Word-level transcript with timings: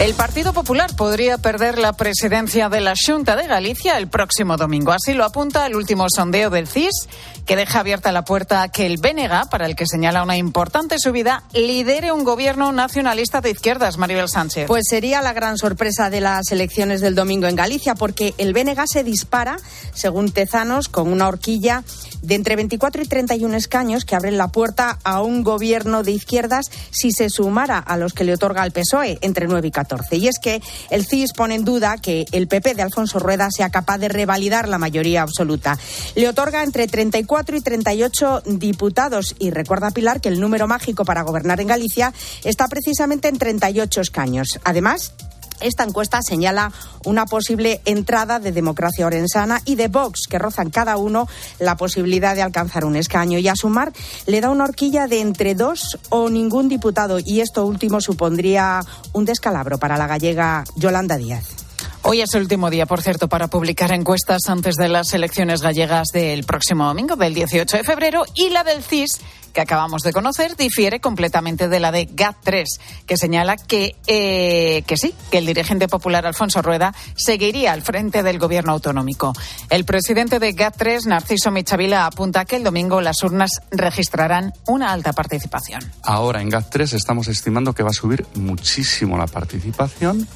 El 0.00 0.14
Partido 0.14 0.54
Popular 0.54 0.96
podría 0.96 1.36
perder 1.36 1.78
la 1.78 1.92
presidencia 1.92 2.70
de 2.70 2.80
la 2.80 2.94
Junta 2.96 3.36
de 3.36 3.46
Galicia 3.46 3.98
el 3.98 4.08
próximo 4.08 4.56
domingo. 4.56 4.92
Así 4.92 5.12
lo 5.12 5.26
apunta 5.26 5.66
el 5.66 5.76
último 5.76 6.06
sondeo 6.08 6.48
del 6.48 6.68
CIS, 6.68 7.06
que 7.44 7.54
deja 7.54 7.80
abierta 7.80 8.10
la 8.10 8.24
puerta 8.24 8.62
a 8.62 8.70
que 8.70 8.86
el 8.86 8.96
BNG, 8.96 9.50
para 9.50 9.66
el 9.66 9.76
que 9.76 9.84
señala 9.86 10.22
una 10.22 10.38
importante 10.38 10.98
subida, 10.98 11.42
lidere 11.52 12.12
un 12.12 12.24
gobierno 12.24 12.72
nacionalista 12.72 13.42
de 13.42 13.50
izquierdas, 13.50 13.98
Maribel 13.98 14.30
Sánchez. 14.30 14.68
Pues 14.68 14.84
sería 14.88 15.20
la 15.20 15.34
gran 15.34 15.58
sorpresa 15.58 16.08
de 16.08 16.22
las 16.22 16.50
elecciones 16.50 17.02
del 17.02 17.14
domingo 17.14 17.46
en 17.46 17.56
Galicia, 17.56 17.94
porque 17.94 18.32
el 18.38 18.54
BNG 18.54 18.86
se 18.86 19.04
dispara, 19.04 19.58
según 19.92 20.32
Tezanos, 20.32 20.88
con 20.88 21.12
una 21.12 21.28
horquilla 21.28 21.84
de 22.22 22.36
entre 22.36 22.56
24 22.56 23.02
y 23.02 23.06
31 23.06 23.54
escaños 23.54 24.06
que 24.06 24.16
abren 24.16 24.38
la 24.38 24.48
puerta 24.48 24.98
a 25.04 25.20
un 25.20 25.42
gobierno 25.42 26.02
de 26.02 26.12
izquierdas 26.12 26.70
si 26.90 27.12
se 27.12 27.28
sumara 27.28 27.78
a 27.78 27.98
los 27.98 28.14
que 28.14 28.24
le 28.24 28.32
otorga 28.32 28.64
el 28.64 28.72
PSOE, 28.72 29.18
entre 29.20 29.46
9 29.46 29.68
y 29.68 29.70
14. 29.70 29.89
Y 30.12 30.28
es 30.28 30.38
que 30.38 30.62
el 30.90 31.06
CIS 31.06 31.32
pone 31.32 31.54
en 31.54 31.64
duda 31.64 31.98
que 31.98 32.26
el 32.32 32.48
PP 32.48 32.74
de 32.74 32.82
Alfonso 32.82 33.18
Rueda 33.18 33.48
sea 33.50 33.70
capaz 33.70 33.98
de 33.98 34.08
revalidar 34.08 34.68
la 34.68 34.78
mayoría 34.78 35.22
absoluta. 35.22 35.78
Le 36.14 36.28
otorga 36.28 36.62
entre 36.62 36.86
34 36.86 37.56
y 37.56 37.60
38 37.60 38.42
diputados 38.46 39.34
y 39.38 39.50
recuerda 39.50 39.90
Pilar 39.90 40.20
que 40.20 40.28
el 40.28 40.40
número 40.40 40.66
mágico 40.66 41.04
para 41.04 41.22
gobernar 41.22 41.60
en 41.60 41.68
Galicia 41.68 42.12
está 42.44 42.68
precisamente 42.68 43.28
en 43.28 43.38
38 43.38 44.00
escaños. 44.00 44.60
Además, 44.64 45.12
esta 45.60 45.84
encuesta 45.84 46.20
señala 46.22 46.72
una 47.04 47.26
posible 47.26 47.80
entrada 47.84 48.38
de 48.38 48.52
Democracia 48.52 49.06
Orensana 49.06 49.60
y 49.64 49.74
de 49.74 49.88
Vox, 49.88 50.26
que 50.28 50.38
rozan 50.38 50.70
cada 50.70 50.96
uno 50.96 51.28
la 51.58 51.76
posibilidad 51.76 52.34
de 52.34 52.42
alcanzar 52.42 52.84
un 52.84 52.96
escaño. 52.96 53.38
Y 53.38 53.48
a 53.48 53.56
sumar 53.56 53.92
le 54.26 54.40
da 54.40 54.50
una 54.50 54.64
horquilla 54.64 55.06
de 55.06 55.20
entre 55.20 55.54
dos 55.54 55.98
o 56.08 56.28
ningún 56.28 56.68
diputado. 56.68 57.18
Y 57.24 57.40
esto 57.40 57.66
último 57.66 58.00
supondría 58.00 58.80
un 59.12 59.24
descalabro 59.24 59.78
para 59.78 59.96
la 59.96 60.06
gallega 60.06 60.64
Yolanda 60.76 61.16
Díaz. 61.16 61.60
Hoy 62.02 62.22
es 62.22 62.34
el 62.34 62.42
último 62.42 62.70
día, 62.70 62.86
por 62.86 63.02
cierto, 63.02 63.28
para 63.28 63.48
publicar 63.48 63.92
encuestas 63.92 64.40
antes 64.48 64.76
de 64.76 64.88
las 64.88 65.12
elecciones 65.12 65.60
gallegas 65.60 66.08
del 66.14 66.44
próximo 66.44 66.86
domingo, 66.86 67.14
del 67.14 67.34
18 67.34 67.76
de 67.76 67.84
febrero, 67.84 68.24
y 68.34 68.48
la 68.48 68.64
del 68.64 68.82
CIS 68.82 69.20
que 69.52 69.60
acabamos 69.60 70.02
de 70.02 70.12
conocer 70.12 70.56
difiere 70.56 71.00
completamente 71.00 71.68
de 71.68 71.80
la 71.80 71.92
de 71.92 72.08
GAT3, 72.08 72.64
que 73.06 73.16
señala 73.16 73.56
que, 73.56 73.96
eh, 74.06 74.82
que 74.86 74.96
sí, 74.96 75.14
que 75.30 75.38
el 75.38 75.46
dirigente 75.46 75.88
popular 75.88 76.26
Alfonso 76.26 76.62
Rueda 76.62 76.94
seguiría 77.14 77.72
al 77.72 77.82
frente 77.82 78.22
del 78.22 78.38
gobierno 78.38 78.72
autonómico. 78.72 79.32
El 79.68 79.84
presidente 79.84 80.38
de 80.38 80.54
GAT3, 80.54 81.06
Narciso 81.06 81.50
Michavila, 81.50 82.06
apunta 82.06 82.44
que 82.44 82.56
el 82.56 82.64
domingo 82.64 83.00
las 83.00 83.22
urnas 83.22 83.50
registrarán 83.70 84.52
una 84.66 84.92
alta 84.92 85.12
participación. 85.12 85.80
Ahora 86.02 86.40
en 86.40 86.50
GAT3 86.50 86.94
estamos 86.94 87.28
estimando 87.28 87.72
que 87.72 87.82
va 87.82 87.90
a 87.90 87.94
subir 87.94 88.26
muchísimo 88.34 89.16
la 89.18 89.26
participación 89.26 90.26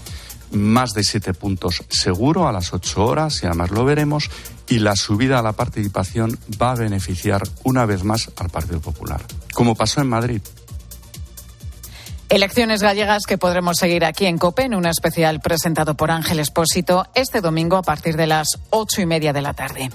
más 0.55 0.95
de 0.95 1.05
siete 1.05 1.35
puntos 1.35 1.83
seguro 1.89 2.49
a 2.49 2.53
las 2.53 2.73
ocho 2.73 3.05
horas 3.05 3.43
y 3.43 3.47
además 3.47 3.71
lo 3.71 3.85
veremos 3.85 4.31
y 4.69 4.79
la 4.79 4.97
subida 4.97 5.39
a 5.39 5.43
la 5.43 5.53
participación 5.53 6.39
va 6.61 6.73
a 6.73 6.77
beneficiar 6.77 7.43
una 7.65 7.87
vez 7.87 8.05
más 8.05 8.31
al 8.37 8.51
Partido 8.51 8.81
Popular, 8.81 9.21
como 9.53 9.75
pasó 9.75 10.01
en 10.01 10.09
Madrid. 10.09 10.41
Elecciones 12.31 12.81
gallegas 12.81 13.25
que 13.29 13.37
podremos 13.37 13.77
seguir 13.77 14.03
aquí 14.03 14.25
en 14.25 14.39
COPE 14.39 14.65
en 14.65 14.75
un 14.75 14.87
especial 14.87 15.41
presentado 15.41 15.95
por 15.95 16.11
Ángel 16.11 16.41
Espósito 16.41 17.07
este 17.15 17.43
domingo 17.43 17.77
a 17.77 17.83
partir 17.83 18.17
de 18.17 18.27
las 18.27 18.49
ocho 18.71 19.03
y 19.03 19.07
media 19.07 19.35
de 19.35 19.43
la 19.43 19.53
tarde. 19.53 19.91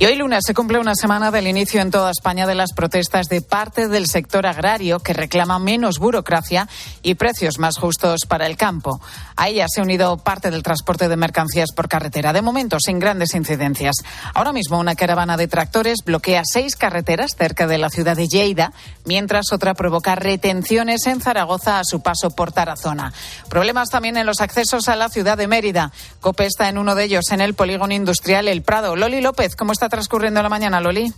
Y 0.00 0.04
hoy 0.04 0.16
lunes 0.16 0.40
se 0.44 0.54
cumple 0.54 0.80
una 0.80 0.96
semana 0.96 1.30
del 1.30 1.46
inicio 1.46 1.80
en 1.80 1.92
toda 1.92 2.10
España 2.10 2.48
de 2.48 2.56
las 2.56 2.72
protestas 2.72 3.28
de 3.28 3.42
parte 3.42 3.86
del 3.86 4.08
sector 4.08 4.44
agrario 4.44 4.98
que 4.98 5.12
reclama 5.12 5.60
menos 5.60 6.00
burocracia 6.00 6.68
y 7.02 7.14
precios 7.14 7.60
más 7.60 7.78
justos 7.78 8.22
para 8.26 8.46
el 8.46 8.56
campo. 8.56 9.00
A 9.36 9.48
ella 9.48 9.66
se 9.68 9.80
ha 9.80 9.84
unido 9.84 10.16
parte 10.18 10.50
del 10.50 10.64
transporte 10.64 11.08
de 11.08 11.16
mercancías 11.16 11.70
por 11.70 11.88
carretera, 11.88 12.32
de 12.32 12.42
momento 12.42 12.78
sin 12.80 12.98
grandes 12.98 13.36
incidencias. 13.36 13.94
Ahora 14.34 14.52
mismo 14.52 14.80
una 14.80 14.96
caravana 14.96 15.36
de 15.36 15.46
tractores 15.46 15.98
bloquea 16.04 16.42
seis 16.44 16.74
carreteras 16.74 17.36
cerca 17.38 17.68
de 17.68 17.78
la 17.78 17.88
ciudad 17.88 18.16
de 18.16 18.26
Lleida, 18.26 18.72
mientras 19.04 19.52
otra 19.52 19.74
provoca 19.74 20.16
retenciones 20.16 21.06
en 21.06 21.20
Zaragoza 21.20 21.67
a 21.68 21.84
su 21.84 22.00
paso 22.00 22.30
por 22.30 22.52
Tarazona. 22.52 23.12
Problemas 23.48 23.90
también 23.90 24.16
en 24.16 24.26
los 24.26 24.40
accesos 24.40 24.88
a 24.88 24.96
la 24.96 25.08
ciudad 25.08 25.36
de 25.36 25.48
Mérida. 25.48 25.92
COPE 26.20 26.46
está 26.46 26.68
en 26.68 26.78
uno 26.78 26.94
de 26.94 27.04
ellos, 27.04 27.30
en 27.30 27.40
el 27.40 27.54
polígono 27.54 27.92
industrial 27.92 28.48
El 28.48 28.62
Prado. 28.62 28.96
Loli 28.96 29.20
López, 29.20 29.56
¿cómo 29.56 29.72
está 29.72 29.88
transcurriendo 29.88 30.42
la 30.42 30.48
mañana, 30.48 30.80
Loli? 30.80 31.12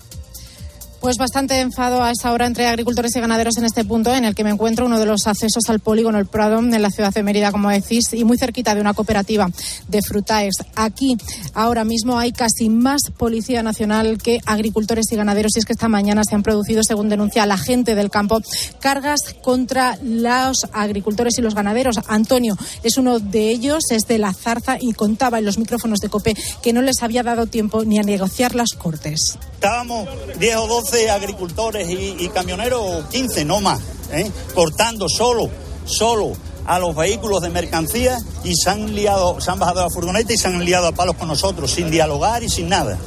Pues 1.01 1.17
bastante 1.17 1.59
enfado 1.61 2.03
a 2.03 2.11
esta 2.11 2.31
hora 2.31 2.45
entre 2.47 2.67
agricultores 2.67 3.17
y 3.17 3.21
ganaderos 3.21 3.57
en 3.57 3.65
este 3.65 3.87
punto 3.87 4.15
en 4.15 4.27
el 4.27 4.35
que 4.35 4.45
me 4.45 4.51
encuentro, 4.51 4.85
uno 4.85 4.99
de 4.99 5.07
los 5.07 5.27
accesos 5.27 5.63
al 5.69 5.81
polígono 5.81 6.19
El 6.19 6.27
Prado 6.27 6.59
en 6.59 6.83
la 6.83 6.91
ciudad 6.91 7.15
de 7.15 7.23
Mérida, 7.23 7.53
como 7.53 7.71
decís, 7.71 8.13
y 8.13 8.23
muy 8.23 8.37
cerquita 8.37 8.75
de 8.75 8.83
una 8.83 8.93
cooperativa 8.93 9.49
de 9.89 10.03
frutaes. 10.03 10.57
Aquí 10.75 11.17
ahora 11.55 11.85
mismo 11.85 12.19
hay 12.19 12.33
casi 12.33 12.69
más 12.69 13.01
Policía 13.17 13.63
Nacional 13.63 14.19
que 14.19 14.41
agricultores 14.45 15.07
y 15.11 15.17
ganaderos 15.17 15.53
y 15.57 15.61
es 15.61 15.65
que 15.65 15.73
esta 15.73 15.89
mañana 15.89 16.23
se 16.23 16.35
han 16.35 16.43
producido, 16.43 16.83
según 16.85 17.09
denuncia 17.09 17.47
la 17.47 17.57
gente 17.57 17.95
del 17.95 18.11
campo, 18.11 18.43
cargas 18.79 19.21
contra 19.43 19.99
los 20.03 20.67
agricultores 20.75 21.39
y 21.39 21.41
los 21.41 21.55
ganaderos. 21.55 21.97
Antonio 22.09 22.59
es 22.83 22.99
uno 22.99 23.21
de 23.21 23.49
ellos, 23.49 23.85
es 23.91 24.07
de 24.07 24.19
la 24.19 24.35
zarza 24.35 24.77
y 24.79 24.93
contaba 24.93 25.39
en 25.39 25.47
los 25.47 25.57
micrófonos 25.57 26.01
de 26.01 26.11
COPE 26.11 26.37
que 26.63 26.75
no 26.75 26.83
les 26.83 27.03
había 27.03 27.23
dado 27.23 27.47
tiempo 27.47 27.87
ni 27.87 27.99
a 27.99 28.03
negociar 28.03 28.55
las 28.55 28.73
cortes. 28.73 29.39
Estábamos 29.55 30.09
10 30.39 30.57
o 30.57 30.67
12 30.67 30.90
agricultores 31.11 31.89
y, 31.89 32.29
camioneros, 32.29 33.07
15, 33.07 33.45
no 33.45 33.61
más, 33.61 33.81
¿eh? 34.13 34.31
cortando 34.55 35.09
solo, 35.09 35.49
solo 35.85 36.33
a 36.67 36.79
los 36.79 36.95
vehículos 36.95 37.41
de 37.41 37.51
mercancía 37.51 38.19
y 38.45 38.55
se 38.55 38.71
han 38.71 38.95
liado, 38.95 39.41
se 39.41 39.51
han 39.51 39.59
bajado 39.59 39.81
a 39.81 39.85
la 39.85 39.91
furgoneta 39.91 40.33
y 40.33 40.37
se 40.37 40.49
han 40.49 40.65
liado 40.65 40.89
a 40.89 40.93
palos 40.93 41.17
con 41.17 41.29
nosotros, 41.29 41.71
sin 41.71 41.91
dialogar 41.91 42.43
y 42.43 42.49
sin 42.49 42.69
nada, 42.69 42.99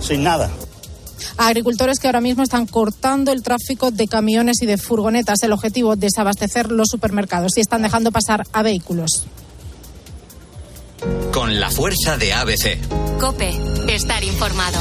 sin 0.00 0.22
nada. 0.22 0.50
agricultores 1.36 1.98
que 1.98 2.08
ahora 2.08 2.20
mismo 2.20 2.42
están 2.42 2.66
cortando 2.66 3.32
el 3.32 3.42
tráfico 3.42 3.90
de 3.90 4.06
camiones 4.08 4.62
y 4.62 4.66
de 4.66 4.78
furgonetas. 4.78 5.42
El 5.42 5.52
objetivo, 5.52 5.96
desabastecer 5.96 6.70
los 6.70 6.88
supermercados 6.88 7.56
y 7.56 7.60
están 7.60 7.82
dejando 7.82 8.12
pasar 8.12 8.44
a 8.52 8.62
vehículos. 8.62 9.24
Con 11.32 11.58
la 11.58 11.70
fuerza 11.70 12.16
de 12.16 12.32
ABC. 12.32 12.78
Cope, 13.18 13.50
estar 13.88 14.22
informado. 14.22 14.78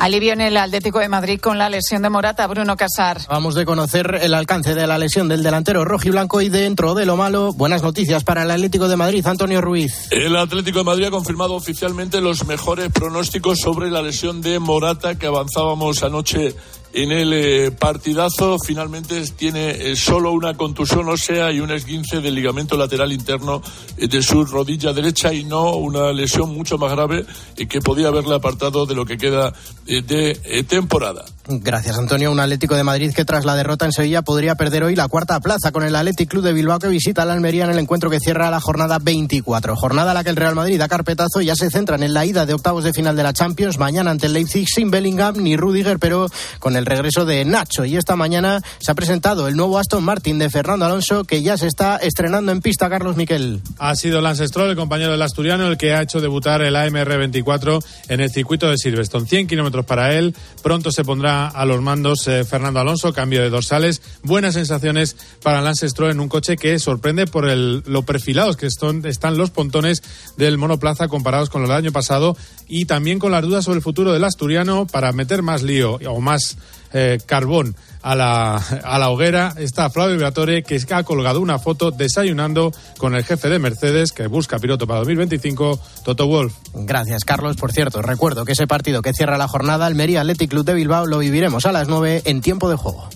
Alivio 0.00 0.32
en 0.32 0.40
el 0.40 0.56
Atlético 0.56 0.98
de 0.98 1.10
Madrid 1.10 1.38
con 1.38 1.58
la 1.58 1.68
lesión 1.68 2.00
de 2.00 2.08
Morata, 2.08 2.46
Bruno 2.46 2.74
Casar. 2.74 3.20
Vamos 3.28 3.54
de 3.54 3.66
conocer 3.66 4.18
el 4.22 4.32
alcance 4.32 4.74
de 4.74 4.86
la 4.86 4.96
lesión 4.96 5.28
del 5.28 5.42
delantero 5.42 5.84
rojiblanco 5.84 6.40
y 6.40 6.48
dentro 6.48 6.94
de 6.94 7.04
lo 7.04 7.18
malo, 7.18 7.52
buenas 7.52 7.82
noticias 7.82 8.24
para 8.24 8.44
el 8.44 8.50
Atlético 8.50 8.88
de 8.88 8.96
Madrid, 8.96 9.26
Antonio 9.26 9.60
Ruiz. 9.60 10.08
El 10.10 10.36
Atlético 10.36 10.78
de 10.78 10.84
Madrid 10.84 11.04
ha 11.04 11.10
confirmado 11.10 11.52
oficialmente 11.52 12.22
los 12.22 12.46
mejores 12.46 12.90
pronósticos 12.90 13.58
sobre 13.58 13.90
la 13.90 14.00
lesión 14.00 14.40
de 14.40 14.58
Morata 14.58 15.18
que 15.18 15.26
avanzábamos 15.26 16.02
anoche 16.02 16.54
en 16.92 17.12
el 17.12 17.32
eh, 17.32 17.70
partidazo. 17.70 18.56
Finalmente 18.58 19.22
tiene 19.36 19.70
eh, 19.70 19.96
solo 19.96 20.32
una 20.32 20.54
contusión 20.56 21.08
ósea 21.08 21.52
y 21.52 21.60
un 21.60 21.70
esguince 21.70 22.20
del 22.20 22.34
ligamento 22.34 22.76
lateral 22.76 23.12
interno 23.12 23.62
eh, 23.96 24.08
de 24.08 24.22
su 24.22 24.44
rodilla 24.44 24.92
derecha 24.92 25.32
y 25.32 25.44
no 25.44 25.76
una 25.76 26.12
lesión 26.12 26.54
mucho 26.54 26.78
más 26.78 26.92
grave 26.92 27.24
que 27.68 27.80
podía 27.80 28.08
haberle 28.08 28.34
apartado 28.34 28.86
de 28.86 28.94
lo 28.94 29.04
que 29.04 29.18
queda 29.18 29.52
de 29.86 30.64
temporada. 30.68 31.24
Gracias, 31.52 31.98
Antonio. 31.98 32.30
Un 32.30 32.38
Atlético 32.38 32.76
de 32.76 32.84
Madrid 32.84 33.12
que 33.12 33.24
tras 33.24 33.44
la 33.44 33.56
derrota 33.56 33.84
en 33.84 33.92
Sevilla 33.92 34.22
podría 34.22 34.54
perder 34.54 34.84
hoy 34.84 34.94
la 34.94 35.08
cuarta 35.08 35.40
plaza 35.40 35.72
con 35.72 35.82
el 35.82 35.96
Athletic 35.96 36.30
Club 36.30 36.44
de 36.44 36.52
Bilbao 36.52 36.78
que 36.78 36.86
visita 36.86 37.24
la 37.24 37.32
Almería 37.32 37.64
en 37.64 37.70
el 37.70 37.78
encuentro 37.78 38.08
que 38.08 38.20
cierra 38.20 38.50
la 38.50 38.60
jornada 38.60 38.98
24. 39.00 39.74
Jornada 39.74 40.12
a 40.12 40.14
la 40.14 40.22
que 40.22 40.30
el 40.30 40.36
Real 40.36 40.54
Madrid 40.54 40.78
da 40.78 40.86
carpetazo 40.86 41.40
y 41.40 41.46
ya 41.46 41.56
se 41.56 41.70
centran 41.70 42.04
en 42.04 42.14
la 42.14 42.24
ida 42.24 42.46
de 42.46 42.54
octavos 42.54 42.84
de 42.84 42.92
final 42.92 43.16
de 43.16 43.24
la 43.24 43.32
Champions 43.32 43.78
mañana 43.78 44.12
ante 44.12 44.26
el 44.26 44.34
Leipzig 44.34 44.68
sin 44.68 44.92
Bellingham 44.92 45.38
ni 45.38 45.56
Rudiger, 45.56 45.98
pero 45.98 46.26
con 46.60 46.76
el 46.76 46.79
regreso 46.86 47.24
de 47.24 47.44
Nacho. 47.44 47.84
Y 47.84 47.96
esta 47.96 48.16
mañana 48.16 48.62
se 48.78 48.90
ha 48.90 48.94
presentado 48.94 49.48
el 49.48 49.56
nuevo 49.56 49.78
Aston 49.78 50.04
Martin 50.04 50.38
de 50.38 50.50
Fernando 50.50 50.84
Alonso 50.84 51.24
que 51.24 51.42
ya 51.42 51.56
se 51.56 51.66
está 51.66 51.96
estrenando 51.96 52.52
en 52.52 52.60
pista, 52.60 52.88
Carlos 52.88 53.16
Miquel. 53.16 53.60
Ha 53.78 53.94
sido 53.94 54.20
Lance 54.20 54.46
Stroll, 54.46 54.70
el 54.70 54.76
compañero 54.76 55.12
del 55.12 55.22
asturiano, 55.22 55.66
el 55.66 55.76
que 55.76 55.94
ha 55.94 56.02
hecho 56.02 56.20
debutar 56.20 56.62
el 56.62 56.76
AMR 56.76 57.18
24 57.18 57.80
en 58.08 58.20
el 58.20 58.30
circuito 58.30 58.68
de 58.68 58.76
Silverstone. 58.76 59.26
100 59.26 59.46
kilómetros 59.46 59.84
para 59.84 60.14
él. 60.14 60.34
Pronto 60.62 60.90
se 60.90 61.04
pondrá 61.04 61.48
a 61.48 61.64
los 61.64 61.80
mandos 61.82 62.26
eh, 62.28 62.44
Fernando 62.44 62.80
Alonso, 62.80 63.12
cambio 63.12 63.42
de 63.42 63.50
dorsales. 63.50 64.02
Buenas 64.22 64.54
sensaciones 64.54 65.16
para 65.42 65.60
Lance 65.60 65.88
Stroll 65.88 66.10
en 66.10 66.20
un 66.20 66.28
coche 66.28 66.56
que 66.56 66.78
sorprende 66.78 67.26
por 67.26 67.48
el, 67.48 67.82
lo 67.86 68.02
perfilados 68.02 68.56
que 68.56 68.66
están 68.66 69.36
los 69.36 69.50
pontones 69.50 70.02
del 70.36 70.58
monoplaza 70.58 71.08
comparados 71.08 71.50
con 71.50 71.62
los 71.62 71.70
del 71.70 71.78
año 71.78 71.92
pasado 71.92 72.36
y 72.68 72.84
también 72.84 73.18
con 73.18 73.32
las 73.32 73.42
dudas 73.42 73.64
sobre 73.64 73.78
el 73.78 73.82
futuro 73.82 74.12
del 74.12 74.24
asturiano 74.24 74.86
para 74.86 75.12
meter 75.12 75.42
más 75.42 75.62
lío 75.62 75.98
o 76.08 76.20
más 76.20 76.56
eh, 76.92 77.18
carbón 77.24 77.74
a 78.02 78.14
la, 78.14 78.56
a 78.56 78.98
la 78.98 79.10
hoguera 79.10 79.54
está 79.58 79.90
Flavio 79.90 80.16
Briatore, 80.16 80.62
que 80.62 80.80
ha 80.90 81.02
colgado 81.02 81.40
una 81.40 81.58
foto 81.58 81.90
desayunando 81.90 82.72
con 82.98 83.14
el 83.14 83.24
jefe 83.24 83.48
de 83.48 83.58
Mercedes, 83.58 84.12
que 84.12 84.26
busca 84.26 84.58
piloto 84.58 84.86
para 84.86 85.00
2025, 85.00 85.78
Toto 86.04 86.26
Wolf. 86.26 86.54
Gracias, 86.74 87.24
Carlos. 87.24 87.56
Por 87.56 87.72
cierto, 87.72 88.02
recuerdo 88.02 88.44
que 88.44 88.52
ese 88.52 88.66
partido 88.66 89.02
que 89.02 89.12
cierra 89.12 89.38
la 89.38 89.48
jornada, 89.48 89.86
Almería 89.86 90.20
Athletic 90.20 90.50
Club 90.50 90.64
de 90.64 90.74
Bilbao, 90.74 91.06
lo 91.06 91.18
viviremos 91.18 91.66
a 91.66 91.72
las 91.72 91.88
9 91.88 92.22
en 92.24 92.40
tiempo 92.40 92.70
de 92.70 92.76
juego. 92.76 93.08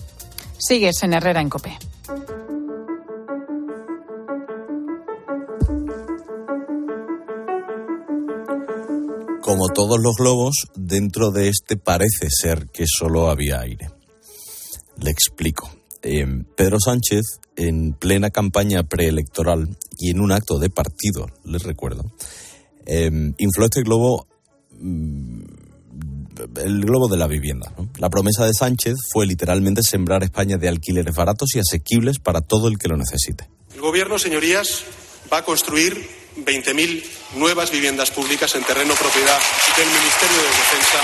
Sigues 0.57 1.01
en 1.03 1.13
Herrera 1.13 1.41
en 1.41 1.49
Cope. 1.49 1.77
Como 9.45 9.69
todos 9.69 9.99
los 10.01 10.15
globos, 10.15 10.55
dentro 10.73 11.29
de 11.29 11.49
este 11.49 11.77
parece 11.77 12.29
ser 12.31 12.65
que 12.73 12.85
solo 12.87 13.29
había 13.29 13.59
aire. 13.59 13.91
Le 14.99 15.11
explico. 15.11 15.69
Eh, 16.01 16.25
Pedro 16.57 16.79
Sánchez, 16.79 17.21
en 17.55 17.93
plena 17.93 18.31
campaña 18.31 18.81
preelectoral 18.81 19.77
y 19.99 20.09
en 20.09 20.19
un 20.19 20.31
acto 20.31 20.57
de 20.57 20.71
partido, 20.71 21.27
les 21.43 21.61
recuerdo, 21.61 22.11
eh, 22.87 23.11
infló 23.37 23.65
este 23.65 23.83
globo, 23.83 24.25
mm, 24.79 25.43
el 26.63 26.81
globo 26.83 27.07
de 27.07 27.17
la 27.17 27.27
vivienda. 27.27 27.71
La 27.99 28.09
promesa 28.09 28.47
de 28.47 28.53
Sánchez 28.55 28.95
fue 29.13 29.27
literalmente 29.27 29.83
sembrar 29.83 30.23
España 30.23 30.57
de 30.57 30.69
alquileres 30.69 31.13
baratos 31.13 31.49
y 31.53 31.59
asequibles 31.59 32.17
para 32.17 32.41
todo 32.41 32.67
el 32.67 32.79
que 32.79 32.87
lo 32.87 32.97
necesite. 32.97 33.47
El 33.75 33.81
Gobierno, 33.81 34.17
señorías, 34.17 34.85
va 35.31 35.37
a 35.37 35.45
construir 35.45 36.24
20.000 36.37 37.03
nuevas 37.35 37.71
viviendas 37.71 38.11
públicas 38.11 38.53
en 38.55 38.63
terreno 38.63 38.93
propiedad 38.95 39.39
del 39.77 39.87
Ministerio 39.87 40.37
de 40.37 40.49
Defensa 40.49 40.99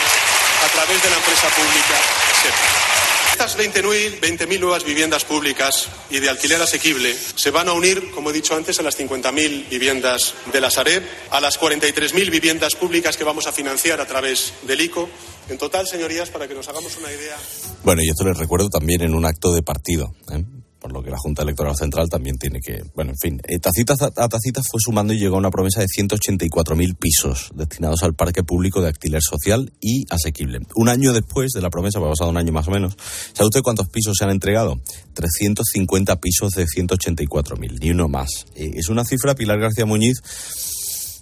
a 0.65 0.69
través 0.69 1.01
de 1.01 1.09
la 1.09 1.17
empresa 1.17 1.47
pública 1.49 1.97
SEPA. 2.41 2.91
Estas 3.31 3.57
20.000 3.57 4.19
20 4.19 4.59
nuevas 4.59 4.83
viviendas 4.83 5.25
públicas 5.25 5.87
y 6.09 6.19
de 6.19 6.29
alquiler 6.29 6.61
asequible 6.61 7.15
se 7.35 7.49
van 7.49 7.69
a 7.69 7.73
unir, 7.73 8.11
como 8.11 8.29
he 8.29 8.33
dicho 8.33 8.55
antes, 8.55 8.79
a 8.79 8.83
las 8.83 8.99
50.000 8.99 9.69
viviendas 9.69 10.35
de 10.51 10.61
la 10.61 10.69
Sareb, 10.69 11.03
a 11.31 11.39
las 11.39 11.59
43.000 11.59 12.29
viviendas 12.29 12.75
públicas 12.75 13.17
que 13.17 13.23
vamos 13.23 13.47
a 13.47 13.51
financiar 13.51 13.99
a 14.01 14.05
través 14.05 14.53
del 14.63 14.81
ICO. 14.81 15.09
En 15.49 15.57
total, 15.57 15.87
señorías, 15.87 16.29
para 16.29 16.47
que 16.47 16.53
nos 16.53 16.67
hagamos 16.67 16.95
una 16.97 17.11
idea. 17.11 17.37
Bueno, 17.83 18.03
y 18.03 18.09
esto 18.09 18.25
les 18.25 18.37
recuerdo 18.37 18.69
también 18.69 19.01
en 19.01 19.15
un 19.15 19.25
acto 19.25 19.51
de 19.51 19.63
partido. 19.63 20.13
¿eh? 20.31 20.43
Por 20.81 20.91
lo 20.91 21.03
que 21.03 21.11
la 21.11 21.17
Junta 21.17 21.43
Electoral 21.43 21.75
Central 21.77 22.09
también 22.09 22.37
tiene 22.37 22.59
que. 22.59 22.83
Bueno, 22.95 23.11
en 23.11 23.17
fin, 23.17 23.41
eh, 23.47 23.59
tacita 23.59 23.93
a 23.93 24.27
tacita 24.27 24.61
fue 24.63 24.79
sumando 24.79 25.13
y 25.13 25.19
llegó 25.19 25.35
a 25.35 25.39
una 25.39 25.51
promesa 25.51 25.79
de 25.79 25.85
184.000 25.85 26.97
pisos 26.97 27.51
destinados 27.53 28.01
al 28.01 28.15
parque 28.15 28.43
público 28.43 28.81
de 28.81 28.87
alquiler 28.87 29.21
social 29.21 29.71
y 29.79 30.05
asequible. 30.09 30.59
Un 30.75 30.89
año 30.89 31.13
después 31.13 31.51
de 31.51 31.61
la 31.61 31.69
promesa, 31.69 31.99
pues 31.99 32.07
ha 32.07 32.11
pasado 32.13 32.31
un 32.31 32.37
año 32.37 32.51
más 32.51 32.67
o 32.67 32.71
menos, 32.71 32.97
¿sabe 33.33 33.47
usted 33.47 33.61
cuántos 33.61 33.89
pisos 33.89 34.15
se 34.17 34.23
han 34.25 34.31
entregado? 34.31 34.81
350 35.13 36.19
pisos 36.19 36.53
de 36.53 36.65
184.000, 36.65 37.79
ni 37.79 37.91
uno 37.91 38.07
más. 38.07 38.47
Eh, 38.55 38.71
es 38.73 38.89
una 38.89 39.05
cifra, 39.05 39.35
Pilar 39.35 39.59
García 39.59 39.85
Muñiz. 39.85 40.17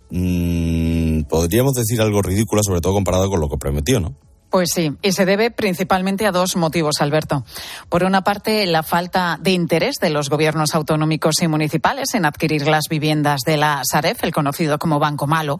Mmm, 0.10 1.24
podríamos 1.24 1.74
decir 1.74 2.00
algo 2.02 2.22
ridículo, 2.22 2.64
sobre 2.64 2.80
todo 2.80 2.94
comparado 2.94 3.30
con 3.30 3.42
lo 3.42 3.50
que 3.50 3.58
prometió, 3.58 4.00
¿no? 4.00 4.29
Pues 4.50 4.70
sí, 4.74 4.92
y 5.04 5.12
se 5.12 5.26
debe 5.26 5.52
principalmente 5.52 6.26
a 6.26 6.32
dos 6.32 6.56
motivos, 6.56 7.02
Alberto. 7.02 7.44
Por 7.88 8.04
una 8.04 8.24
parte, 8.24 8.66
la 8.66 8.82
falta 8.82 9.38
de 9.40 9.52
interés 9.52 9.98
de 10.02 10.10
los 10.10 10.30
gobiernos 10.30 10.74
autonómicos 10.74 11.42
y 11.42 11.48
municipales 11.48 12.16
en 12.16 12.26
adquirir 12.26 12.68
las 12.68 12.86
viviendas 12.90 13.42
de 13.46 13.58
la 13.58 13.82
Saref, 13.84 14.24
el 14.24 14.34
conocido 14.34 14.80
como 14.80 14.98
Banco 14.98 15.28
Malo. 15.28 15.60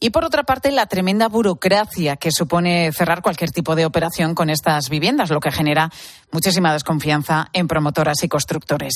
Y 0.00 0.10
por 0.10 0.24
otra 0.24 0.42
parte, 0.42 0.72
la 0.72 0.86
tremenda 0.86 1.28
burocracia 1.28 2.16
que 2.16 2.32
supone 2.32 2.90
cerrar 2.90 3.22
cualquier 3.22 3.52
tipo 3.52 3.76
de 3.76 3.86
operación 3.86 4.34
con 4.34 4.50
estas 4.50 4.88
viviendas, 4.88 5.30
lo 5.30 5.38
que 5.38 5.52
genera 5.52 5.92
muchísima 6.32 6.72
desconfianza 6.72 7.48
en 7.52 7.68
promotoras 7.68 8.22
y 8.24 8.28
constructores. 8.28 8.94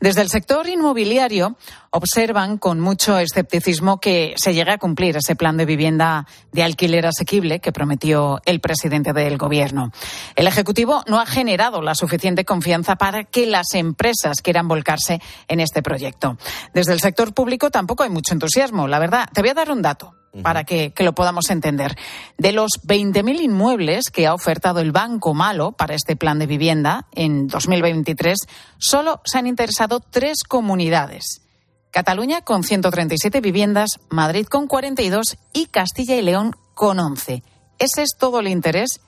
Desde 0.00 0.22
el 0.22 0.30
sector 0.30 0.68
inmobiliario 0.68 1.56
observan 1.90 2.58
con 2.58 2.80
mucho 2.80 3.18
escepticismo 3.18 3.98
que 3.98 4.34
se 4.36 4.54
llegue 4.54 4.72
a 4.72 4.78
cumplir 4.78 5.16
ese 5.16 5.36
plan 5.36 5.56
de 5.56 5.66
vivienda 5.66 6.26
de 6.52 6.62
alquiler 6.62 7.06
asequible 7.06 7.60
que 7.60 7.72
prometió 7.72 8.40
el 8.44 8.60
presidente 8.60 9.12
del 9.12 9.36
Gobierno. 9.36 9.92
El 10.34 10.46
Ejecutivo 10.46 11.02
no 11.06 11.20
ha 11.20 11.26
generado 11.26 11.82
la 11.82 11.94
suficiente 11.94 12.44
confianza 12.44 12.96
para 12.96 13.24
que 13.24 13.46
las 13.46 13.74
empresas 13.74 14.40
quieran 14.42 14.68
volcarse 14.68 15.20
en 15.48 15.60
este 15.60 15.82
proyecto. 15.82 16.38
Desde 16.72 16.92
el 16.92 17.00
sector 17.00 17.34
público 17.34 17.70
tampoco 17.70 18.02
hay 18.02 18.10
mucho 18.10 18.32
entusiasmo. 18.32 18.86
La 18.88 18.98
verdad, 18.98 19.28
te 19.32 19.40
voy 19.40 19.50
a 19.50 19.54
dar 19.54 19.70
un 19.70 19.82
dato 19.82 20.14
para 20.42 20.64
que, 20.64 20.92
que, 20.92 21.02
lo 21.02 21.14
podamos 21.14 21.48
entender. 21.50 21.96
De 22.36 22.52
los 22.52 22.72
20.000 22.86 23.40
inmuebles 23.40 24.10
que 24.12 24.26
ha 24.26 24.34
ofertado 24.34 24.80
el 24.80 24.92
Banco 24.92 25.34
Malo 25.34 25.72
para 25.72 25.94
este 25.94 26.14
plan 26.14 26.38
de 26.38 26.46
vivienda 26.46 26.75
en 27.12 27.46
2023, 27.46 28.38
solo 28.78 29.20
se 29.24 29.38
han 29.38 29.46
interesado 29.46 30.00
tres 30.00 30.42
comunidades. 30.46 31.42
Cataluña 31.90 32.42
con 32.42 32.62
137 32.62 33.40
viviendas, 33.40 33.90
Madrid 34.10 34.46
con 34.46 34.66
42 34.66 35.38
y 35.52 35.66
Castilla 35.66 36.16
y 36.16 36.22
León 36.22 36.54
con 36.74 36.98
11. 36.98 37.42
Ese 37.78 38.02
es 38.02 38.10
todo 38.18 38.40
el 38.40 38.48
interés 38.48 39.00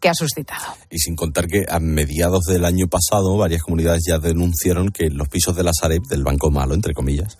que 0.00 0.08
ha 0.08 0.14
suscitado. 0.14 0.74
Y 0.90 0.98
sin 0.98 1.16
contar 1.16 1.46
que 1.46 1.64
a 1.68 1.80
mediados 1.80 2.44
del 2.44 2.64
año 2.64 2.86
pasado 2.86 3.36
varias 3.36 3.62
comunidades 3.62 4.02
ya 4.06 4.18
denunciaron 4.18 4.90
que 4.90 5.10
los 5.10 5.28
pisos 5.28 5.56
de 5.56 5.64
la 5.64 5.72
Sareb, 5.78 6.02
del 6.08 6.22
Banco 6.22 6.50
Malo, 6.50 6.74
entre 6.74 6.94
comillas, 6.94 7.36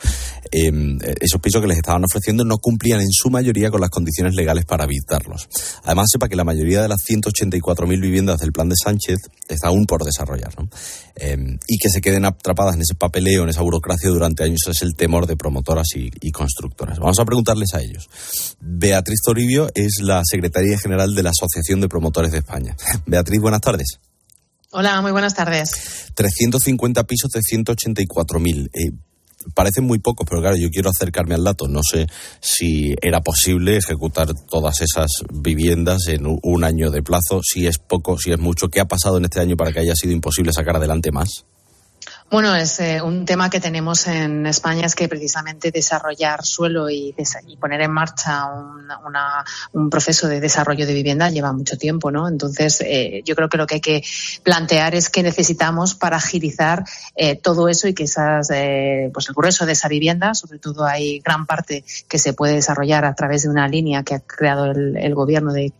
eh, 0.50 0.72
esos 1.20 1.40
pisos 1.40 1.60
que 1.60 1.68
les 1.68 1.76
estaban 1.76 2.04
ofreciendo 2.04 2.44
no 2.44 2.58
cumplían 2.58 3.00
en 3.00 3.12
su 3.12 3.30
mayoría 3.30 3.70
con 3.70 3.80
las 3.80 3.90
condiciones 3.90 4.34
legales 4.34 4.64
para 4.64 4.84
habitarlos. 4.84 5.48
Además, 5.84 6.06
sepa 6.12 6.28
que 6.28 6.36
la 6.36 6.44
mayoría 6.44 6.82
de 6.82 6.88
las 6.88 7.00
184.000 7.08 8.00
viviendas 8.00 8.38
del 8.40 8.52
plan 8.52 8.68
de 8.68 8.74
Sánchez 8.82 9.18
está 9.48 9.68
aún 9.68 9.84
por 9.86 10.04
desarrollar. 10.04 10.52
¿no? 10.58 10.68
Eh, 11.16 11.58
y 11.66 11.78
que 11.78 11.88
se 11.90 12.00
queden 12.00 12.24
atrapadas 12.24 12.74
en 12.74 12.82
ese 12.82 12.94
papeleo, 12.94 13.44
en 13.44 13.50
esa 13.50 13.62
burocracia 13.62 14.10
durante 14.10 14.44
años 14.44 14.60
es 14.68 14.82
el 14.82 14.94
temor 14.94 15.26
de 15.26 15.36
promotoras 15.36 15.86
y, 15.94 16.10
y 16.20 16.30
constructoras. 16.30 16.98
Vamos 16.98 17.18
a 17.18 17.24
preguntarles 17.24 17.74
a 17.74 17.80
ellos. 17.80 18.08
Beatriz 18.60 19.20
Toribio 19.24 19.68
es 19.74 20.00
la 20.02 20.22
secretaria 20.24 20.78
general 20.78 21.14
de 21.14 21.22
la 21.22 21.30
Asociación 21.30 21.80
de 21.80 21.88
Promotores 21.88 22.32
de 22.32 22.42
España. 22.48 22.76
Beatriz, 23.06 23.40
buenas 23.40 23.60
tardes. 23.60 24.00
Hola, 24.70 25.00
muy 25.02 25.12
buenas 25.12 25.34
tardes. 25.34 25.70
350 26.14 27.04
pisos 27.04 27.30
de 27.30 27.40
184.000. 27.40 28.70
Eh, 28.72 28.92
parecen 29.54 29.84
muy 29.84 29.98
pocos, 29.98 30.26
pero 30.28 30.40
claro, 30.40 30.56
yo 30.56 30.68
quiero 30.70 30.90
acercarme 30.90 31.34
al 31.34 31.44
dato. 31.44 31.68
No 31.68 31.80
sé 31.82 32.06
si 32.40 32.94
era 33.00 33.20
posible 33.20 33.76
ejecutar 33.76 34.28
todas 34.48 34.80
esas 34.80 35.10
viviendas 35.32 36.08
en 36.08 36.24
un 36.42 36.64
año 36.64 36.90
de 36.90 37.02
plazo, 37.02 37.40
si 37.42 37.66
es 37.66 37.78
poco, 37.78 38.18
si 38.18 38.32
es 38.32 38.38
mucho. 38.38 38.68
¿Qué 38.68 38.80
ha 38.80 38.88
pasado 38.88 39.18
en 39.18 39.24
este 39.24 39.40
año 39.40 39.56
para 39.56 39.72
que 39.72 39.80
haya 39.80 39.94
sido 39.94 40.12
imposible 40.12 40.52
sacar 40.52 40.76
adelante 40.76 41.12
más? 41.12 41.44
Bueno, 42.30 42.54
es 42.54 42.78
eh, 42.80 43.00
un 43.00 43.24
tema 43.24 43.48
que 43.48 43.58
tenemos 43.58 44.06
en 44.06 44.44
España 44.46 44.84
es 44.84 44.94
que 44.94 45.08
precisamente 45.08 45.70
desarrollar 45.70 46.44
suelo 46.44 46.90
y, 46.90 47.14
y 47.46 47.56
poner 47.56 47.80
en 47.80 47.90
marcha 47.90 48.44
un, 48.44 48.86
una, 49.06 49.42
un, 49.72 49.88
proceso 49.88 50.28
de 50.28 50.38
desarrollo 50.38 50.86
de 50.86 50.92
vivienda 50.92 51.30
lleva 51.30 51.54
mucho 51.54 51.78
tiempo, 51.78 52.10
¿no? 52.10 52.28
Entonces, 52.28 52.82
eh, 52.82 53.22
yo 53.24 53.34
creo 53.34 53.48
que 53.48 53.56
lo 53.56 53.66
que 53.66 53.76
hay 53.76 53.80
que 53.80 54.04
plantear 54.42 54.94
es 54.94 55.08
qué 55.08 55.22
necesitamos 55.22 55.94
para 55.94 56.18
agilizar 56.18 56.84
eh, 57.16 57.36
todo 57.36 57.66
eso 57.66 57.88
y 57.88 57.94
que 57.94 58.04
esas, 58.04 58.50
eh, 58.50 59.10
pues 59.14 59.30
el 59.30 59.34
grueso 59.34 59.64
de 59.64 59.72
esa 59.72 59.88
vivienda, 59.88 60.34
sobre 60.34 60.58
todo 60.58 60.84
hay 60.84 61.20
gran 61.20 61.46
parte 61.46 61.82
que 62.08 62.18
se 62.18 62.34
puede 62.34 62.56
desarrollar 62.56 63.06
a 63.06 63.14
través 63.14 63.44
de 63.44 63.48
una 63.48 63.68
línea 63.68 64.02
que 64.02 64.14
ha 64.14 64.20
creado 64.20 64.66
el, 64.66 65.14
gobierno 65.14 65.54
de 65.54 65.72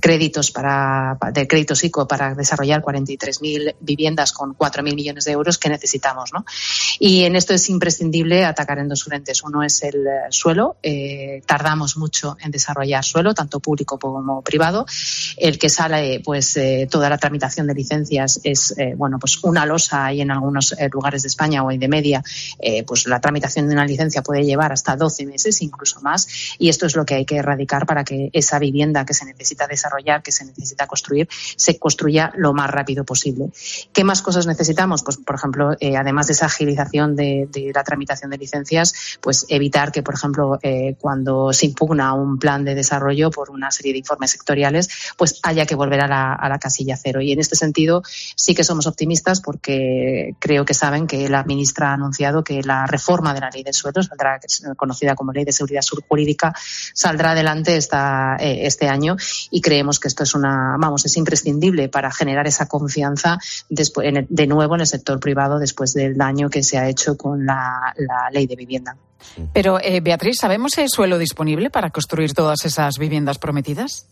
créditos 0.00 0.52
para, 0.52 1.18
de 1.32 1.48
créditos 1.48 1.82
ICO 1.82 2.06
para 2.06 2.36
desarrollar 2.36 2.80
43.000 2.80 3.74
viviendas 3.80 4.30
con 4.30 4.56
4.000 4.56 4.94
millones 4.94 5.24
de 5.24 5.32
euros 5.32 5.58
que 5.58 5.68
necesitamos 5.68 5.95
Y 6.98 7.24
en 7.24 7.36
esto 7.36 7.54
es 7.54 7.68
imprescindible 7.68 8.44
atacar 8.44 8.78
en 8.78 8.88
dos 8.88 9.04
frentes. 9.04 9.42
Uno 9.42 9.62
es 9.62 9.82
el 9.82 10.06
suelo. 10.30 10.76
Eh, 10.82 11.42
tardamos 11.46 11.96
mucho 11.96 12.36
en 12.40 12.50
desarrollar 12.50 13.04
suelo, 13.04 13.34
tanto 13.34 13.60
público 13.60 13.98
como 13.98 14.42
privado. 14.42 14.86
El 15.36 15.58
que 15.58 15.68
sale, 15.68 16.20
pues, 16.24 16.56
eh, 16.56 16.88
toda 16.90 17.10
la 17.10 17.18
tramitación 17.18 17.66
de 17.66 17.74
licencias 17.74 18.40
es, 18.44 18.74
eh, 18.78 18.94
bueno, 18.96 19.18
pues 19.18 19.38
una 19.42 19.66
losa 19.66 20.12
y 20.12 20.20
en 20.20 20.30
algunos 20.30 20.74
lugares 20.92 21.22
de 21.22 21.28
España 21.28 21.64
o 21.64 21.68
de 21.68 21.88
media, 21.88 22.22
pues 22.86 23.06
la 23.06 23.20
tramitación 23.20 23.68
de 23.68 23.74
una 23.74 23.84
licencia 23.84 24.22
puede 24.22 24.44
llevar 24.44 24.72
hasta 24.72 24.96
12 24.96 25.26
meses, 25.26 25.60
incluso 25.62 26.00
más. 26.00 26.26
Y 26.58 26.68
esto 26.68 26.86
es 26.86 26.96
lo 26.96 27.04
que 27.04 27.14
hay 27.14 27.24
que 27.24 27.36
erradicar 27.36 27.86
para 27.86 28.04
que 28.04 28.30
esa 28.32 28.58
vivienda 28.58 29.04
que 29.04 29.14
se 29.14 29.24
necesita 29.24 29.66
desarrollar, 29.66 30.22
que 30.22 30.32
se 30.32 30.44
necesita 30.44 30.86
construir, 30.86 31.28
se 31.56 31.78
construya 31.78 32.32
lo 32.36 32.52
más 32.52 32.70
rápido 32.70 33.04
posible. 33.04 33.50
¿Qué 33.92 34.04
más 34.04 34.22
cosas 34.22 34.46
necesitamos? 34.46 35.02
Pues, 35.02 35.18
por 35.18 35.34
ejemplo, 35.34 35.76
eh, 35.86 35.96
además 35.96 36.26
de 36.26 36.32
esa 36.32 36.46
agilización 36.46 37.14
de, 37.14 37.48
la 37.72 37.84
tramitación 37.84 38.30
de 38.30 38.38
licencias, 38.38 39.18
pues 39.20 39.46
evitar 39.48 39.92
que, 39.92 40.02
por 40.02 40.14
ejemplo, 40.14 40.58
eh, 40.62 40.96
cuando 40.98 41.52
se 41.52 41.66
impugna 41.66 42.12
un 42.12 42.38
plan 42.38 42.64
de 42.64 42.74
desarrollo 42.74 43.30
por 43.30 43.50
una 43.50 43.70
serie 43.70 43.92
de 43.92 43.98
informes 43.98 44.32
sectoriales, 44.32 44.88
pues 45.16 45.38
haya 45.44 45.64
que 45.64 45.76
volver 45.76 46.00
a 46.00 46.08
la, 46.08 46.58
casilla 46.58 46.96
cero. 46.96 47.20
Y 47.20 47.32
en 47.32 47.38
este 47.38 47.54
sentido 47.54 48.02
sí 48.34 48.54
que 48.54 48.64
somos 48.64 48.86
optimistas 48.86 49.40
porque 49.40 50.34
creo 50.40 50.64
que 50.64 50.74
saben 50.74 51.06
que 51.06 51.28
la 51.28 51.44
ministra 51.44 51.90
ha 51.90 51.92
anunciado 51.92 52.42
que 52.42 52.62
la 52.62 52.86
reforma 52.86 53.34
de 53.34 53.40
la 53.40 53.50
ley 53.50 53.62
del 53.62 53.74
suelo, 53.74 54.02
saldrá, 54.02 54.40
conocida 54.76 55.14
como 55.14 55.32
Ley 55.32 55.44
de 55.44 55.52
Seguridad 55.52 55.82
Jurídica, 56.08 56.54
saldrá 56.94 57.32
adelante 57.32 57.76
esta, 57.76 58.36
este 58.40 58.88
año 58.88 59.16
y 59.50 59.60
creemos 59.60 60.00
que 60.00 60.08
esto 60.08 60.24
es 60.24 60.34
una, 60.34 60.76
vamos, 60.78 61.04
es 61.04 61.16
imprescindible 61.16 61.88
para 61.88 62.10
generar 62.10 62.46
esa 62.46 62.66
confianza 62.66 63.38
después, 63.68 64.08
de 64.28 64.46
nuevo 64.46 64.74
en 64.74 64.80
el 64.80 64.86
sector 64.86 65.20
privado 65.20 65.58
del 65.84 66.16
daño 66.16 66.48
que 66.48 66.62
se 66.62 66.78
ha 66.78 66.88
hecho 66.88 67.16
con 67.16 67.44
la, 67.46 67.94
ley 68.32 68.46
de 68.46 68.56
vivienda. 68.56 68.96
Pero, 69.52 69.78
eh, 69.80 70.00
Beatriz, 70.00 70.38
¿sabemos 70.40 70.72
si 70.74 70.82
hay 70.82 70.88
suelo 70.88 71.18
disponible 71.18 71.70
para 71.70 71.90
construir 71.90 72.32
todas 72.32 72.64
esas 72.64 72.98
viviendas 72.98 73.38
prometidas? 73.38 74.06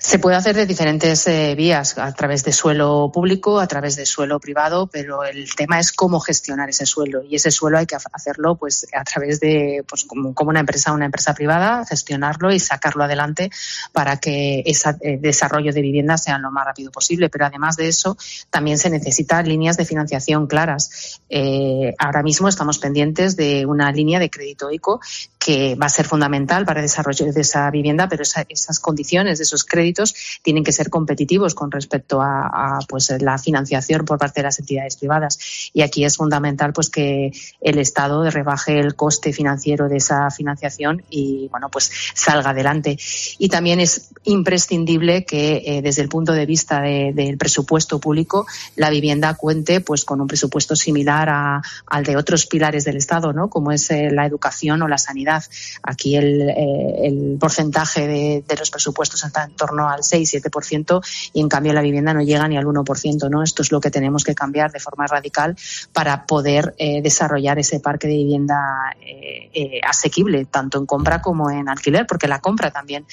Se 0.00 0.20
puede 0.20 0.36
hacer 0.36 0.54
de 0.54 0.64
diferentes 0.64 1.26
eh, 1.26 1.56
vías, 1.56 1.98
a 1.98 2.14
través 2.14 2.44
de 2.44 2.52
suelo 2.52 3.10
público, 3.12 3.58
a 3.58 3.66
través 3.66 3.96
de 3.96 4.06
suelo 4.06 4.38
privado, 4.38 4.86
pero 4.86 5.24
el 5.24 5.52
tema 5.56 5.80
es 5.80 5.90
cómo 5.90 6.20
gestionar 6.20 6.70
ese 6.70 6.86
suelo 6.86 7.24
y 7.24 7.34
ese 7.34 7.50
suelo 7.50 7.78
hay 7.78 7.86
que 7.86 7.96
hacerlo 7.96 8.54
pues 8.54 8.86
a 8.94 9.02
través 9.02 9.40
de 9.40 9.84
pues 9.88 10.04
como, 10.04 10.32
una 10.38 10.60
empresa, 10.60 10.92
una 10.92 11.06
empresa 11.06 11.34
privada, 11.34 11.84
gestionarlo 11.84 12.52
y 12.52 12.60
sacarlo 12.60 13.02
adelante 13.02 13.50
para 13.92 14.18
que 14.18 14.62
ese 14.64 14.90
eh, 15.00 15.18
desarrollo 15.20 15.72
de 15.72 15.82
vivienda 15.82 16.16
sea 16.16 16.38
lo 16.38 16.52
más 16.52 16.64
rápido 16.64 16.92
posible. 16.92 17.28
Pero 17.28 17.46
además 17.46 17.74
de 17.74 17.88
eso, 17.88 18.16
también 18.50 18.78
se 18.78 18.90
necesitan 18.90 19.48
líneas 19.48 19.76
de 19.76 19.84
financiación 19.84 20.46
claras. 20.46 21.20
Eh, 21.28 21.92
ahora 21.98 22.22
mismo 22.22 22.46
estamos 22.46 22.78
pendientes 22.78 23.34
de 23.34 23.66
una 23.66 23.90
línea 23.90 24.20
de 24.20 24.30
crédito 24.30 24.70
ICO 24.70 25.00
que 25.48 25.76
va 25.76 25.86
a 25.86 25.88
ser 25.88 26.04
fundamental 26.04 26.66
para 26.66 26.80
el 26.80 26.84
desarrollo 26.84 27.32
de 27.32 27.40
esa 27.40 27.70
vivienda, 27.70 28.06
pero 28.06 28.22
esas 28.22 28.80
condiciones 28.80 29.38
de 29.38 29.44
esos 29.44 29.64
créditos 29.64 30.14
tienen 30.42 30.62
que 30.62 30.72
ser 30.72 30.90
competitivos 30.90 31.54
con 31.54 31.70
respecto 31.70 32.20
a, 32.20 32.80
pues 32.86 33.14
la 33.18 33.38
financiación 33.38 34.04
por 34.04 34.18
parte 34.18 34.40
de 34.40 34.44
las 34.44 34.58
entidades 34.58 34.98
privadas. 34.98 35.70
Y 35.72 35.80
aquí 35.80 36.04
es 36.04 36.18
fundamental 36.18 36.74
pues 36.74 36.90
que 36.90 37.32
el 37.62 37.78
Estado 37.78 38.28
rebaje 38.28 38.78
el 38.78 38.94
coste 38.94 39.32
financiero 39.32 39.88
de 39.88 39.96
esa 39.96 40.30
financiación 40.30 41.02
y 41.08 41.48
bueno 41.48 41.70
pues 41.70 41.90
salga 42.12 42.50
adelante. 42.50 42.98
Y 43.38 43.48
también 43.48 43.80
es 43.80 44.10
imprescindible 44.24 45.24
que 45.24 45.62
eh, 45.64 45.80
desde 45.80 46.02
el 46.02 46.10
punto 46.10 46.32
de 46.32 46.44
vista 46.44 46.82
del 46.82 47.38
presupuesto 47.38 47.98
público 47.98 48.46
la 48.76 48.90
vivienda 48.90 49.32
cuente 49.32 49.80
pues 49.80 50.04
con 50.04 50.20
un 50.20 50.26
presupuesto 50.26 50.76
similar 50.76 51.62
al 51.86 52.04
de 52.04 52.16
otros 52.18 52.44
pilares 52.44 52.84
del 52.84 52.98
Estado, 52.98 53.32
¿no? 53.32 53.48
Como 53.48 53.72
es 53.72 53.90
eh, 53.90 54.10
la 54.12 54.26
educación 54.26 54.82
o 54.82 54.88
la 54.88 54.98
sanidad 54.98 55.37
Aquí 55.82 56.16
el, 56.16 56.48
eh, 56.50 57.36
porcentaje 57.38 58.06
de, 58.06 58.56
los 58.58 58.70
presupuestos 58.70 59.24
está 59.24 59.44
en 59.44 59.52
torno 59.52 59.88
al 59.88 60.00
6-7% 60.00 61.00
y 61.32 61.40
en 61.40 61.48
cambio 61.48 61.72
la 61.72 61.82
vivienda 61.82 62.14
no 62.14 62.22
llega 62.22 62.46
ni 62.48 62.56
al 62.56 62.66
1%. 62.66 63.30
¿no? 63.30 63.42
Esto 63.42 63.62
es 63.62 63.72
lo 63.72 63.80
que 63.80 63.90
tenemos 63.90 64.24
que 64.24 64.34
cambiar 64.34 64.72
de 64.72 64.80
forma 64.80 65.06
radical 65.06 65.56
para 65.92 66.26
poder 66.26 66.74
eh, 66.78 67.02
desarrollar 67.02 67.58
ese 67.58 67.80
parque 67.80 68.08
de 68.08 68.14
vivienda 68.14 68.94
eh, 69.00 69.80
asequible, 69.86 70.44
tanto 70.46 70.78
en 70.78 70.86
compra 70.86 71.20
como 71.22 71.50
en 71.50 71.68
alquiler, 71.68 72.06
porque 72.06 72.28
la 72.28 72.40
compra 72.40 72.70
también 72.70 73.06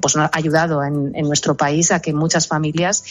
pues 0.00 0.16
ha 0.16 0.30
ayudado 0.32 0.82
en, 0.84 1.12
nuestro 1.22 1.56
país 1.56 1.92
a 1.92 2.00
que 2.00 2.12
muchas 2.12 2.48
familias 2.48 3.04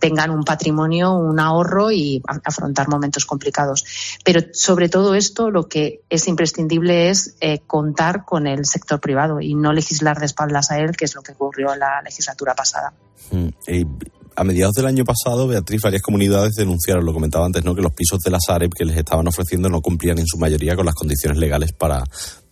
tengan 0.00 0.30
un 0.30 0.44
patrimonio, 0.44 1.14
un 1.14 1.38
ahorro 1.38 1.90
y 1.90 2.22
afrontar 2.44 2.88
momentos 2.88 3.24
complicados. 3.24 3.84
Pero 4.24 4.40
sobre 4.52 4.88
todo 4.88 5.14
esto, 5.14 5.50
lo 5.50 5.68
que 5.68 6.00
es 6.10 6.28
imprescindible 6.28 7.10
es 7.10 7.36
contar 7.76 8.24
con 8.24 8.46
el 8.46 8.64
sector 8.64 8.98
privado 9.00 9.38
y 9.38 9.54
no 9.54 9.74
legislar 9.74 10.18
de 10.18 10.24
espaldas 10.24 10.70
a 10.70 10.78
él, 10.78 10.96
que 10.96 11.04
es 11.04 11.14
lo 11.14 11.20
que 11.20 11.32
ocurrió 11.32 11.74
en 11.74 11.80
la 11.80 12.00
legislatura 12.02 12.54
pasada. 12.54 12.94
Mm, 13.30 13.48
a 14.34 14.44
mediados 14.44 14.72
del 14.72 14.86
año 14.86 15.04
pasado, 15.04 15.46
Beatriz, 15.46 15.82
varias 15.82 16.00
comunidades 16.00 16.54
denunciaron, 16.54 17.04
lo 17.04 17.12
comentaba 17.12 17.44
antes, 17.44 17.62
¿no? 17.66 17.74
que 17.74 17.82
los 17.82 17.92
pisos 17.92 18.20
de 18.20 18.30
la 18.30 18.38
Sareb 18.40 18.72
que 18.72 18.86
les 18.86 18.96
estaban 18.96 19.28
ofreciendo 19.28 19.68
no 19.68 19.82
cumplían 19.82 20.18
en 20.18 20.26
su 20.26 20.38
mayoría 20.38 20.74
con 20.74 20.86
las 20.86 20.94
condiciones 20.94 21.36
legales 21.36 21.72
para, 21.72 22.02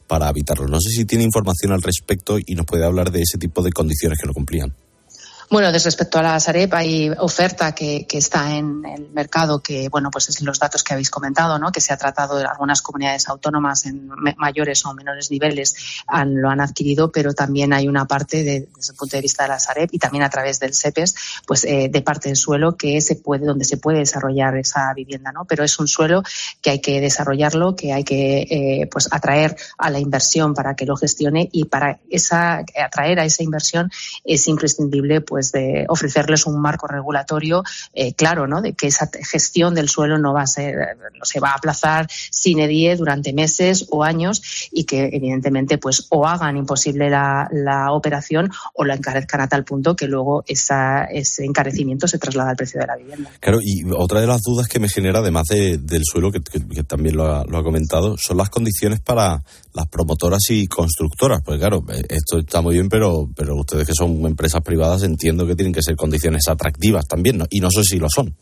para 0.07 0.29
habitarlos. 0.29 0.71
No 0.71 0.79
sé 0.79 0.91
si 0.91 1.07
tiene 1.07 1.25
información 1.25 1.73
al 1.73 1.81
respecto 1.81 2.37
y 2.39 2.55
nos 2.55 2.67
puede 2.67 2.85
hablar 2.85 3.11
de 3.11 3.23
ese 3.23 3.39
tipo 3.39 3.63
de 3.63 3.73
condiciones 3.73 4.19
que 4.21 4.27
no 4.27 4.35
cumplían. 4.35 4.75
Bueno, 5.51 5.71
respecto 5.71 6.19
a 6.19 6.23
la 6.23 6.41
Sareb, 6.41 6.75
hay 6.75 7.11
oferta 7.19 7.75
que, 7.75 8.07
está 8.15 8.57
en 8.57 8.85
el 8.85 9.11
mercado 9.11 9.61
que, 9.61 9.89
bueno, 9.89 10.11
pues 10.11 10.29
es 10.29 10.41
los 10.41 10.59
datos 10.59 10.83
que 10.83 10.93
habéis 10.93 11.11
comentado, 11.11 11.59
¿no? 11.59 11.73
Que 11.73 11.81
se 11.81 11.93
ha 11.93 11.97
tratado 11.97 12.39
de 12.39 12.45
algunas 12.45 12.81
comunidades 12.81 13.29
autónomas 13.29 13.87
en 13.87 14.09
mayores 14.37 14.85
o 14.87 14.95
menores 14.95 15.31
niveles 15.31 15.75
han, 16.07 16.41
lo 16.41 16.49
han 16.49 16.61
adquirido, 16.61 17.11
pero 17.11 17.35
también 17.35 17.73
hay 17.73 17.89
una 17.89 18.07
parte 18.07 18.43
desde 18.45 18.93
el 18.93 18.97
punto 18.97 19.17
de 19.17 19.23
vista 19.23 19.43
de 19.43 19.51
la 19.51 19.59
Sareb 19.59 19.89
y 19.93 19.99
también 19.99 20.25
a 20.25 20.31
través 20.31 20.61
del 20.61 20.75
SEPES, 20.75 21.15
pues 21.47 21.65
eh, 21.65 21.89
de 21.91 22.03
parte 22.03 22.29
del 22.29 22.37
suelo 22.37 22.77
que 22.77 23.01
se 23.01 23.17
puede, 23.17 23.47
donde 23.47 23.65
se 23.65 23.77
puede 23.77 23.99
desarrollar 23.99 24.57
esa 24.57 24.93
vivienda, 24.95 25.33
¿no? 25.33 25.45
Pero 25.45 25.65
es 25.65 25.79
un 25.79 25.89
suelo 25.89 26.23
que 26.63 26.71
hay 26.71 26.81
que 26.81 27.01
desarrollarlo, 27.01 27.77
que 27.77 27.93
hay 27.93 28.05
que, 28.05 28.43
eh, 28.43 28.89
pues 28.91 29.09
atraer 29.11 29.57
a 29.79 29.91
la 29.91 29.99
inversión 29.99 30.55
para 30.55 30.75
que 30.75 30.87
lo 30.87 30.97
gestione 30.97 31.49
y 31.53 31.65
para 31.65 32.01
esa, 32.11 32.65
atraer 32.83 33.21
a 33.21 33.25
esa 33.25 33.43
inversión 33.43 33.91
es 34.25 34.47
imprescindible, 34.49 35.21
pues, 35.21 35.34
pues 35.35 35.51
de 35.51 35.85
ofrecerles 35.89 36.47
un 36.47 36.61
marco 36.61 36.87
regulatorio 36.87 37.65
eh, 37.93 38.15
claro, 38.15 38.47
¿no? 38.47 38.63
De 38.63 38.75
que 38.75 38.87
esa 38.87 39.11
gestión 39.29 39.75
del 39.75 39.89
suelo 39.89 40.17
no 40.17 40.33
va 40.33 40.43
a 40.43 40.47
ser, 40.47 40.77
no 41.19 41.25
se 41.25 41.41
va 41.41 41.49
a 41.49 41.55
aplazar 41.55 42.07
sine 42.31 42.69
die 42.69 42.95
durante 42.95 43.33
meses 43.33 43.87
o 43.91 44.05
años 44.05 44.69
y 44.71 44.85
que 44.85 45.11
evidentemente 45.13 45.77
pues 45.77 46.07
o 46.11 46.25
hagan 46.25 46.57
imposible 46.57 47.11
la, 47.11 47.49
operación 47.91 48.53
o 48.75 48.85
la 48.85 48.95
encarezcan 48.95 49.41
a 49.41 49.49
tal 49.49 49.65
punto 49.65 49.97
que 49.97 50.07
luego 50.07 50.45
esa, 50.47 51.03
ese 51.07 51.45
encarecimiento 51.45 52.07
se 52.07 52.21
traslada 52.21 52.51
al 52.51 52.57
precio 52.57 52.81
de 52.81 52.87
la 52.87 52.95
vivienda. 52.95 53.33
Claro, 53.41 53.59
y 53.61 53.83
otra 53.91 54.21
de 54.21 54.29
las 54.29 54.41
dudas 54.41 54.69
que 54.69 54.79
me 54.79 54.89
genera, 54.89 55.19
además 55.19 55.49
del 55.49 56.03
suelo, 56.05 56.31
que, 56.31 56.39
también 56.87 57.17
lo 57.17 57.27
ha, 57.27 57.45
lo 57.45 57.59
ha 57.59 57.65
comentado, 57.65 58.17
son 58.19 58.37
las 58.37 58.51
condiciones 58.51 59.01
para 59.01 59.43
las 59.73 59.89
promotoras 59.89 60.43
y 60.51 60.69
constructoras. 60.69 61.43
Pues 61.45 61.59
claro, 61.59 61.85
eh, 61.89 62.05
esto 62.09 62.39
está 62.39 62.61
muy 62.61 62.75
bien, 62.75 62.89
pero, 62.89 63.29
pero 63.35 63.57
ustedes 63.57 63.87
que 63.87 63.95
son 63.95 64.25
empresas 64.25 64.63
privadas 64.63 65.03
entiendo 65.25 65.47
que 65.47 65.57
tienen 65.57 65.73
que 65.73 65.81
ser 65.83 65.97
condiciones 65.97 66.43
atractivas 66.49 67.09
también, 67.09 67.39
¿no? 67.39 67.47
Y 67.49 67.61
no 67.61 67.71
sé 67.71 67.83
si 67.83 67.99
lo 67.99 68.09
son. 68.11 68.37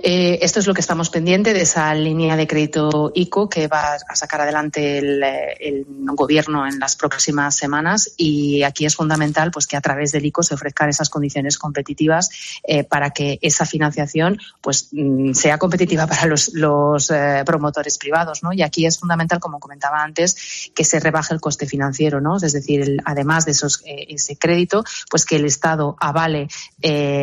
Eh, 0.00 0.38
esto 0.42 0.60
es 0.60 0.68
lo 0.68 0.74
que 0.74 0.80
estamos 0.80 1.10
pendiente 1.10 1.52
de 1.52 1.62
esa 1.62 1.92
línea 1.92 2.36
de 2.36 2.46
crédito 2.46 3.10
ICO 3.16 3.48
que 3.48 3.66
va 3.66 3.94
a 4.08 4.14
sacar 4.14 4.42
adelante 4.42 4.98
el, 4.98 5.86
gobierno 6.14 6.66
en 6.66 6.78
las 6.78 6.94
próximas 6.96 7.56
semanas 7.56 8.12
y 8.16 8.62
aquí 8.62 8.86
es 8.86 8.94
fundamental 8.94 9.50
pues 9.50 9.66
que 9.66 9.76
a 9.76 9.80
través 9.80 10.12
del 10.12 10.24
ICO 10.24 10.42
se 10.42 10.54
ofrezcan 10.54 10.88
esas 10.88 11.10
condiciones 11.10 11.58
competitivas 11.58 12.30
eh, 12.62 12.84
para 12.84 13.10
que 13.10 13.38
esa 13.42 13.66
financiación 13.66 14.38
pues 14.60 14.88
mm, 14.92 15.32
sea 15.32 15.58
competitiva 15.58 16.06
para 16.06 16.26
los, 16.26 17.10
eh, 17.10 17.42
promotores 17.44 17.98
privados, 17.98 18.42
¿no? 18.42 18.52
Y 18.52 18.62
aquí 18.62 18.86
es 18.86 18.98
fundamental, 18.98 19.40
como 19.40 19.58
comentaba 19.58 20.02
antes, 20.02 20.70
que 20.74 20.84
se 20.84 21.00
rebaje 21.00 21.34
el 21.34 21.40
coste 21.40 21.66
financiero, 21.66 22.20
¿no? 22.20 22.36
Es 22.36 22.52
decir, 22.52 22.98
además 23.04 23.44
de 23.44 23.52
esos, 23.52 23.82
ese 23.84 24.36
crédito, 24.36 24.84
pues 25.10 25.24
que 25.24 25.36
el 25.36 25.44
Estado 25.44 25.96
avale 26.00 26.48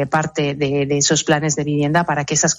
parte 0.10 0.56
de, 0.56 0.86
de, 0.86 0.98
esos 0.98 1.24
planes 1.24 1.56
de 1.56 1.64
vivienda 1.64 2.06
para 2.06 2.26
que 2.26 2.34
esas 2.34 2.56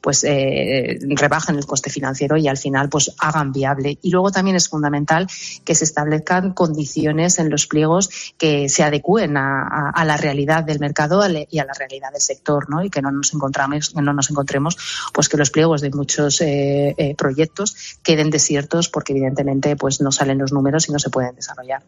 pues 0.00 0.24
eh, 0.24 0.98
rebajen 1.16 1.56
el 1.56 1.66
coste 1.66 1.90
financiero 1.90 2.36
y 2.36 2.48
al 2.48 2.56
final 2.56 2.88
pues 2.88 3.12
hagan 3.18 3.52
viable. 3.52 3.98
Y 4.02 4.10
luego 4.10 4.30
también 4.30 4.56
es 4.56 4.68
fundamental 4.68 5.26
que 5.64 5.74
se 5.74 5.84
establezcan 5.84 6.52
condiciones 6.52 7.38
en 7.38 7.50
los 7.50 7.66
pliegos 7.66 8.10
que 8.38 8.68
se 8.68 8.82
adecúen 8.82 9.36
a, 9.36 10.04
la 10.04 10.16
realidad 10.16 10.64
del 10.64 10.78
mercado 10.78 11.22
y 11.28 11.58
a 11.58 11.64
la 11.64 11.72
realidad 11.72 12.12
del 12.12 12.20
sector, 12.20 12.70
¿no? 12.70 12.84
Y 12.84 12.90
que 12.90 13.02
no 13.02 13.10
nos 13.10 13.34
encontramos, 13.34 13.94
no 13.94 14.12
nos 14.12 14.30
encontremos 14.30 14.76
pues 15.12 15.28
que 15.28 15.36
los 15.36 15.50
pliegos 15.50 15.80
de 15.80 15.90
muchos 15.90 16.40
eh, 16.40 16.94
eh, 16.96 17.14
proyectos 17.16 17.98
queden 18.02 18.30
desiertos 18.30 18.88
porque 18.88 19.12
evidentemente 19.12 19.76
pues 19.76 20.00
no 20.00 20.12
salen 20.12 20.38
los 20.38 20.52
números 20.52 20.88
y 20.88 20.92
no 20.92 20.98
se 20.98 21.10
pueden 21.10 21.34
desarrollar. 21.34 21.82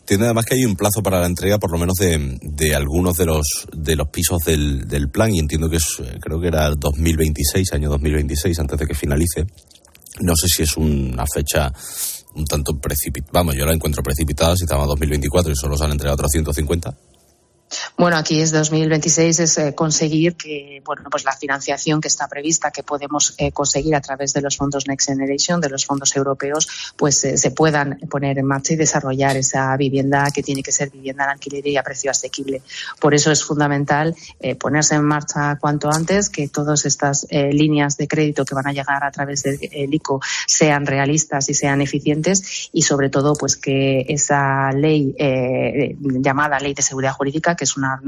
Entiendo 0.00 0.26
además 0.26 0.44
que 0.44 0.54
hay 0.54 0.64
un 0.64 0.76
plazo 0.76 1.02
para 1.02 1.20
la 1.20 1.26
entrega, 1.26 1.58
por 1.58 1.72
lo 1.72 1.78
menos 1.78 1.96
de, 1.96 2.38
de 2.40 2.74
algunos 2.76 3.16
de 3.16 3.26
los 3.26 3.66
de 3.72 3.96
los 3.96 4.08
pisos 4.08 4.38
del, 4.44 4.86
del, 4.86 5.08
plan, 5.08 5.34
y 5.34 5.40
entiendo 5.40 5.68
que 5.68 5.76
es, 5.76 5.96
eh, 6.00 6.18
creo 6.20 6.40
que 6.40 6.46
era 6.46 6.70
2026, 6.70 7.72
año 7.72 7.90
2026, 7.90 8.58
antes 8.60 8.78
de 8.78 8.86
que 8.86 8.94
finalice. 8.94 9.46
No 10.20 10.34
sé 10.36 10.46
si 10.48 10.62
es 10.62 10.76
una 10.76 11.24
fecha 11.26 11.72
un 12.36 12.44
tanto 12.44 12.78
precipitada. 12.78 13.32
Vamos, 13.32 13.56
yo 13.56 13.66
la 13.66 13.74
encuentro 13.74 14.02
precipitada 14.02 14.56
si 14.56 14.64
estamos 14.64 14.84
en 14.84 14.90
2024 14.90 15.52
y 15.52 15.56
solo 15.56 15.76
se 15.76 15.84
han 15.84 15.92
entregado 15.92 16.14
otros 16.14 16.30
150. 16.30 16.96
Bueno, 17.98 18.16
aquí 18.16 18.40
es 18.40 18.52
2026 18.52 19.40
es 19.40 19.58
eh, 19.58 19.74
conseguir 19.74 20.36
que, 20.36 20.82
bueno, 20.84 21.04
pues 21.10 21.24
la 21.24 21.32
financiación 21.32 22.00
que 22.00 22.08
está 22.08 22.28
prevista, 22.28 22.70
que 22.70 22.82
podemos 22.82 23.34
eh, 23.38 23.52
conseguir 23.52 23.94
a 23.96 24.00
través 24.00 24.32
de 24.32 24.40
los 24.40 24.56
fondos 24.56 24.86
Next 24.86 25.08
Generation, 25.08 25.60
de 25.60 25.70
los 25.70 25.84
fondos 25.84 26.14
europeos, 26.14 26.92
pues 26.96 27.24
eh, 27.24 27.36
se 27.36 27.50
puedan 27.50 27.98
poner 28.10 28.38
en 28.38 28.46
marcha 28.46 28.74
y 28.74 28.76
desarrollar 28.76 29.36
esa 29.36 29.76
vivienda 29.76 30.30
que 30.30 30.42
tiene 30.42 30.62
que 30.62 30.72
ser 30.72 30.90
vivienda 30.90 31.24
en 31.24 31.30
alquiler 31.30 31.66
y 31.66 31.76
a 31.76 31.82
precio 31.82 32.10
asequible. 32.10 32.62
Por 33.00 33.14
eso 33.14 33.32
es 33.32 33.42
fundamental 33.42 34.14
ponerse 34.60 34.94
en 34.94 35.04
marcha 35.04 35.56
cuanto 35.60 35.90
antes, 35.90 36.28
que 36.28 36.48
todas 36.48 36.84
estas 36.84 37.26
líneas 37.30 37.96
de 37.96 38.06
crédito 38.06 38.44
que 38.44 38.54
van 38.54 38.68
a 38.68 38.72
llegar 38.72 39.02
a 39.04 39.10
través 39.10 39.42
del 39.42 39.92
ICO 39.92 40.20
sean 40.46 40.86
realistas 40.86 41.48
y 41.48 41.54
sean 41.54 41.80
eficientes 41.80 42.68
y 42.72 42.82
sobre 42.82 43.08
todo 43.08 43.34
pues 43.34 43.56
que 43.56 44.04
esa 44.08 44.70
ley 44.72 45.14
llamada 45.98 46.58
Ley 46.58 46.74
de 46.74 46.82
Seguridad 46.82 47.12
Jurídica, 47.12 47.55
que 47.56 47.64
es 47.64 47.76
una 47.76 48.00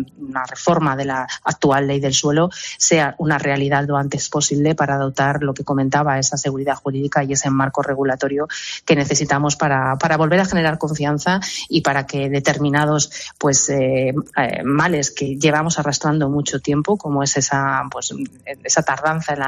reforma 0.48 0.96
de 0.96 1.04
la 1.04 1.26
actual 1.44 1.86
ley 1.86 2.00
del 2.00 2.14
suelo 2.14 2.50
sea 2.76 3.14
una 3.18 3.38
realidad 3.38 3.84
lo 3.86 3.96
antes 3.96 4.28
posible 4.28 4.74
para 4.74 4.96
dotar 4.96 5.42
lo 5.42 5.54
que 5.54 5.64
comentaba 5.64 6.18
esa 6.18 6.36
seguridad 6.36 6.76
jurídica 6.76 7.24
y 7.24 7.32
ese 7.32 7.50
marco 7.50 7.82
regulatorio 7.82 8.48
que 8.84 8.96
necesitamos 8.96 9.56
para, 9.56 9.96
para 9.96 10.16
volver 10.16 10.40
a 10.40 10.44
generar 10.44 10.78
confianza 10.78 11.40
y 11.68 11.80
para 11.80 12.06
que 12.06 12.28
determinados 12.28 13.10
pues 13.38 13.68
eh, 13.70 14.14
eh, 14.36 14.62
males 14.64 15.10
que 15.10 15.36
llevamos 15.36 15.78
arrastrando 15.78 16.28
mucho 16.28 16.60
tiempo 16.60 16.96
como 16.96 17.22
es 17.22 17.36
esa 17.36 17.82
pues 17.90 18.14
esa 18.64 18.82
tardanza 18.82 19.34
en, 19.34 19.40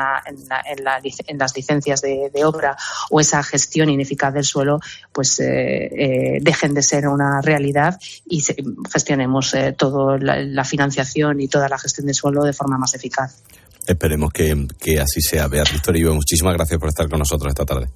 la, 0.48 1.00
en, 1.26 1.38
las 1.38 1.56
licencias 1.56 2.00
de, 2.00 2.30
obra 2.44 2.76
o 3.10 3.20
esa 3.20 3.42
gestión 3.42 3.90
ineficaz 3.90 4.32
del 4.32 4.44
suelo 4.44 4.80
pues 5.12 5.40
eh, 5.40 6.38
dejen 6.40 6.74
de 6.74 6.82
ser 6.82 7.06
una 7.08 7.40
realidad 7.42 8.00
y 8.26 8.42
gestionemos 8.90 9.54
todo 9.76 9.89
la, 10.18 10.64
financiación 10.64 11.40
y 11.40 11.48
toda 11.48 11.68
la 11.68 11.78
gestión 11.78 12.06
de 12.06 12.14
suelo 12.14 12.42
de 12.44 12.52
forma 12.52 12.78
más 12.78 12.94
eficaz. 12.94 13.42
Esperemos 13.86 14.32
que, 14.32 14.52
así 15.00 15.20
sea. 15.20 15.48
Beatriz 15.48 15.82
Toribio, 15.82 16.14
muchísimas 16.14 16.54
gracias 16.54 16.78
por 16.78 16.88
estar 16.88 17.08
con 17.08 17.18
nosotros 17.18 17.50
esta 17.50 17.64
tarde. 17.64 17.88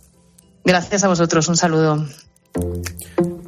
Gracias 0.64 1.04
a 1.04 1.08
vosotros, 1.08 1.48
un 1.48 1.56
saludo. 1.56 2.06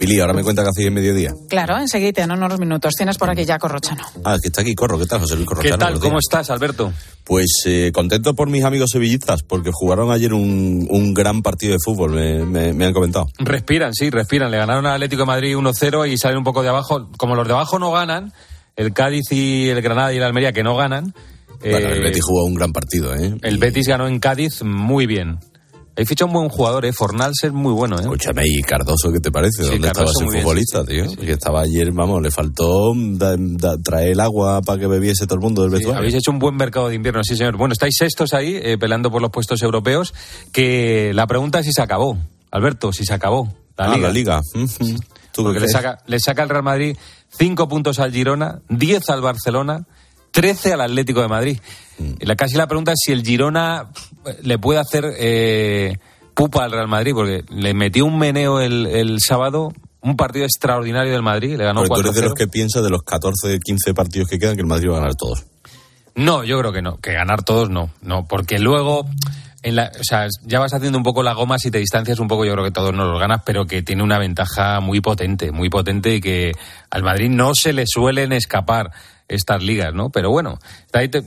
Pili, 0.06 0.20
ahora 0.20 0.34
me 0.34 0.44
cuenta 0.44 0.62
que 0.62 0.68
hace 0.68 0.86
en 0.86 0.94
mediodía. 0.94 1.34
Claro, 1.48 1.76
enseguida, 1.78 2.22
en 2.22 2.30
unos 2.30 2.60
minutos. 2.60 2.94
Tienes 2.94 3.18
por 3.18 3.28
aquí 3.28 3.44
ya 3.44 3.58
Corrochano. 3.58 4.04
Ah, 4.24 4.36
que 4.40 4.48
está 4.48 4.60
aquí 4.60 4.74
Corro. 4.74 4.98
¿Qué 4.98 5.06
tal, 5.06 5.20
José 5.20 5.34
Luis 5.34 5.48
Corrochano? 5.48 5.74
¿Qué 5.74 5.78
tal? 5.78 5.98
¿Cómo 5.98 6.18
estás, 6.18 6.48
Alberto? 6.50 6.92
Pues 7.24 7.62
eh, 7.66 7.90
contento 7.92 8.34
por 8.34 8.48
mis 8.48 8.62
amigos 8.62 8.90
sevillistas, 8.92 9.42
porque 9.42 9.70
jugaron 9.72 10.12
ayer 10.12 10.32
un, 10.32 10.86
un 10.88 11.12
gran 11.12 11.42
partido 11.42 11.72
de 11.72 11.78
fútbol, 11.84 12.12
me, 12.12 12.72
me, 12.72 12.84
han 12.84 12.92
comentado. 12.92 13.26
Respiran, 13.38 13.92
sí, 13.94 14.10
respiran. 14.10 14.50
Le 14.50 14.58
ganaron 14.58 14.86
al 14.86 14.94
Atlético 14.94 15.22
de 15.22 15.26
Madrid 15.26 15.56
1-0 15.56 16.08
y 16.08 16.16
salen 16.18 16.38
un 16.38 16.44
poco 16.44 16.62
de 16.62 16.68
abajo. 16.68 17.10
Como 17.16 17.34
los 17.34 17.48
de 17.48 17.54
abajo 17.54 17.80
no 17.80 17.90
ganan, 17.90 18.32
el 18.76 18.92
Cádiz 18.92 19.32
y 19.32 19.68
el 19.70 19.82
Granada 19.82 20.12
y 20.12 20.18
el 20.18 20.22
Almería 20.22 20.52
que 20.52 20.62
no 20.62 20.76
ganan. 20.76 21.14
Bueno, 21.58 21.88
el 21.88 21.98
eh, 21.98 22.00
Betis 22.00 22.22
jugó 22.24 22.44
un 22.44 22.54
gran 22.54 22.72
partido, 22.72 23.12
¿eh? 23.12 23.34
El 23.42 23.58
Betis 23.58 23.88
ganó 23.88 24.06
en 24.06 24.20
Cádiz 24.20 24.62
muy 24.62 25.06
bien. 25.06 25.40
Hay 25.98 26.04
fichado 26.04 26.26
un 26.26 26.34
buen 26.34 26.48
jugador, 26.50 26.84
¿eh? 26.84 26.92
Fornals 26.92 27.42
es 27.44 27.52
muy 27.52 27.72
bueno, 27.72 27.96
¿eh? 27.96 28.02
Escúchame, 28.02 28.42
¿y 28.44 28.60
Cardoso 28.60 29.10
qué 29.10 29.20
te 29.20 29.32
parece? 29.32 29.62
¿Dónde 29.62 29.88
estaba 29.88 30.10
ese 30.10 30.26
futbolista, 30.26 30.84
tío? 30.84 31.06
Que 31.16 31.32
estaba 31.32 31.62
ayer, 31.62 31.90
vamos, 31.92 32.20
le 32.20 32.30
faltó 32.30 32.92
traer 33.82 34.10
el 34.10 34.20
agua 34.20 34.60
para 34.60 34.78
que 34.78 34.86
bebiese 34.86 35.26
todo 35.26 35.36
el 35.36 35.40
mundo 35.40 35.62
del 35.62 35.70
vestuario. 35.70 35.98
habéis 35.98 36.14
hecho 36.14 36.30
un 36.30 36.38
buen 36.38 36.54
mercado 36.54 36.88
de 36.88 36.96
invierno, 36.96 37.22
sí, 37.24 37.34
señor. 37.34 37.56
Bueno, 37.56 37.72
estáis 37.72 37.94
sextos 37.96 38.34
ahí, 38.34 38.58
eh, 38.62 38.76
peleando 38.76 39.10
por 39.10 39.22
los 39.22 39.30
puestos 39.30 39.62
europeos, 39.62 40.12
que 40.52 41.12
la 41.14 41.26
pregunta 41.26 41.60
es 41.60 41.66
si 41.66 41.72
se 41.72 41.80
acabó. 41.80 42.18
Alberto, 42.50 42.92
si 42.92 43.06
se 43.06 43.14
acabó. 43.14 43.52
La 43.78 43.92
ah, 43.92 44.10
Liga. 44.10 44.40
Porque 45.34 45.60
le 45.60 45.68
saca, 45.68 45.98
le 46.06 46.18
saca 46.18 46.42
el 46.42 46.48
Real 46.48 46.62
Madrid 46.62 46.96
5 47.38 47.68
puntos 47.68 47.98
al 47.98 48.12
Girona, 48.12 48.60
10 48.68 49.10
al 49.10 49.20
Barcelona, 49.20 49.84
13 50.36 50.74
al 50.74 50.82
Atlético 50.82 51.22
de 51.22 51.28
Madrid. 51.28 51.58
Mm. 51.98 52.12
La, 52.20 52.36
casi 52.36 52.56
la 52.56 52.66
pregunta 52.66 52.92
es 52.92 52.98
si 53.02 53.10
el 53.10 53.22
Girona 53.22 53.86
le 54.42 54.58
puede 54.58 54.78
hacer 54.78 55.14
eh, 55.18 55.96
pupa 56.34 56.64
al 56.64 56.72
Real 56.72 56.88
Madrid, 56.88 57.12
porque 57.14 57.42
le 57.48 57.72
metió 57.72 58.04
un 58.04 58.18
meneo 58.18 58.60
el, 58.60 59.16
sábado, 59.20 59.72
un 60.02 60.14
partido 60.14 60.44
extraordinario 60.44 61.10
del 61.10 61.22
Madrid, 61.22 61.56
le 61.56 61.64
ganó 61.64 61.80
Pero 61.80 61.94
tú 61.94 62.00
eres 62.00 62.14
de 62.14 62.22
los 62.22 62.34
que 62.34 62.48
piensa 62.48 62.82
de 62.82 62.90
los 62.90 63.02
14, 63.02 63.58
15 63.64 63.94
partidos 63.94 64.28
que 64.28 64.38
quedan 64.38 64.56
que 64.56 64.60
el 64.60 64.66
Madrid 64.66 64.90
va 64.90 64.96
a 64.98 65.00
ganar 65.00 65.14
todos. 65.14 65.46
No, 66.14 66.44
yo 66.44 66.58
creo 66.58 66.70
que 66.70 66.82
no, 66.82 66.98
que 66.98 67.14
ganar 67.14 67.42
todos 67.42 67.70
no, 67.70 67.88
no, 68.02 68.26
porque 68.28 68.58
luego 68.58 69.06
o 69.66 70.04
sea, 70.04 70.28
ya 70.44 70.60
vas 70.60 70.74
haciendo 70.74 70.98
un 70.98 71.02
poco 71.02 71.22
la 71.22 71.32
goma 71.32 71.58
si 71.58 71.70
te 71.70 71.78
distancias 71.78 72.20
un 72.20 72.28
poco, 72.28 72.44
yo 72.44 72.52
creo 72.52 72.64
que 72.64 72.70
todos 72.70 72.94
no 72.94 73.06
los 73.06 73.18
ganas, 73.18 73.40
pero 73.44 73.66
que 73.66 73.82
tiene 73.82 74.02
una 74.02 74.18
ventaja 74.18 74.80
muy 74.80 75.00
potente, 75.00 75.50
muy 75.50 75.70
potente 75.70 76.16
y 76.16 76.20
que 76.20 76.52
al 76.90 77.02
Madrid 77.02 77.30
no 77.30 77.54
se 77.54 77.72
le 77.72 77.84
suelen 77.86 78.32
escapar 78.32 78.92
estas 79.28 79.62
ligas, 79.62 79.92
¿no? 79.94 80.10
Pero 80.10 80.30
bueno, 80.30 80.58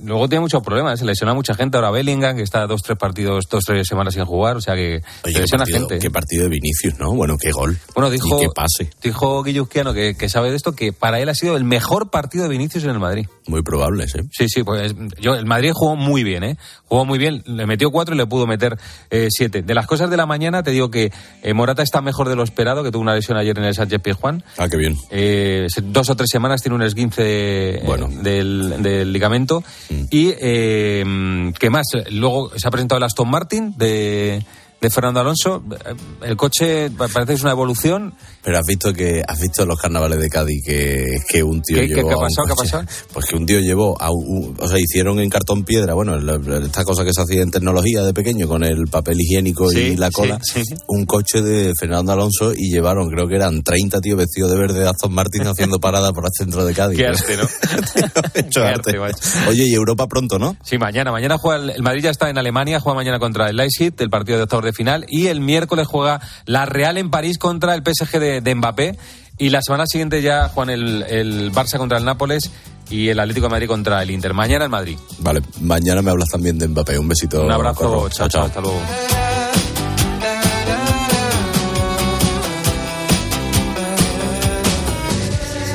luego 0.03 0.29
tiene 0.29 0.41
muchos 0.41 0.63
problemas, 0.63 0.99
se 0.99 1.05
lesiona 1.05 1.33
mucha 1.33 1.53
gente. 1.53 1.77
Ahora 1.77 1.91
Bellingham, 1.91 2.37
que 2.37 2.43
está 2.43 2.65
dos, 2.67 2.81
tres 2.81 2.97
partidos, 2.97 3.45
dos, 3.49 3.63
tres 3.65 3.87
semanas 3.87 4.13
sin 4.13 4.25
jugar, 4.25 4.57
o 4.57 4.61
sea 4.61 4.75
que 4.75 5.01
se 5.23 5.39
lesiona 5.39 5.65
gente. 5.65 5.99
Qué 5.99 6.09
partido 6.09 6.43
de 6.43 6.49
Vinicius, 6.49 6.97
¿no? 6.99 7.13
Bueno, 7.13 7.35
qué 7.37 7.51
gol. 7.51 7.77
Bueno, 7.93 8.09
dijo, 8.09 8.39
qué 8.39 8.47
pase. 8.53 8.89
dijo 9.01 9.43
Guilluzquiano, 9.43 9.93
que, 9.93 10.15
que 10.15 10.29
sabe 10.29 10.49
de 10.49 10.55
esto, 10.55 10.73
que 10.73 10.93
para 10.93 11.19
él 11.19 11.29
ha 11.29 11.35
sido 11.35 11.57
el 11.57 11.63
mejor 11.63 12.09
partido 12.09 12.43
de 12.43 12.49
Vinicius 12.49 12.83
en 12.83 12.91
el 12.91 12.99
Madrid. 12.99 13.27
Muy 13.47 13.63
probable, 13.63 14.07
sí. 14.07 14.19
Sí, 14.31 14.47
sí, 14.47 14.63
pues 14.63 14.95
yo, 15.19 15.33
el 15.33 15.45
Madrid 15.45 15.71
jugó 15.73 15.95
muy 15.95 16.23
bien, 16.23 16.43
¿eh? 16.43 16.57
Jugó 16.85 17.05
muy 17.05 17.17
bien, 17.17 17.43
le 17.45 17.65
metió 17.65 17.91
cuatro 17.91 18.15
y 18.15 18.17
le 18.17 18.25
pudo 18.25 18.47
meter 18.47 18.77
eh, 19.09 19.27
siete. 19.29 19.61
De 19.61 19.73
las 19.73 19.87
cosas 19.87 20.09
de 20.09 20.17
la 20.17 20.25
mañana, 20.25 20.63
te 20.63 20.71
digo 20.71 20.89
que 20.89 21.11
eh, 21.43 21.53
Morata 21.53 21.83
está 21.83 22.01
mejor 22.01 22.29
de 22.29 22.35
lo 22.35 22.43
esperado, 22.43 22.83
que 22.83 22.91
tuvo 22.91 23.01
una 23.01 23.15
lesión 23.15 23.37
ayer 23.37 23.57
en 23.57 23.65
el 23.65 23.73
Sánchez 23.73 24.01
Pizjuán. 24.01 24.43
Ah, 24.57 24.67
qué 24.69 24.77
bien. 24.77 24.95
Eh, 25.09 25.67
dos 25.83 26.09
o 26.09 26.15
tres 26.15 26.29
semanas 26.31 26.61
tiene 26.61 26.75
un 26.75 26.83
esguince 26.83 27.81
bueno. 27.97 28.21
del, 28.21 28.81
del, 28.81 29.11
ligamento. 29.11 29.63
Mm. 29.89 30.01
Y 30.09 30.33
eh, 30.39 31.51
¿Qué 31.59 31.69
más? 31.69 31.87
Luego 32.11 32.51
se 32.55 32.67
ha 32.67 32.71
presentado 32.71 32.97
el 32.97 33.03
Aston 33.03 33.29
Martin 33.29 33.73
de, 33.77 34.43
de 34.81 34.89
Fernando 34.89 35.19
Alonso. 35.19 35.63
El 36.21 36.37
coche 36.37 36.89
parece 36.91 37.25
que 37.25 37.33
es 37.33 37.41
una 37.41 37.51
evolución. 37.51 38.13
Pero 38.43 38.57
has 38.57 38.65
visto 38.65 38.93
que 38.93 39.23
has 39.27 39.39
visto 39.39 39.65
los 39.65 39.79
carnavales 39.79 40.19
de 40.19 40.29
Cádiz 40.29 40.63
que, 40.65 41.17
que 41.27 41.43
un 41.43 41.61
tío 41.61 41.81
llevó. 41.81 42.07
¿Qué, 42.07 42.13
ha 42.13 42.17
pasado? 42.17 42.45
¿Qué 42.45 42.53
ha 42.53 42.55
pasado? 42.55 42.83
Pues 43.13 43.25
que 43.25 43.35
un 43.35 43.45
tío 43.45 43.59
llevó, 43.59 44.01
a 44.01 44.09
o 44.11 44.67
sea, 44.67 44.77
hicieron 44.79 45.19
en 45.19 45.29
cartón 45.29 45.63
piedra, 45.63 45.93
bueno, 45.93 46.17
esta 46.63 46.83
cosa 46.83 47.03
que 47.03 47.11
se 47.13 47.21
hacía 47.21 47.41
en 47.41 47.51
tecnología 47.51 48.03
de 48.03 48.13
pequeño 48.13 48.47
con 48.47 48.63
el 48.63 48.87
papel 48.87 49.19
higiénico 49.19 49.71
y 49.71 49.95
la 49.95 50.09
cola, 50.11 50.39
un 50.87 51.05
coche 51.05 51.41
de 51.41 51.73
Fernando 51.79 52.13
Alonso 52.13 52.53
y 52.55 52.71
llevaron, 52.71 53.09
creo 53.09 53.27
que 53.27 53.35
eran 53.35 53.61
30 53.61 53.99
tíos 54.01 54.17
vestidos 54.17 54.51
de 54.51 54.57
verde 54.57 54.79
de 54.79 54.87
Aston 54.87 55.13
Martin 55.13 55.47
haciendo 55.47 55.79
parada 55.79 56.11
por 56.13 56.25
el 56.25 56.31
centro 56.35 56.65
de 56.65 56.73
Cádiz. 56.73 56.97
Qué 56.97 57.07
arte, 57.07 57.37
¿no? 57.37 57.47
Qué 58.53 58.59
arte. 58.59 58.99
Oye, 59.47 59.65
y 59.65 59.73
Europa 59.73 60.07
pronto, 60.07 60.39
¿no? 60.39 60.55
Sí, 60.63 60.77
mañana. 60.77 61.11
Mañana 61.11 61.37
juega 61.37 61.73
el, 61.73 61.83
Madrid 61.83 62.03
ya 62.03 62.09
está 62.09 62.29
en 62.29 62.37
Alemania, 62.37 62.79
juega 62.79 62.95
mañana 62.95 63.19
contra 63.19 63.49
el 63.49 63.55
Leipzig, 63.55 63.93
el 63.97 64.09
partido 64.09 64.37
de 64.37 64.43
octavos 64.43 64.65
de 64.69 64.73
final, 64.73 65.05
y 65.09 65.27
el 65.27 65.41
miércoles 65.41 65.87
juega 65.87 66.21
la 66.45 66.65
Real 66.65 66.97
en 66.97 67.09
París 67.09 67.37
contra 67.37 67.75
el 67.75 67.83
PSG 67.83 68.19
de, 68.19 68.41
de 68.41 68.55
Mbappé. 68.55 68.97
Y 69.37 69.49
la 69.51 69.61
semana 69.61 69.85
siguiente 69.87 70.21
ya 70.21 70.49
Juan 70.49 70.69
el, 70.69 71.03
el 71.03 71.51
Barça 71.53 71.77
contra 71.77 71.97
el 71.97 72.03
Nápoles 72.03 72.51
y 72.89 73.07
el 73.09 73.19
Atlético 73.19 73.45
de 73.47 73.51
Madrid 73.51 73.67
contra 73.67 74.01
el 74.03 74.11
Inter. 74.11 74.33
Mañana 74.33 74.65
el 74.65 74.71
Madrid. 74.71 74.97
Vale, 75.19 75.41
mañana 75.61 76.01
me 76.01 76.11
hablas 76.11 76.29
también 76.29 76.57
de 76.57 76.67
Mbappé. 76.67 76.99
Un 76.99 77.07
besito. 77.07 77.43
Un 77.43 77.51
abrazo, 77.51 78.09
chao, 78.09 78.27
chao, 78.27 78.45
hasta 78.45 78.59
luego. 78.61 78.79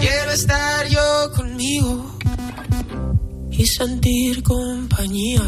Quiero 0.00 0.30
estar 0.32 0.86
yo 0.88 1.32
conmigo 1.34 2.18
y 3.50 3.66
sentir 3.66 4.42
compañía. 4.42 5.40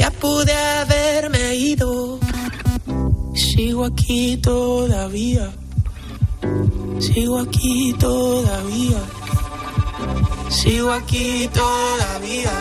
Ya 0.00 0.10
pude 0.10 0.54
haberme 0.54 1.56
ido, 1.56 2.18
sigo 3.34 3.84
aquí 3.84 4.38
todavía 4.38 5.52
Sigo 7.00 7.38
aquí 7.38 7.94
todavía. 7.98 9.00
Sigo 10.50 10.92
aquí 10.92 11.48
todavía. 11.48 12.52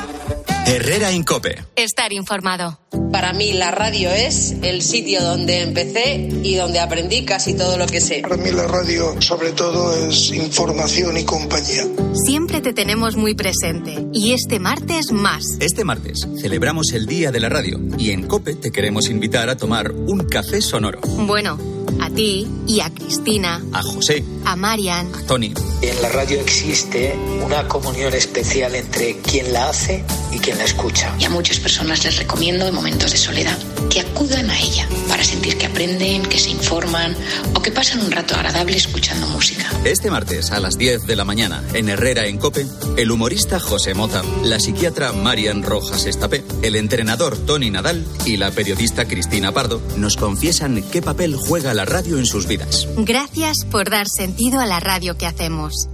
Herrera 0.66 1.12
Incope. 1.12 1.64
Estar 1.76 2.14
informado. 2.14 2.80
Para 3.12 3.34
mí 3.34 3.54
la 3.54 3.72
radio 3.72 4.12
es 4.12 4.56
el 4.62 4.82
sitio 4.82 5.24
donde 5.24 5.62
empecé 5.62 6.30
y 6.44 6.56
donde 6.56 6.80
aprendí 6.80 7.26
casi 7.26 7.56
todo 7.56 7.78
lo 7.78 7.88
que 7.88 8.02
sé. 8.02 8.22
Para 8.22 8.38
mí 8.38 8.52
la 8.52 8.68
radio 8.68 9.20
sobre 9.22 9.52
todo 9.52 10.08
es 10.08 10.32
información 10.32 11.18
y 11.18 11.24
compañía. 11.26 11.86
Siempre 12.14 12.62
te 12.62 12.74
tenemos 12.74 13.16
muy 13.16 13.34
presente 13.34 14.06
y 14.14 14.34
este 14.34 14.60
martes 14.60 15.12
más. 15.12 15.44
Este 15.60 15.84
martes 15.84 16.28
celebramos 16.40 16.94
el 16.94 17.08
Día 17.08 17.32
de 17.32 17.40
la 17.40 17.50
Radio 17.50 17.80
y 17.98 18.12
en 18.12 18.28
Cope 18.28 18.56
te 18.56 18.72
queremos 18.72 19.10
invitar 19.10 19.50
a 19.50 19.58
tomar 19.58 19.92
un 19.92 20.28
café 20.28 20.62
sonoro. 20.62 21.02
Bueno 21.02 21.79
a 22.00 22.10
ti 22.10 22.48
y 22.68 22.80
a 22.82 22.90
Cristina, 22.90 23.64
a 23.74 23.82
José, 23.82 24.24
a 24.46 24.56
Marian, 24.56 25.14
a 25.14 25.26
Tony. 25.26 25.54
En 25.82 26.02
la 26.02 26.10
radio 26.10 26.40
existe 26.40 27.16
una 27.44 27.68
comunión 27.68 28.14
especial 28.14 28.76
entre 28.76 29.18
quien 29.18 29.54
la 29.54 29.70
hace 29.70 30.04
y 30.32 30.40
quien 30.40 30.58
la 30.58 30.66
escucha. 30.66 31.16
Y 31.20 31.26
a 31.26 31.30
muchas 31.30 31.60
personas 31.60 32.04
les 32.04 32.18
recomiendo 32.18 32.68
en 32.68 32.76
momentos 32.76 33.12
de 33.12 33.18
soledad 33.18 33.58
que 33.90 34.02
acudan 34.02 34.50
a 34.50 34.60
ella 34.60 34.88
para 35.08 35.24
sentir 35.24 35.58
que 35.58 35.66
aprenden, 35.66 36.24
que 36.24 36.38
se 36.38 36.50
informan 36.50 37.16
o 37.54 37.62
que 37.62 37.72
pasan 37.72 38.02
un 38.02 38.12
rato 38.12 38.36
agradable 38.36 38.78
escuchando 38.78 39.28
música. 39.28 39.70
Este 39.86 40.12
martes 40.12 40.52
a 40.52 40.60
las 40.60 40.78
10 40.78 41.08
de 41.08 41.16
la 41.16 41.26
mañana 41.26 41.64
en 41.74 41.90
Herrera 41.90 42.28
en 42.28 42.38
Cope, 42.38 42.68
el 42.98 43.12
humorista 43.12 43.60
José 43.60 43.94
Mota, 43.94 44.22
la 44.44 44.60
psiquiatra 44.60 45.14
Marian 45.14 45.64
Rojas 45.64 46.06
Estapé, 46.06 46.44
el 46.62 46.76
entrenador 46.76 47.38
Tony 47.38 47.72
Nadal 47.72 48.06
y 48.26 48.38
la 48.38 48.52
periodista 48.52 49.06
Cristina 49.06 49.52
Pardo 49.52 49.82
nos 49.98 50.18
confiesan 50.18 50.84
qué 50.92 51.02
papel 51.02 51.36
juega 51.36 51.74
la 51.74 51.79
radio 51.86 52.18
en 52.18 52.26
sus 52.26 52.48
vidas. 52.48 52.88
Gracias 52.98 53.58
por 53.70 53.90
dar 53.90 54.08
sentido 54.08 54.60
a 54.60 54.66
la 54.66 54.80
radio 54.80 55.18
que 55.18 55.26
hacemos. 55.26 55.90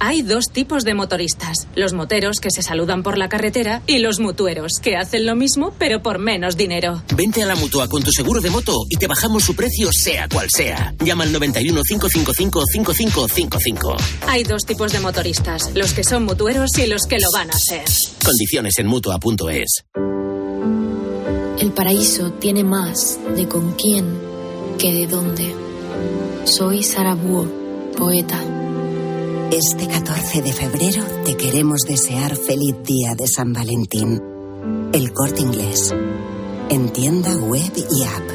Hay 0.00 0.22
dos 0.22 0.50
tipos 0.52 0.84
de 0.84 0.94
motoristas, 0.94 1.66
los 1.74 1.92
moteros 1.92 2.38
que 2.38 2.50
se 2.50 2.62
saludan 2.62 3.02
por 3.02 3.18
la 3.18 3.28
carretera 3.28 3.82
y 3.86 3.98
los 3.98 4.20
mutueros 4.20 4.74
que 4.80 4.96
hacen 4.96 5.26
lo 5.26 5.34
mismo 5.34 5.74
pero 5.76 6.02
por 6.02 6.20
menos 6.20 6.56
dinero. 6.56 7.02
Vente 7.16 7.42
a 7.42 7.46
la 7.46 7.56
mutua 7.56 7.88
con 7.88 8.02
tu 8.02 8.12
seguro 8.12 8.40
de 8.40 8.50
moto 8.50 8.76
y 8.88 8.96
te 8.96 9.08
bajamos 9.08 9.42
su 9.42 9.56
precio 9.56 9.90
sea 9.92 10.28
cual 10.28 10.48
sea. 10.54 10.94
Llama 11.04 11.24
al 11.24 11.32
91 11.32 11.82
555 11.82 12.62
5555. 12.72 13.96
Hay 14.28 14.44
dos 14.44 14.64
tipos 14.64 14.92
de 14.92 15.00
motoristas, 15.00 15.72
los 15.74 15.92
que 15.92 16.04
son 16.04 16.24
mutueros 16.24 16.78
y 16.78 16.86
los 16.86 17.02
que 17.06 17.18
lo 17.18 17.28
van 17.32 17.50
a 17.50 17.58
ser. 17.58 17.84
Condiciones 18.24 18.78
en 18.78 18.86
mutua.es. 18.86 19.84
El 21.58 21.72
paraíso 21.72 22.30
tiene 22.34 22.62
más 22.62 23.18
de 23.34 23.48
con 23.48 23.72
quién 23.72 24.27
que 24.78 24.92
de 24.92 25.06
dónde. 25.08 25.54
Soy 26.44 26.82
Sara 26.82 27.14
Búho, 27.14 27.46
poeta. 27.96 28.40
Este 29.50 29.88
14 29.88 30.42
de 30.42 30.52
febrero 30.52 31.04
te 31.24 31.36
queremos 31.36 31.80
desear 31.82 32.36
feliz 32.36 32.76
día 32.84 33.14
de 33.16 33.26
San 33.26 33.52
Valentín. 33.52 34.22
El 34.92 35.12
corte 35.12 35.42
inglés. 35.42 35.92
En 36.70 36.92
tienda 36.92 37.34
web 37.36 37.72
y 37.74 38.04
app. 38.04 38.30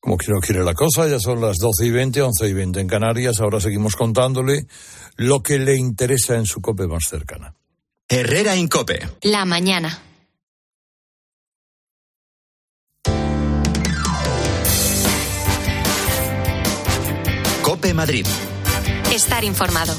Como 0.00 0.18
que 0.18 0.32
no 0.32 0.40
quiere 0.40 0.64
la 0.64 0.74
cosa, 0.74 1.06
ya 1.08 1.20
son 1.20 1.40
las 1.40 1.58
12 1.58 1.86
y 1.86 1.90
20, 1.90 2.22
11 2.22 2.48
y 2.48 2.52
20 2.52 2.80
en 2.80 2.88
Canarias. 2.88 3.40
Ahora 3.40 3.60
seguimos 3.60 3.94
contándole 3.96 4.66
lo 5.16 5.42
que 5.42 5.58
le 5.58 5.76
interesa 5.76 6.34
en 6.34 6.46
su 6.46 6.60
cope 6.60 6.86
más 6.86 7.04
cercana. 7.08 7.54
Herrera 8.08 8.56
en 8.56 8.68
Cope. 8.68 8.98
La 9.22 9.44
mañana. 9.44 10.02
Cope 17.84 17.92
Madrid. 17.92 18.26
Estar 19.12 19.44
informado. 19.44 19.94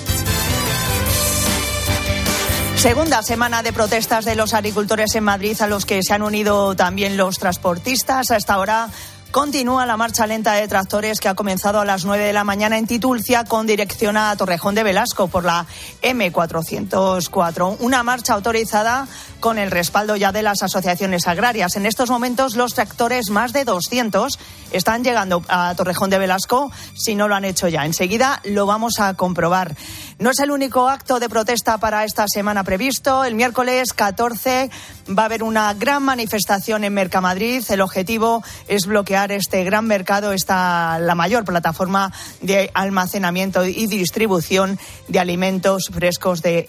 Segunda 2.78 3.22
semana 3.22 3.62
de 3.62 3.74
protestas 3.74 4.26
de 4.26 4.34
los 4.34 4.56
agricultores 4.56 5.14
en 5.14 5.24
Madrid, 5.24 5.56
a 5.62 5.68
los 5.68 5.86
que 5.86 6.02
se 6.02 6.12
han 6.12 6.24
unido 6.24 6.76
también 6.76 7.16
los 7.16 7.38
transportistas. 7.38 8.32
Hasta 8.32 8.56
ahora 8.56 8.90
continúa 9.36 9.86
la 9.86 9.98
marcha 9.98 10.26
lenta 10.26 10.54
de 10.54 10.66
tractores 10.66 11.20
que 11.20 11.28
ha 11.28 11.36
comenzado 11.36 11.82
a 11.82 11.84
las 11.84 12.06
9 12.06 12.24
de 12.24 12.32
la 12.32 12.46
mañana 12.46 12.78
en 12.78 12.88
Titulcia 12.88 13.44
con 13.44 13.68
dirección 13.68 14.16
a 14.16 14.34
Torrejón 14.38 14.76
de 14.76 14.84
Velasco 14.84 15.28
por 15.28 15.44
la 15.44 15.66
M404. 16.02 17.76
Una 17.82 18.02
marcha 18.02 18.34
autorizada 18.34 19.10
con 19.42 19.60
el 19.60 19.72
respaldo 19.72 20.16
ya 20.16 20.32
de 20.32 20.42
las 20.42 20.64
asociaciones 20.64 21.28
agrarias. 21.28 21.76
En 21.76 21.86
estos 21.86 22.10
momentos 22.10 22.56
los 22.56 22.76
tractores, 22.76 23.30
más 23.30 23.52
de 23.52 23.66
200, 23.66 24.40
están 24.72 25.04
llegando 25.04 25.44
a 25.50 25.76
Torrejón 25.76 26.10
de 26.10 26.18
Velasco 26.18 26.72
si 26.96 27.16
no 27.16 27.28
lo 27.28 27.36
han 27.36 27.44
hecho 27.44 27.68
ya. 27.68 27.86
Enseguida 27.86 28.42
lo 28.46 28.66
vamos 28.66 29.02
a 29.02 29.16
comprobar. 29.16 29.76
No 30.18 30.32
es 30.32 30.40
el 30.40 30.50
único 30.50 30.88
acto 30.88 31.20
de 31.20 31.28
protesta 31.28 31.78
para 31.78 32.06
esta 32.06 32.26
semana 32.30 32.64
previsto. 32.64 33.26
El 33.26 33.36
miércoles 33.36 33.92
14 33.92 34.72
va 35.10 35.24
a 35.24 35.26
haber 35.26 35.44
una 35.44 35.74
gran 35.74 36.04
manifestación 36.04 36.86
en 36.86 36.94
Mercamadrid. 36.94 37.64
El 37.70 37.82
objetivo 37.82 38.42
es 38.70 38.86
bloquear 38.86 39.25
este 39.32 39.64
gran 39.64 39.86
mercado, 39.86 40.32
esta 40.32 41.00
la 41.00 41.16
mayor 41.16 41.46
plataforma 41.46 42.12
de 42.42 42.72
almacenamiento 42.74 43.66
y 43.66 43.88
distribución 43.88 44.80
de 45.08 45.20
alimentos 45.20 45.90
frescos 45.92 46.42
de 46.42 46.66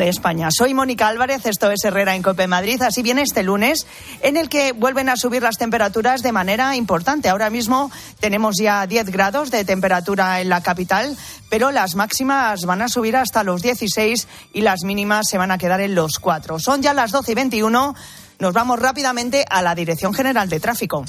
España. 0.00 0.48
Soy 0.50 0.74
Mónica 0.74 1.08
Álvarez, 1.08 1.46
esto 1.46 1.70
es 1.70 1.84
Herrera 1.84 2.14
en 2.14 2.22
Cope 2.22 2.46
Madrid. 2.46 2.80
Así 2.82 3.02
viene 3.02 3.22
este 3.22 3.42
lunes, 3.42 3.86
en 4.22 4.36
el 4.36 4.48
que 4.48 4.72
vuelven 4.72 5.08
a 5.08 5.16
subir 5.16 5.42
las 5.42 5.58
temperaturas 5.58 6.22
de 6.22 6.32
manera 6.32 6.76
importante. 6.76 7.28
Ahora 7.28 7.50
mismo 7.50 7.90
tenemos 8.20 8.56
ya 8.58 8.86
10 8.86 9.10
grados 9.10 9.50
de 9.50 9.64
temperatura 9.64 10.40
en 10.40 10.48
la 10.48 10.62
capital, 10.62 11.16
pero 11.48 11.70
las 11.70 11.94
máximas 11.94 12.64
van 12.64 12.82
a 12.82 12.88
subir 12.88 13.16
hasta 13.16 13.44
los 13.44 13.62
16 13.62 14.28
y 14.52 14.60
las 14.62 14.84
mínimas 14.84 15.28
se 15.28 15.38
van 15.38 15.50
a 15.50 15.58
quedar 15.58 15.80
en 15.80 15.94
los 15.94 16.18
4. 16.18 16.58
Son 16.58 16.82
ya 16.82 16.94
las 16.94 17.10
12 17.10 17.32
y 17.32 17.34
21. 17.34 17.94
Nos 18.38 18.52
vamos 18.52 18.78
rápidamente 18.78 19.44
a 19.48 19.62
la 19.62 19.74
Dirección 19.74 20.12
General 20.12 20.48
de 20.48 20.60
Tráfico. 20.60 21.04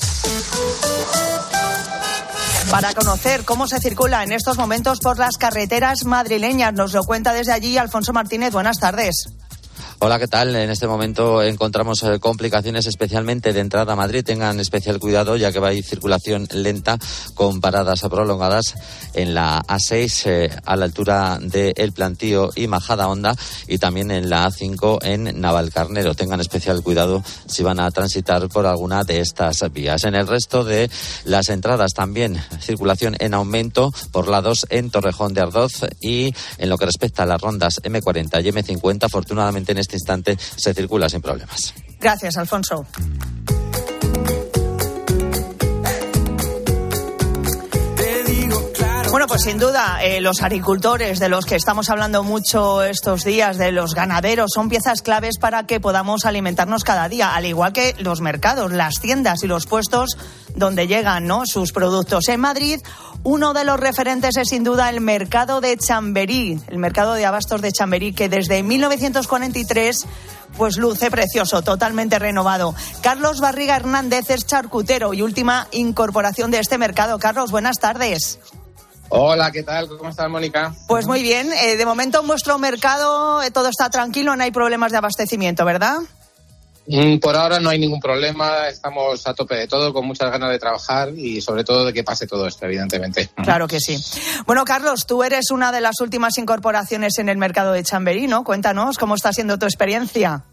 Para 2.72 2.94
conocer 2.94 3.46
cómo 3.46 3.68
se 3.68 3.80
circula 3.80 4.24
en 4.24 4.32
estos 4.32 4.58
momentos 4.58 5.00
por 5.00 5.18
las 5.18 5.38
carreteras 5.38 6.06
madrileñas, 6.06 6.74
nos 6.74 6.94
lo 6.94 7.04
cuenta 7.04 7.34
desde 7.34 7.54
allí 7.54 7.78
Alfonso 7.78 8.12
Martínez. 8.14 8.52
Buenas 8.52 8.80
tardes. 8.80 9.30
Hola, 10.00 10.20
¿qué 10.20 10.28
tal? 10.28 10.56
En 10.56 10.70
este 10.70 10.86
momento 10.86 11.42
encontramos 11.42 12.04
eh, 12.04 12.20
complicaciones 12.20 12.86
especialmente 12.86 13.52
de 13.52 13.62
entrada 13.62 13.94
a 13.94 13.96
Madrid. 13.96 14.24
Tengan 14.24 14.60
especial 14.60 15.00
cuidado 15.00 15.36
ya 15.38 15.52
que 15.52 15.58
va 15.58 15.70
a 15.70 15.74
ir 15.74 15.84
circulación 15.84 16.48
lenta 16.52 17.00
con 17.34 17.62
paradas 17.62 18.02
prolongadas 18.02 18.76
en 19.16 19.34
la 19.34 19.64
A6 19.64 20.24
eh, 20.28 20.50
a 20.66 20.76
la 20.76 20.86
altura 20.86 21.40
de 21.42 21.74
El 21.76 21.94
Plantío 21.94 22.52
y 22.56 22.68
Majada 22.68 23.08
Honda 23.08 23.36
y 23.68 23.80
también 23.80 24.12
en 24.12 24.30
la 24.30 24.48
A5 24.48 25.00
en 25.02 25.42
Navalcarnero. 25.42 26.14
Tengan 26.14 26.42
especial 26.42 26.84
cuidado 26.84 27.24
si 27.48 27.64
van 27.64 27.80
a 27.80 27.90
transitar 27.90 28.48
por 28.50 28.68
alguna 28.68 29.04
de 29.04 29.20
estas 29.20 29.64
vías. 29.74 30.04
En 30.04 30.14
el 30.14 30.28
resto 30.28 30.64
de 30.64 30.92
las 31.26 31.50
entradas 31.50 31.96
también 31.96 32.40
circulación 32.62 33.16
en 33.18 33.34
aumento 33.34 33.92
por 34.12 34.28
la 34.28 34.44
2 34.44 34.68
en 34.70 34.92
Torrejón 34.92 35.34
de 35.34 35.42
Ardoz 35.42 35.88
y 36.00 36.36
en 36.60 36.70
lo 36.70 36.78
que 36.78 36.86
respecta 36.86 37.24
a 37.24 37.26
las 37.26 37.42
rondas 37.42 37.82
M40 37.82 38.46
y 38.46 38.52
M50, 38.52 39.06
afortunadamente 39.06 39.72
en 39.72 39.80
este 39.80 39.87
instante 39.96 40.38
se 40.38 40.74
circula 40.74 41.10
sin 41.10 41.22
problemas. 41.22 41.74
Gracias, 42.00 42.38
Alfonso. 42.38 42.86
Bueno, 49.10 49.26
pues 49.26 49.44
sin 49.44 49.58
duda, 49.58 50.00
eh, 50.04 50.20
los 50.20 50.44
agricultores 50.44 51.20
de 51.20 51.30
los 51.30 51.46
que 51.46 51.56
estamos 51.56 51.90
hablando 51.90 52.24
mucho 52.24 52.84
estos 52.84 53.24
días, 53.24 53.58
de 53.58 53.72
los 53.72 53.96
ganaderos, 53.96 54.52
son 54.54 54.68
piezas 54.68 55.02
claves 55.02 55.38
para 55.40 55.66
que 55.66 55.80
podamos 55.80 56.26
alimentarnos 56.26 56.84
cada 56.84 57.08
día, 57.08 57.34
al 57.34 57.46
igual 57.46 57.72
que 57.72 57.96
los 58.00 58.20
mercados, 58.20 58.72
las 58.74 59.00
tiendas 59.00 59.44
y 59.44 59.48
los 59.48 59.66
puestos 59.66 60.18
donde 60.56 60.88
llegan 60.88 61.26
¿no? 61.26 61.44
sus 61.46 61.72
productos. 61.72 62.28
En 62.28 62.42
Madrid, 62.42 62.82
uno 63.24 63.54
de 63.54 63.64
los 63.64 63.80
referentes 63.80 64.36
es 64.36 64.50
sin 64.50 64.66
duda 64.66 64.90
el 64.90 65.00
mercado 65.00 65.62
de 65.62 65.78
Chamberí, 65.78 66.60
el 66.68 66.78
mercado 66.78 67.14
de 67.14 67.26
abastos 67.26 67.62
de 67.62 67.72
Chamberí, 67.72 68.12
que 68.12 68.28
desde 68.28 68.62
1943 68.62 70.06
pues 70.58 70.78
luce 70.78 71.10
precioso, 71.10 71.62
totalmente 71.62 72.20
renovado. 72.20 72.76
Carlos 73.02 73.40
Barriga 73.40 73.76
Hernández 73.76 74.30
es 74.30 74.46
charcutero 74.46 75.14
y 75.14 75.22
última 75.22 75.68
incorporación 75.72 76.52
de 76.52 76.60
este 76.60 76.78
mercado. 76.78 77.20
Carlos, 77.20 77.52
buenas 77.52 77.78
tardes. 77.78 78.40
Hola, 79.10 79.52
¿qué 79.52 79.64
tal? 79.64 79.88
¿Cómo 79.88 80.10
estás, 80.10 80.30
Mónica? 80.30 80.74
Pues 80.88 81.08
muy 81.08 81.22
bien. 81.22 81.52
Eh, 81.54 81.78
de 81.78 81.86
momento 81.86 82.22
en 82.22 82.28
vuestro 82.28 82.58
mercado 82.58 83.42
eh, 83.42 83.52
todo 83.52 83.70
está 83.70 83.90
tranquilo, 83.90 84.36
no 84.36 84.44
hay 84.44 84.52
problemas 84.52 84.92
de 84.92 84.98
abastecimiento, 84.98 85.64
¿verdad? 85.66 85.98
Mm, 86.88 87.18
por 87.20 87.36
ahora 87.36 87.60
no 87.60 87.70
hay 87.70 87.80
ningún 87.80 88.00
problema, 88.00 88.70
estamos 88.70 89.26
a 89.28 89.34
tope 89.34 89.56
de 89.56 89.68
todo, 89.68 89.94
con 89.94 90.06
muchas 90.06 90.32
ganas 90.32 90.50
de 90.52 90.60
trabajar 90.60 91.10
y 91.10 91.42
sobre 91.42 91.64
todo 91.64 91.86
de 91.86 91.94
que 91.94 92.04
pase 92.04 92.28
todo 92.28 92.48
esto, 92.48 92.66
evidentemente. 92.66 93.30
Claro 93.44 93.68
que 93.68 93.80
sí. 93.80 93.98
Bueno, 94.46 94.64
Carlos, 94.64 95.06
tú 95.06 95.24
eres 95.24 95.52
una 95.52 95.72
de 95.72 95.82
las 95.82 96.00
últimas 96.00 96.38
incorporaciones 96.38 97.18
en 97.20 97.28
el 97.28 97.38
mercado 97.38 97.74
de 97.74 97.84
Chamberí, 97.84 98.28
¿no? 98.28 98.44
Cuéntanos 98.46 98.98
cómo 98.98 99.16
está 99.16 99.34
siendo 99.34 99.60
tu 99.60 99.66
experiencia. 99.66 100.44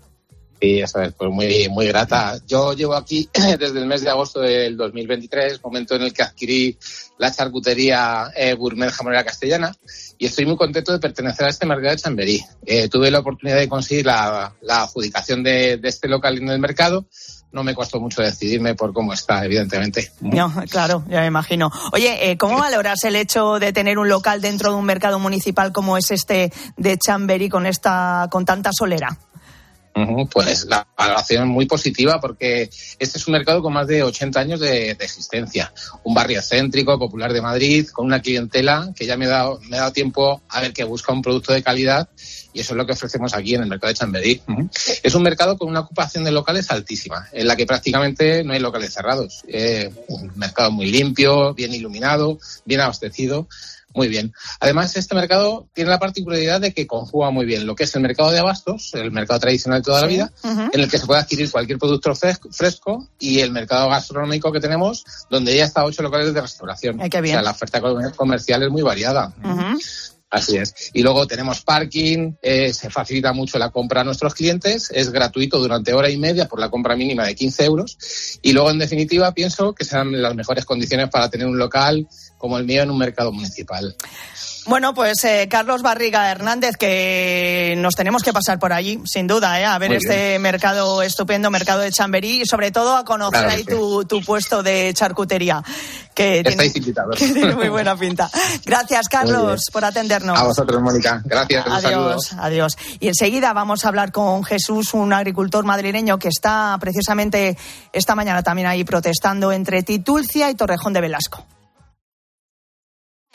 Sí, 0.60 0.80
eso 0.80 1.00
es, 1.00 1.12
pues 1.12 1.30
muy, 1.30 1.68
muy 1.68 1.86
grata. 1.86 2.38
Yo 2.46 2.72
llevo 2.72 2.94
aquí 2.94 3.28
desde 3.58 3.78
el 3.78 3.86
mes 3.86 4.02
de 4.02 4.10
agosto 4.10 4.40
del 4.40 4.76
2023, 4.76 5.62
momento 5.62 5.96
en 5.96 6.02
el 6.02 6.12
que 6.12 6.22
adquirí 6.22 6.76
la 7.18 7.30
charcutería 7.30 8.30
eh, 8.34 8.54
Gourmet 8.54 8.90
Jamonera 8.90 9.24
Castellana, 9.24 9.74
y 10.18 10.26
estoy 10.26 10.46
muy 10.46 10.56
contento 10.56 10.92
de 10.92 10.98
pertenecer 10.98 11.46
a 11.46 11.50
este 11.50 11.66
mercado 11.66 11.90
de 11.90 11.96
Chamberí. 11.96 12.44
Eh, 12.64 12.88
tuve 12.88 13.10
la 13.10 13.20
oportunidad 13.20 13.58
de 13.58 13.68
conseguir 13.68 14.06
la, 14.06 14.52
adjudicación 14.68 15.42
de, 15.42 15.80
este 15.82 16.08
local 16.08 16.38
en 16.38 16.48
el 16.48 16.58
mercado. 16.58 17.06
No 17.52 17.62
me 17.62 17.74
costó 17.74 18.00
mucho 18.00 18.20
decidirme 18.20 18.74
por 18.74 18.92
cómo 18.92 19.12
está, 19.12 19.44
evidentemente. 19.44 20.10
No, 20.20 20.52
claro, 20.70 21.04
ya 21.08 21.20
me 21.20 21.26
imagino. 21.26 21.70
Oye, 21.92 22.30
eh, 22.30 22.36
¿cómo 22.36 22.58
valoras 22.58 23.04
el 23.04 23.14
hecho 23.14 23.60
de 23.60 23.72
tener 23.72 23.96
un 23.98 24.08
local 24.08 24.40
dentro 24.40 24.70
de 24.70 24.76
un 24.76 24.84
mercado 24.84 25.20
municipal 25.20 25.72
como 25.72 25.96
es 25.96 26.10
este 26.10 26.52
de 26.76 26.98
Chamberí 26.98 27.48
con 27.48 27.66
esta, 27.66 28.26
con 28.30 28.44
tanta 28.44 28.70
solera? 28.76 29.16
Pues 30.32 30.64
la 30.64 30.86
valoración 30.98 31.44
es 31.44 31.48
muy 31.48 31.66
positiva 31.66 32.20
porque 32.20 32.62
este 32.98 33.18
es 33.18 33.26
un 33.28 33.32
mercado 33.32 33.62
con 33.62 33.72
más 33.72 33.86
de 33.86 34.02
80 34.02 34.40
años 34.40 34.60
de, 34.60 34.90
existencia. 34.90 35.72
Un 36.02 36.14
barrio 36.14 36.42
céntrico, 36.42 36.98
popular 36.98 37.32
de 37.32 37.40
Madrid, 37.40 37.86
con 37.92 38.06
una 38.06 38.20
clientela 38.20 38.90
que 38.96 39.06
ya 39.06 39.16
me 39.16 39.26
ha, 39.26 39.28
dado, 39.28 39.60
me 39.68 39.76
ha 39.76 39.80
dado 39.80 39.92
tiempo 39.92 40.42
a 40.48 40.60
ver 40.60 40.72
que 40.72 40.82
busca 40.82 41.12
un 41.12 41.22
producto 41.22 41.52
de 41.52 41.62
calidad 41.62 42.08
y 42.52 42.60
eso 42.60 42.72
es 42.72 42.76
lo 42.76 42.86
que 42.86 42.92
ofrecemos 42.92 43.34
aquí 43.34 43.54
en 43.54 43.62
el 43.62 43.68
mercado 43.68 43.92
de 43.92 43.98
Chamberí. 43.98 44.42
Es 45.02 45.14
un 45.14 45.22
mercado 45.22 45.56
con 45.56 45.68
una 45.68 45.80
ocupación 45.80 46.24
de 46.24 46.30
locales 46.30 46.70
altísima, 46.70 47.28
en 47.32 47.46
la 47.46 47.56
que 47.56 47.66
prácticamente 47.66 48.44
no 48.44 48.52
hay 48.52 48.60
locales 48.60 48.94
cerrados. 48.94 49.42
un 50.08 50.32
mercado 50.36 50.70
muy 50.70 50.86
limpio, 50.86 51.54
bien 51.54 51.74
iluminado, 51.74 52.38
bien 52.64 52.80
abastecido 52.80 53.48
muy 53.94 54.08
bien. 54.08 54.32
Además, 54.60 54.96
este 54.96 55.14
mercado 55.14 55.68
tiene 55.72 55.90
la 55.90 55.98
particularidad 55.98 56.60
de 56.60 56.72
que 56.72 56.86
conjuga 56.86 57.30
muy 57.30 57.46
bien 57.46 57.66
lo 57.66 57.74
que 57.74 57.84
es 57.84 57.94
el 57.94 58.02
mercado 58.02 58.30
de 58.30 58.38
abastos, 58.38 58.92
el 58.94 59.10
mercado 59.12 59.40
tradicional 59.40 59.80
de 59.80 59.84
toda 59.84 60.00
la 60.00 60.06
vida, 60.06 60.32
en 60.72 60.80
el 60.80 60.90
que 60.90 60.98
se 60.98 61.06
puede 61.06 61.20
adquirir 61.20 61.50
cualquier 61.50 61.78
producto 61.78 62.12
fresco, 62.14 63.08
y 63.18 63.40
el 63.40 63.52
mercado 63.52 63.88
gastronómico 63.88 64.50
que 64.52 64.60
tenemos, 64.60 65.04
donde 65.30 65.56
ya 65.56 65.64
está 65.64 65.84
ocho 65.84 66.02
locales 66.02 66.34
de 66.34 66.40
restauración. 66.40 67.00
O 67.00 67.08
sea, 67.32 67.42
la 67.42 67.50
oferta 67.52 67.80
comercial 68.16 68.62
es 68.62 68.70
muy 68.70 68.82
variada. 68.82 69.32
Así 70.34 70.56
es. 70.56 70.90
Y 70.92 71.02
luego 71.02 71.28
tenemos 71.28 71.62
parking, 71.62 72.32
eh, 72.42 72.72
se 72.72 72.90
facilita 72.90 73.32
mucho 73.32 73.56
la 73.56 73.70
compra 73.70 74.00
a 74.00 74.04
nuestros 74.04 74.34
clientes, 74.34 74.90
es 74.92 75.10
gratuito 75.10 75.60
durante 75.60 75.92
hora 75.94 76.10
y 76.10 76.16
media 76.16 76.48
por 76.48 76.58
la 76.58 76.70
compra 76.70 76.96
mínima 76.96 77.24
de 77.24 77.36
15 77.36 77.64
euros. 77.64 77.96
Y 78.42 78.52
luego, 78.52 78.72
en 78.72 78.80
definitiva, 78.80 79.32
pienso 79.32 79.74
que 79.74 79.84
serán 79.84 80.20
las 80.20 80.34
mejores 80.34 80.64
condiciones 80.64 81.08
para 81.08 81.30
tener 81.30 81.46
un 81.46 81.56
local 81.56 82.08
como 82.44 82.58
el 82.58 82.66
mío 82.66 82.82
en 82.82 82.90
un 82.90 82.98
mercado 82.98 83.32
municipal. 83.32 83.96
Bueno, 84.66 84.92
pues 84.92 85.24
eh, 85.24 85.48
Carlos 85.50 85.80
Barriga 85.80 86.30
Hernández, 86.30 86.76
que 86.76 87.74
nos 87.78 87.94
tenemos 87.94 88.22
que 88.22 88.34
pasar 88.34 88.58
por 88.58 88.74
allí, 88.74 89.00
sin 89.06 89.26
duda, 89.26 89.58
¿eh? 89.58 89.64
a 89.64 89.78
ver 89.78 89.94
este 89.94 90.38
mercado 90.38 91.00
estupendo, 91.00 91.50
mercado 91.50 91.80
de 91.80 91.90
Chamberí, 91.90 92.42
y 92.42 92.44
sobre 92.44 92.70
todo 92.70 92.98
a 92.98 93.04
conocer 93.06 93.46
ahí 93.46 93.64
tu, 93.64 94.06
puesto 94.26 94.62
de 94.62 94.92
charcutería, 94.92 95.62
que 96.12 96.42
tiene, 96.44 96.70
que 97.16 97.28
tiene, 97.28 97.54
muy 97.54 97.70
buena 97.70 97.96
pinta. 97.96 98.30
Gracias, 98.66 99.08
Carlos, 99.08 99.62
por 99.72 99.86
atendernos. 99.86 100.38
A 100.38 100.44
vosotros, 100.44 100.82
Mónica. 100.82 101.22
Gracias. 101.24 101.64
Adiós, 101.66 102.34
adiós. 102.38 102.76
Y 103.00 103.08
enseguida 103.08 103.54
vamos 103.54 103.86
a 103.86 103.88
hablar 103.88 104.12
con 104.12 104.44
Jesús, 104.44 104.92
un 104.92 105.14
agricultor 105.14 105.64
madrileño 105.64 106.18
que 106.18 106.28
está 106.28 106.76
precisamente 106.78 107.56
esta 107.90 108.14
mañana 108.14 108.42
también 108.42 108.68
ahí 108.68 108.84
protestando 108.84 109.50
entre 109.50 109.82
Titulcia 109.82 110.50
y 110.50 110.54
Torrejón 110.54 110.92
de 110.92 111.00
Velasco. 111.00 111.46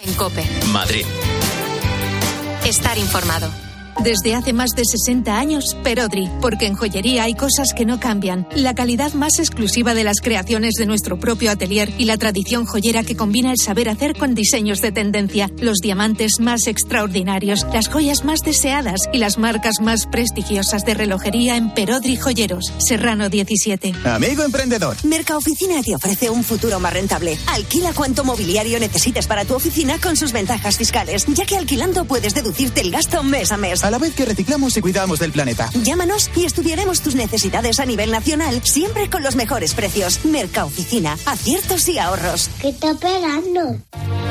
En 0.01 0.13
Cope. 0.13 0.43
Madrid. 0.71 1.05
Estar 2.65 2.97
informado. 2.97 3.68
Desde 4.03 4.35
hace 4.35 4.53
más 4.53 4.71
de 4.71 4.83
60 4.85 5.37
años, 5.37 5.75
Perodri, 5.83 6.29
porque 6.41 6.67
en 6.67 6.75
joyería 6.75 7.23
hay 7.23 7.33
cosas 7.33 7.73
que 7.75 7.85
no 7.85 7.99
cambian. 7.99 8.47
La 8.55 8.73
calidad 8.73 9.13
más 9.13 9.39
exclusiva 9.39 9.93
de 9.93 10.03
las 10.03 10.21
creaciones 10.21 10.75
de 10.75 10.85
nuestro 10.85 11.19
propio 11.19 11.51
atelier 11.51 11.91
y 11.97 12.05
la 12.05 12.17
tradición 12.17 12.65
joyera 12.65 13.03
que 13.03 13.15
combina 13.15 13.51
el 13.51 13.57
saber 13.57 13.89
hacer 13.89 14.15
con 14.15 14.35
diseños 14.35 14.81
de 14.81 14.91
tendencia, 14.91 15.49
los 15.59 15.79
diamantes 15.79 16.39
más 16.39 16.67
extraordinarios, 16.67 17.65
las 17.73 17.89
joyas 17.89 18.23
más 18.23 18.39
deseadas 18.39 19.01
y 19.11 19.17
las 19.17 19.37
marcas 19.37 19.81
más 19.81 20.05
prestigiosas 20.07 20.85
de 20.85 20.93
relojería 20.93 21.57
en 21.57 21.73
Perodri 21.73 22.15
Joyeros, 22.15 22.71
Serrano 22.77 23.29
17. 23.29 23.93
Amigo 24.05 24.43
emprendedor. 24.43 24.95
Mercaoficina 25.03 25.81
te 25.81 25.95
ofrece 25.95 26.29
un 26.29 26.43
futuro 26.43 26.79
más 26.79 26.93
rentable. 26.93 27.37
Alquila 27.47 27.93
cuanto 27.93 28.23
mobiliario 28.23 28.79
necesites 28.79 29.27
para 29.27 29.45
tu 29.45 29.55
oficina 29.55 29.99
con 29.99 30.15
sus 30.15 30.31
ventajas 30.31 30.77
fiscales, 30.77 31.25
ya 31.27 31.45
que 31.45 31.57
alquilando 31.57 32.05
puedes 32.05 32.33
deducirte 32.33 32.81
el 32.81 32.91
gasto 32.91 33.23
mes 33.23 33.51
a 33.51 33.57
mes 33.57 33.78
a 33.83 33.91
la 33.91 33.97
vez 33.97 34.13
que 34.15 34.25
reciclamos 34.25 34.75
y 34.77 34.81
cuidamos 34.81 35.19
del 35.19 35.31
planeta. 35.31 35.69
Llámanos 35.83 36.29
y 36.35 36.45
estudiaremos 36.45 37.01
tus 37.01 37.15
necesidades 37.15 37.79
a 37.79 37.85
nivel 37.85 38.11
nacional, 38.11 38.61
siempre 38.63 39.09
con 39.09 39.23
los 39.23 39.35
mejores 39.35 39.73
precios. 39.73 40.25
Mercaoficina, 40.25 41.17
aciertos 41.25 41.87
y 41.87 41.99
ahorros. 41.99 42.49
¿Qué 42.61 42.69
está 42.69 42.91
esperando? 42.91 43.77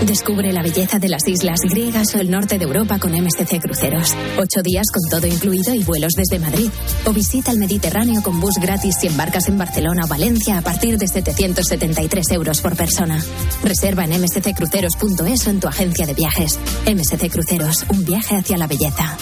Descubre 0.05 0.53
la 0.53 0.63
belleza 0.63 0.99
de 0.99 1.09
las 1.09 1.27
islas 1.27 1.59
griegas 1.69 2.15
o 2.15 2.19
el 2.19 2.31
norte 2.31 2.59
de 2.59 2.65
Europa 2.65 2.99
con 2.99 3.13
MSC 3.13 3.61
Cruceros. 3.61 4.15
Ocho 4.39 4.63
días 4.63 4.87
con 4.93 5.03
todo 5.11 5.27
incluido 5.27 5.75
y 5.75 5.83
vuelos 5.83 6.13
desde 6.17 6.39
Madrid. 6.39 6.71
O 7.05 7.13
visita 7.13 7.51
el 7.51 7.59
Mediterráneo 7.59 8.23
con 8.23 8.41
bus 8.41 8.55
gratis 8.61 8.97
si 9.01 9.09
embarcas 9.09 9.49
en 9.49 9.59
Barcelona 9.59 10.03
o 10.05 10.09
Valencia 10.09 10.59
a 10.59 10.63
partir 10.63 10.99
de 10.99 11.09
773 11.09 12.31
euros 12.31 12.61
por 12.61 12.77
persona. 12.77 13.23
Reserva 13.65 14.05
en 14.05 14.21
msccruceros.es 14.21 15.47
o 15.47 15.51
en 15.51 15.61
tu 15.61 15.69
agencia 15.69 16.07
de 16.07 16.15
viajes. 16.15 16.59
MSC 16.87 17.29
Cruceros, 17.31 17.85
un 17.89 18.05
viaje 18.05 18.37
hacia 18.37 18.57
la 18.57 18.67
belleza. 18.67 19.17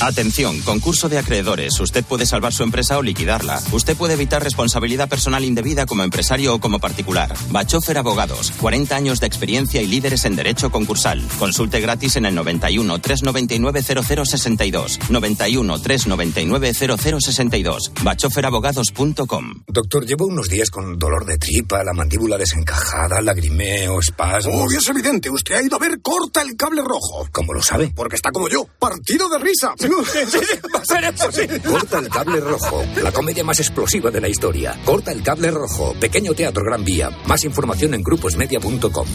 Atención, 0.00 0.60
concurso 0.60 1.08
de 1.08 1.18
acreedores. 1.18 1.80
Usted 1.80 2.04
puede 2.04 2.24
salvar 2.24 2.52
su 2.52 2.62
empresa 2.62 2.98
o 2.98 3.02
liquidarla. 3.02 3.60
Usted 3.72 3.96
puede 3.96 4.14
evitar 4.14 4.44
responsabilidad 4.44 5.08
personal 5.08 5.44
indebida 5.44 5.86
como 5.86 6.04
empresario 6.04 6.54
o 6.54 6.60
como 6.60 6.78
particular. 6.78 7.34
Bachofer 7.50 7.98
Abogados, 7.98 8.52
40 8.60 8.94
años 8.94 9.18
de 9.18 9.26
experiencia 9.26 9.82
y 9.82 9.88
líderes 9.88 10.24
en 10.24 10.36
derecho 10.36 10.70
concursal. 10.70 11.20
Consulte 11.40 11.80
gratis 11.80 12.14
en 12.14 12.26
el 12.26 12.36
91 12.36 13.00
399 13.00 13.82
0062. 13.82 15.00
91 15.10 15.78
399 15.80 16.72
0062. 16.74 17.92
Bachoferabogados.com. 18.04 19.64
Doctor, 19.66 20.06
llevo 20.06 20.26
unos 20.26 20.48
días 20.48 20.70
con 20.70 20.96
dolor 20.96 21.26
de 21.26 21.38
tripa, 21.38 21.82
la 21.82 21.92
mandíbula 21.92 22.38
desencajada, 22.38 23.20
lagrimeo, 23.20 23.98
espasmos. 23.98 24.54
Oh, 24.54 24.70
es 24.70 24.88
evidente. 24.88 25.28
Usted 25.28 25.56
ha 25.56 25.62
ido 25.62 25.74
a 25.74 25.80
ver 25.80 26.00
Corta 26.00 26.42
el 26.42 26.54
Cable 26.56 26.82
Rojo. 26.82 27.26
¿Cómo 27.32 27.52
lo 27.52 27.62
sabe? 27.62 27.92
Porque 27.96 28.14
está 28.14 28.30
como 28.30 28.48
yo, 28.48 28.64
partido 28.78 29.28
de 29.28 29.38
risa. 29.38 29.74
Corta 31.64 31.98
el 31.98 32.08
cable 32.08 32.40
rojo, 32.40 32.84
la 33.02 33.12
comedia 33.12 33.44
más 33.44 33.60
explosiva 33.60 34.10
de 34.10 34.20
la 34.20 34.28
historia. 34.28 34.78
Corta 34.84 35.12
el 35.12 35.22
cable 35.22 35.50
rojo, 35.50 35.94
pequeño 35.98 36.34
teatro 36.34 36.64
Gran 36.64 36.84
Vía. 36.84 37.10
Más 37.26 37.44
información 37.44 37.94
en 37.94 38.02
gruposmedia.com. 38.02 39.06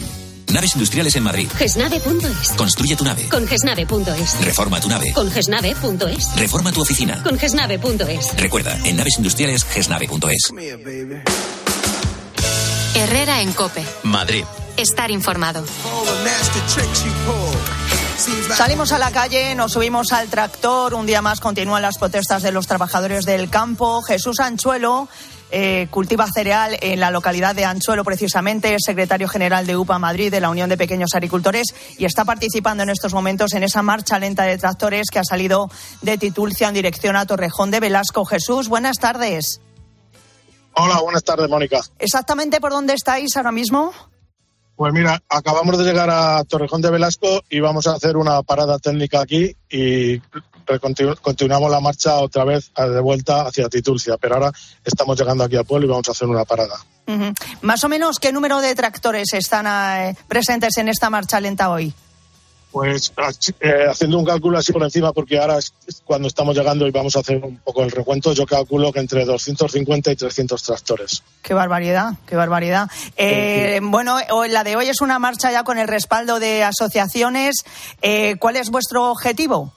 Naves 0.52 0.74
industriales 0.74 1.16
en 1.16 1.22
Madrid. 1.24 1.48
Gesnave.es. 1.56 2.50
Construye 2.56 2.96
tu 2.96 3.04
nave. 3.04 3.28
Con 3.28 3.46
Gesnave.es. 3.46 4.44
Reforma 4.44 4.80
tu 4.80 4.88
nave. 4.88 5.12
Con 5.12 5.30
Gesnave.es. 5.30 6.36
Reforma 6.36 6.70
tu 6.70 6.82
oficina. 6.82 7.22
Con 7.22 7.38
Gesnave.es. 7.38 8.36
Recuerda, 8.36 8.78
en 8.84 8.96
naves 8.96 9.14
industriales, 9.16 9.64
Gesnave.es. 9.64 10.52
Herrera 12.94 13.40
en 13.40 13.52
Cope. 13.52 13.84
Madrid. 14.04 14.44
Estar 14.76 15.10
informado. 15.10 15.64
Salimos 18.56 18.92
a 18.92 18.98
la 18.98 19.10
calle, 19.10 19.54
nos 19.54 19.72
subimos 19.72 20.12
al 20.12 20.28
tractor. 20.28 20.94
Un 20.94 21.06
día 21.06 21.20
más 21.20 21.40
continúan 21.40 21.82
las 21.82 21.98
protestas 21.98 22.42
de 22.42 22.52
los 22.52 22.66
trabajadores 22.66 23.26
del 23.26 23.50
campo. 23.50 24.00
Jesús 24.02 24.40
Anchuelo 24.40 25.08
eh, 25.50 25.88
cultiva 25.90 26.26
cereal 26.32 26.76
en 26.80 27.00
la 27.00 27.10
localidad 27.10 27.54
de 27.54 27.64
Anchuelo, 27.64 28.02
precisamente, 28.02 28.74
es 28.74 28.82
secretario 28.84 29.28
general 29.28 29.66
de 29.66 29.76
UPA 29.76 29.98
Madrid, 29.98 30.30
de 30.30 30.40
la 30.40 30.48
Unión 30.50 30.68
de 30.68 30.76
Pequeños 30.76 31.14
Agricultores, 31.14 31.74
y 31.98 32.06
está 32.06 32.24
participando 32.24 32.82
en 32.82 32.90
estos 32.90 33.12
momentos 33.12 33.52
en 33.52 33.62
esa 33.62 33.82
marcha 33.82 34.18
lenta 34.18 34.44
de 34.44 34.58
tractores 34.58 35.10
que 35.12 35.18
ha 35.18 35.24
salido 35.24 35.70
de 36.02 36.18
Titulcia 36.18 36.68
en 36.68 36.74
dirección 36.74 37.16
a 37.16 37.26
Torrejón 37.26 37.70
de 37.70 37.80
Velasco. 37.80 38.24
Jesús, 38.24 38.68
buenas 38.68 38.98
tardes. 38.98 39.60
Hola, 40.72 41.00
buenas 41.02 41.22
tardes, 41.22 41.48
Mónica. 41.48 41.82
¿Exactamente 41.98 42.60
por 42.60 42.72
dónde 42.72 42.94
estáis 42.94 43.36
ahora 43.36 43.52
mismo? 43.52 43.92
Pues 44.76 44.92
mira, 44.92 45.22
acabamos 45.28 45.78
de 45.78 45.84
llegar 45.84 46.10
a 46.10 46.42
Torrejón 46.44 46.82
de 46.82 46.90
Velasco 46.90 47.42
y 47.48 47.60
vamos 47.60 47.86
a 47.86 47.94
hacer 47.94 48.16
una 48.16 48.42
parada 48.42 48.78
técnica 48.78 49.20
aquí 49.20 49.54
y 49.70 50.20
continuamos 51.22 51.70
la 51.70 51.80
marcha 51.80 52.16
otra 52.16 52.44
vez 52.44 52.72
de 52.76 53.00
vuelta 53.00 53.42
hacia 53.42 53.68
Titulcia, 53.68 54.16
pero 54.16 54.34
ahora 54.34 54.52
estamos 54.84 55.18
llegando 55.18 55.44
aquí 55.44 55.56
a 55.56 55.64
pueblo 55.64 55.86
y 55.86 55.90
vamos 55.90 56.08
a 56.08 56.12
hacer 56.12 56.26
una 56.26 56.44
parada. 56.44 56.76
Más 57.62 57.84
o 57.84 57.88
menos, 57.88 58.18
¿qué 58.18 58.32
número 58.32 58.60
de 58.60 58.74
tractores 58.74 59.32
están 59.34 59.66
eh, 59.66 60.16
presentes 60.26 60.76
en 60.78 60.88
esta 60.88 61.10
marcha 61.10 61.38
lenta 61.40 61.70
hoy? 61.70 61.92
Pues 62.74 63.12
eh, 63.60 63.86
haciendo 63.88 64.18
un 64.18 64.24
cálculo 64.24 64.58
así 64.58 64.72
por 64.72 64.82
encima, 64.82 65.12
porque 65.12 65.38
ahora 65.38 65.58
es 65.58 65.72
cuando 66.04 66.26
estamos 66.26 66.56
llegando 66.56 66.88
y 66.88 66.90
vamos 66.90 67.14
a 67.14 67.20
hacer 67.20 67.36
un 67.36 67.58
poco 67.58 67.84
el 67.84 67.90
recuento, 67.92 68.32
yo 68.32 68.44
calculo 68.46 68.92
que 68.92 68.98
entre 68.98 69.24
250 69.24 70.10
y 70.10 70.16
300 70.16 70.60
tractores. 70.60 71.22
Qué 71.40 71.54
barbaridad, 71.54 72.14
qué 72.26 72.34
barbaridad. 72.34 72.90
Eh, 73.16 73.78
bueno, 73.80 74.16
la 74.48 74.64
de 74.64 74.74
hoy 74.74 74.88
es 74.88 75.00
una 75.02 75.20
marcha 75.20 75.52
ya 75.52 75.62
con 75.62 75.78
el 75.78 75.86
respaldo 75.86 76.40
de 76.40 76.64
asociaciones. 76.64 77.64
Eh, 78.02 78.34
¿Cuál 78.40 78.56
es 78.56 78.70
vuestro 78.70 79.08
objetivo? 79.08 79.72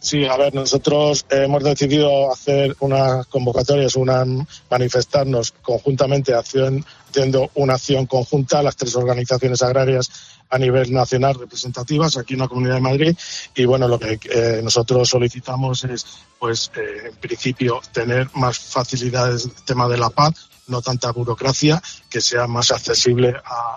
Sí, 0.00 0.26
a 0.26 0.36
ver, 0.36 0.54
nosotros 0.54 1.24
hemos 1.30 1.64
decidido 1.64 2.30
hacer 2.30 2.76
unas 2.80 3.26
convocatorias, 3.28 3.96
una, 3.96 4.26
manifestarnos 4.70 5.52
conjuntamente 5.62 6.34
haciendo 6.34 7.50
una 7.54 7.74
acción 7.74 8.04
conjunta, 8.04 8.62
las 8.62 8.76
tres 8.76 8.94
organizaciones 8.94 9.62
agrarias 9.62 10.10
a 10.50 10.58
nivel 10.58 10.92
nacional 10.92 11.34
representativas 11.34 12.16
aquí 12.16 12.34
en 12.34 12.40
la 12.40 12.48
Comunidad 12.48 12.76
de 12.76 12.80
Madrid. 12.80 13.16
Y 13.54 13.64
bueno 13.64 13.88
lo 13.88 13.98
que 13.98 14.18
eh, 14.30 14.60
nosotros 14.62 15.08
solicitamos 15.08 15.84
es 15.84 16.06
pues 16.38 16.70
eh, 16.76 17.08
en 17.08 17.16
principio 17.16 17.80
tener 17.92 18.28
más 18.34 18.58
facilidades 18.58 19.44
el 19.44 19.64
tema 19.64 19.88
de 19.88 19.98
la 19.98 20.10
paz 20.10 20.48
no 20.68 20.82
tanta 20.82 21.10
burocracia, 21.12 21.82
que 22.08 22.20
sea 22.20 22.46
más 22.46 22.70
accesible 22.70 23.34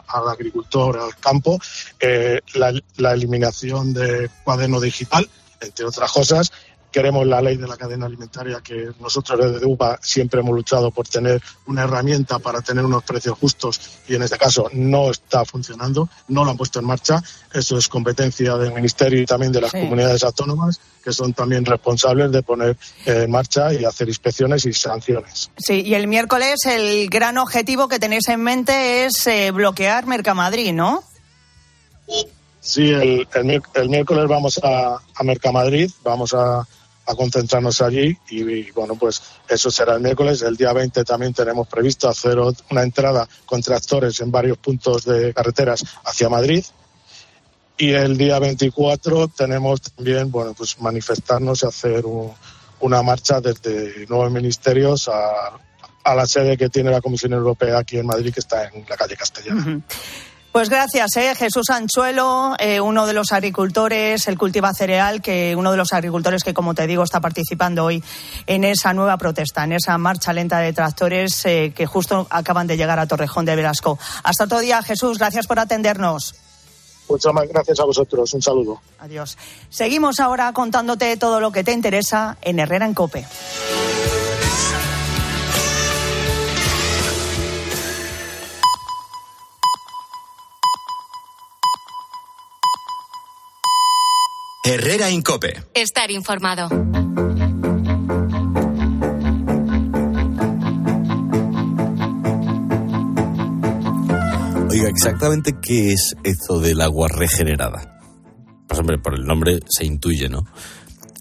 al 0.08 0.30
agricultor, 0.30 1.00
al 1.00 1.18
campo, 1.18 1.60
eh, 2.00 2.40
la, 2.54 3.14
eliminación 3.14 3.94
de 3.94 4.30
cuaderno 4.44 4.80
digital, 4.80 5.28
entre 5.60 5.86
otras 5.86 6.12
cosas, 6.12 6.52
queremos 6.92 7.26
la 7.26 7.42
ley 7.42 7.58
de 7.58 7.68
la 7.68 7.78
cadena 7.78 8.06
alimentaria, 8.06 8.62
que 8.62 8.92
nosotros 9.00 9.54
desde 9.54 9.66
UPA 9.66 10.00
siempre 10.02 10.42
hemos 10.42 10.54
luchado 10.54 10.92
por 10.92 11.08
tener 11.08 11.42
una 11.68 11.84
herramienta 11.84 12.40
para 12.40 12.62
tener 12.62 12.84
unos 12.84 13.04
precios 13.04 13.38
justos 13.38 13.80
y 14.08 14.16
en 14.16 14.24
este 14.24 14.38
caso 14.38 14.70
no 14.74 15.10
está 15.10 15.46
funcionando, 15.46 16.10
no 16.28 16.44
lo 16.44 16.52
han 16.52 16.58
puesto 16.58 16.80
en 16.80 16.86
marcha. 16.86 17.24
Eso 17.54 17.78
es 17.78 17.88
competencia 17.88 18.56
del 18.58 18.74
Ministerio 18.74 19.22
y 19.22 19.26
también 19.26 19.52
de 19.52 19.62
las 19.62 19.72
comunidades 19.72 20.24
autónomas, 20.24 20.80
que 21.04 21.12
son 21.12 21.34
también 21.34 21.66
responsables 21.66 22.32
de 22.32 22.44
poner 22.44 22.78
en 23.06 23.32
marcha 23.32 23.74
y 23.74 23.86
hacer 23.86 24.08
inspecciones 24.08 24.66
y 24.66 24.74
sanciones. 24.74 25.50
Sí, 25.58 25.82
y 25.82 25.94
el 25.96 26.08
miércoles 26.08 26.66
el 26.66 27.10
gran 27.10 27.38
objetivo 27.38 27.88
que 27.88 28.00
tenéis 28.00 28.28
en 28.28 28.42
mente 28.42 29.06
es 29.06 29.28
eh, 29.28 29.52
bloquear 29.52 30.06
Mercamadrid, 30.06 30.74
¿no? 30.74 31.04
Sí, 32.60 32.92
el, 32.92 33.28
el, 33.34 33.90
miércoles 33.90 34.28
vamos 34.28 34.60
a, 34.64 34.98
a 35.16 35.24
Mercamadrid, 35.24 35.90
vamos 36.04 36.34
a, 36.34 36.68
a 37.06 37.16
concentrarnos 37.16 37.82
allí 37.82 38.18
y, 38.30 38.72
bueno, 38.72 38.96
pues 38.96 39.22
eso 39.48 39.72
será 39.72 39.96
el 39.96 40.02
miércoles. 40.02 40.42
El 40.42 40.56
día 40.56 40.74
20 40.74 41.04
también 41.04 41.34
tenemos 41.34 41.68
previsto 41.68 42.08
hacer 42.08 42.38
una 42.40 42.84
entrada 42.84 43.28
con 43.46 43.62
tractores 43.62 44.20
en 44.22 44.32
varios 44.32 44.58
puntos 44.58 45.06
de 45.06 45.34
carreteras 45.34 45.84
hacia 46.06 46.30
Madrid. 46.30 46.64
Y 47.78 47.92
el 47.94 48.18
día 48.18 48.38
24 48.38 49.30
tenemos 49.30 49.82
también, 49.82 50.30
bueno, 50.32 50.54
pues 50.54 50.80
manifestarnos 50.80 51.64
y 51.64 51.66
hacer 51.66 52.04
una 52.80 53.02
marcha 53.02 53.42
desde 53.42 54.06
nuevos 54.08 54.32
ministerios 54.32 55.10
a, 55.10 55.60
a 56.04 56.16
la 56.16 56.26
sede 56.28 56.58
que 56.58 56.70
tiene 56.70 56.92
la 56.92 57.02
Comisión 57.02 57.34
Europea 57.34 57.80
aquí 57.80 57.98
en 57.98 58.06
Madrid, 58.06 58.34
que 58.34 58.40
está 58.40 58.68
en 58.68 58.86
la 58.88 58.98
calle 58.98 59.16
Castellana. 59.16 59.82
Pues 60.52 60.68
gracias, 60.68 61.16
¿eh? 61.16 61.34
Jesús 61.34 61.70
Anchuelo, 61.70 62.56
eh, 62.60 62.82
uno 62.82 63.06
de 63.06 63.14
los 63.14 63.32
agricultores, 63.32 64.28
el 64.28 64.38
cultiva 64.38 64.74
cereal, 64.74 65.22
que 65.22 65.56
uno 65.56 65.72
de 65.72 65.78
los 65.78 65.94
agricultores 65.94 66.44
que, 66.44 66.54
como 66.54 66.74
te 66.74 66.88
digo, 66.88 67.04
está 67.04 67.22
participando 67.22 67.86
hoy 67.86 68.04
en 68.48 68.66
esa 68.66 68.94
nueva 68.94 69.16
protesta, 69.16 69.64
en 69.64 69.72
esa 69.72 69.98
marcha 69.98 70.34
lenta 70.34 70.60
de 70.60 70.74
tractores 70.74 71.46
eh, 71.46 71.72
que 71.74 71.86
justo 71.86 72.28
acaban 72.30 72.68
de 72.68 72.76
llegar 72.76 73.00
a 73.00 73.08
Torrejón 73.08 73.46
de 73.46 73.56
Velasco. 73.56 73.98
Hasta 74.24 74.44
otro 74.44 74.60
día, 74.60 74.84
Jesús, 74.84 75.20
gracias 75.20 75.48
por 75.48 75.58
atendernos. 75.58 76.36
Muchas 77.08 77.34
más 77.34 77.48
gracias 77.48 77.80
a 77.80 77.86
vosotros. 77.86 78.34
Un 78.34 78.42
saludo. 78.42 78.82
Adiós. 79.00 79.38
Seguimos 79.70 80.20
ahora 80.20 80.52
contándote 80.52 81.16
todo 81.16 81.40
lo 81.40 81.54
que 81.54 81.64
te 81.64 81.72
interesa 81.72 82.38
en 82.42 82.60
Herrera 82.60 82.86
en 82.86 82.94
Cope. 82.94 83.26
Herrera 94.64 95.10
Incope. 95.10 95.64
Estar 95.74 96.12
informado. 96.12 96.68
Oiga, 104.70 104.88
exactamente 104.88 105.54
qué 105.60 105.94
es 105.94 106.16
esto 106.24 106.60
del 106.60 106.80
agua 106.82 107.08
regenerada. 107.08 108.00
Pues 108.68 108.80
hombre, 108.80 109.00
por 109.00 109.16
el 109.16 109.26
nombre 109.26 109.62
se 109.68 109.84
intuye, 109.84 110.30
¿no? 110.30 110.46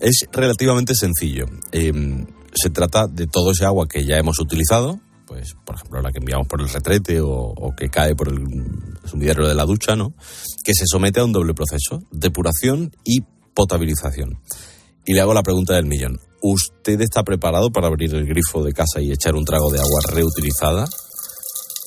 Es 0.00 0.26
relativamente 0.30 0.94
sencillo. 0.94 1.46
Em, 1.72 2.26
se 2.52 2.68
trata 2.68 3.06
de 3.06 3.26
todo 3.26 3.52
ese 3.52 3.64
agua 3.64 3.88
que 3.88 4.04
ya 4.04 4.18
hemos 4.18 4.38
utilizado, 4.38 5.00
pues 5.26 5.54
por 5.64 5.76
ejemplo 5.76 6.02
la 6.02 6.12
que 6.12 6.18
enviamos 6.18 6.46
por 6.46 6.60
el 6.60 6.68
retrete 6.68 7.20
o, 7.22 7.54
que 7.74 7.88
cae 7.88 8.14
por 8.14 8.28
el 8.28 8.44
sumidero 9.10 9.46
de 9.46 9.54
la 9.54 9.64
ducha, 9.64 9.96
¿no? 9.96 10.14
Que 10.64 10.74
se 10.74 10.84
somete 10.86 11.20
a 11.20 11.24
un 11.24 11.32
doble 11.32 11.54
proceso, 11.54 12.02
depuración 12.10 12.92
y 13.04 13.20
potabilización. 13.54 14.40
Y 15.04 15.14
le 15.14 15.20
hago 15.20 15.34
la 15.34 15.42
pregunta 15.42 15.74
del 15.74 15.86
millón. 15.86 16.18
¿Usted 16.42 17.00
está 17.00 17.22
preparado 17.22 17.70
para 17.70 17.88
abrir 17.88 18.14
el 18.14 18.26
grifo 18.26 18.62
de 18.62 18.72
casa 18.72 19.00
y 19.00 19.12
echar 19.12 19.34
un 19.34 19.44
trago 19.44 19.70
de 19.70 19.78
agua 19.78 20.00
reutilizada? 20.08 20.86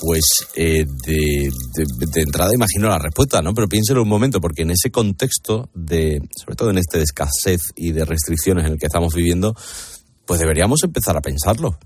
Pues 0.05 0.25
eh, 0.55 0.85
de, 0.85 1.49
de, 1.77 2.21
entrada 2.21 2.53
imagino 2.53 2.89
la 2.89 2.99
respuesta, 2.99 3.41
¿no? 3.41 3.53
Pero 3.53 3.69
piénselo 3.69 4.01
un 4.01 4.09
momento, 4.09 4.41
porque 4.41 4.63
en 4.63 4.71
ese 4.71 4.91
contexto 4.91 5.69
de, 5.73 6.19
sobre 6.35 6.55
todo 6.57 6.71
en 6.71 6.77
este 6.77 6.97
de 6.97 7.05
escasez 7.05 7.61
y 7.75 7.93
de 7.93 8.03
restricciones 8.03 8.65
en 8.65 8.73
el 8.73 8.79
que 8.79 8.87
estamos 8.87 9.13
viviendo, 9.13 9.55
pues 10.25 10.39
deberíamos 10.39 10.83
empezar 10.83 11.15
a 11.15 11.21
pensarlo. 11.21 11.79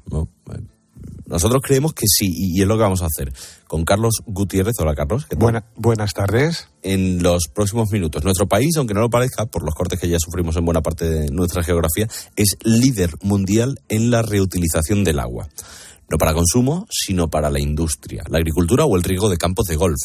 Nosotros 1.28 1.62
creemos 1.62 1.94
que 1.94 2.06
sí, 2.08 2.32
y 2.34 2.62
es 2.62 2.68
lo 2.68 2.78
que 2.78 2.84
vamos 2.84 3.02
a 3.02 3.08
hacer. 3.08 3.34
Con 3.68 3.84
Carlos 3.84 4.22
Gutiérrez. 4.26 4.76
Hola, 4.80 4.96
Carlos. 4.96 5.28
buenas 5.76 6.14
tardes. 6.14 6.70
En 6.84 7.22
los 7.22 7.50
próximos 7.54 7.92
minutos. 7.92 8.24
Nuestro 8.24 8.48
país, 8.48 8.78
aunque 8.78 8.94
no 8.94 9.02
lo 9.02 9.10
parezca, 9.10 9.46
por 9.46 9.64
los 9.64 9.76
cortes 9.76 10.00
que 10.00 10.08
ya 10.08 10.20
sufrimos 10.20 10.56
en 10.56 10.64
buena 10.64 10.82
parte 10.82 11.10
de 11.10 11.30
nuestra 11.30 11.64
geografía, 11.64 12.08
es 12.38 12.58
líder 12.64 13.12
mundial 13.22 13.82
en 13.90 14.10
la 14.10 14.22
reutilización 14.22 15.04
del 15.04 15.20
agua. 15.20 15.50
No 16.10 16.18
para 16.18 16.34
consumo, 16.34 16.88
sino 16.90 17.30
para 17.30 17.50
la 17.50 17.60
industria, 17.60 18.24
la 18.30 18.38
agricultura 18.38 18.86
o 18.86 18.96
el 18.96 19.04
riego 19.04 19.30
de 19.30 19.38
campos 19.38 19.68
de 19.68 19.76
golf. 19.76 19.98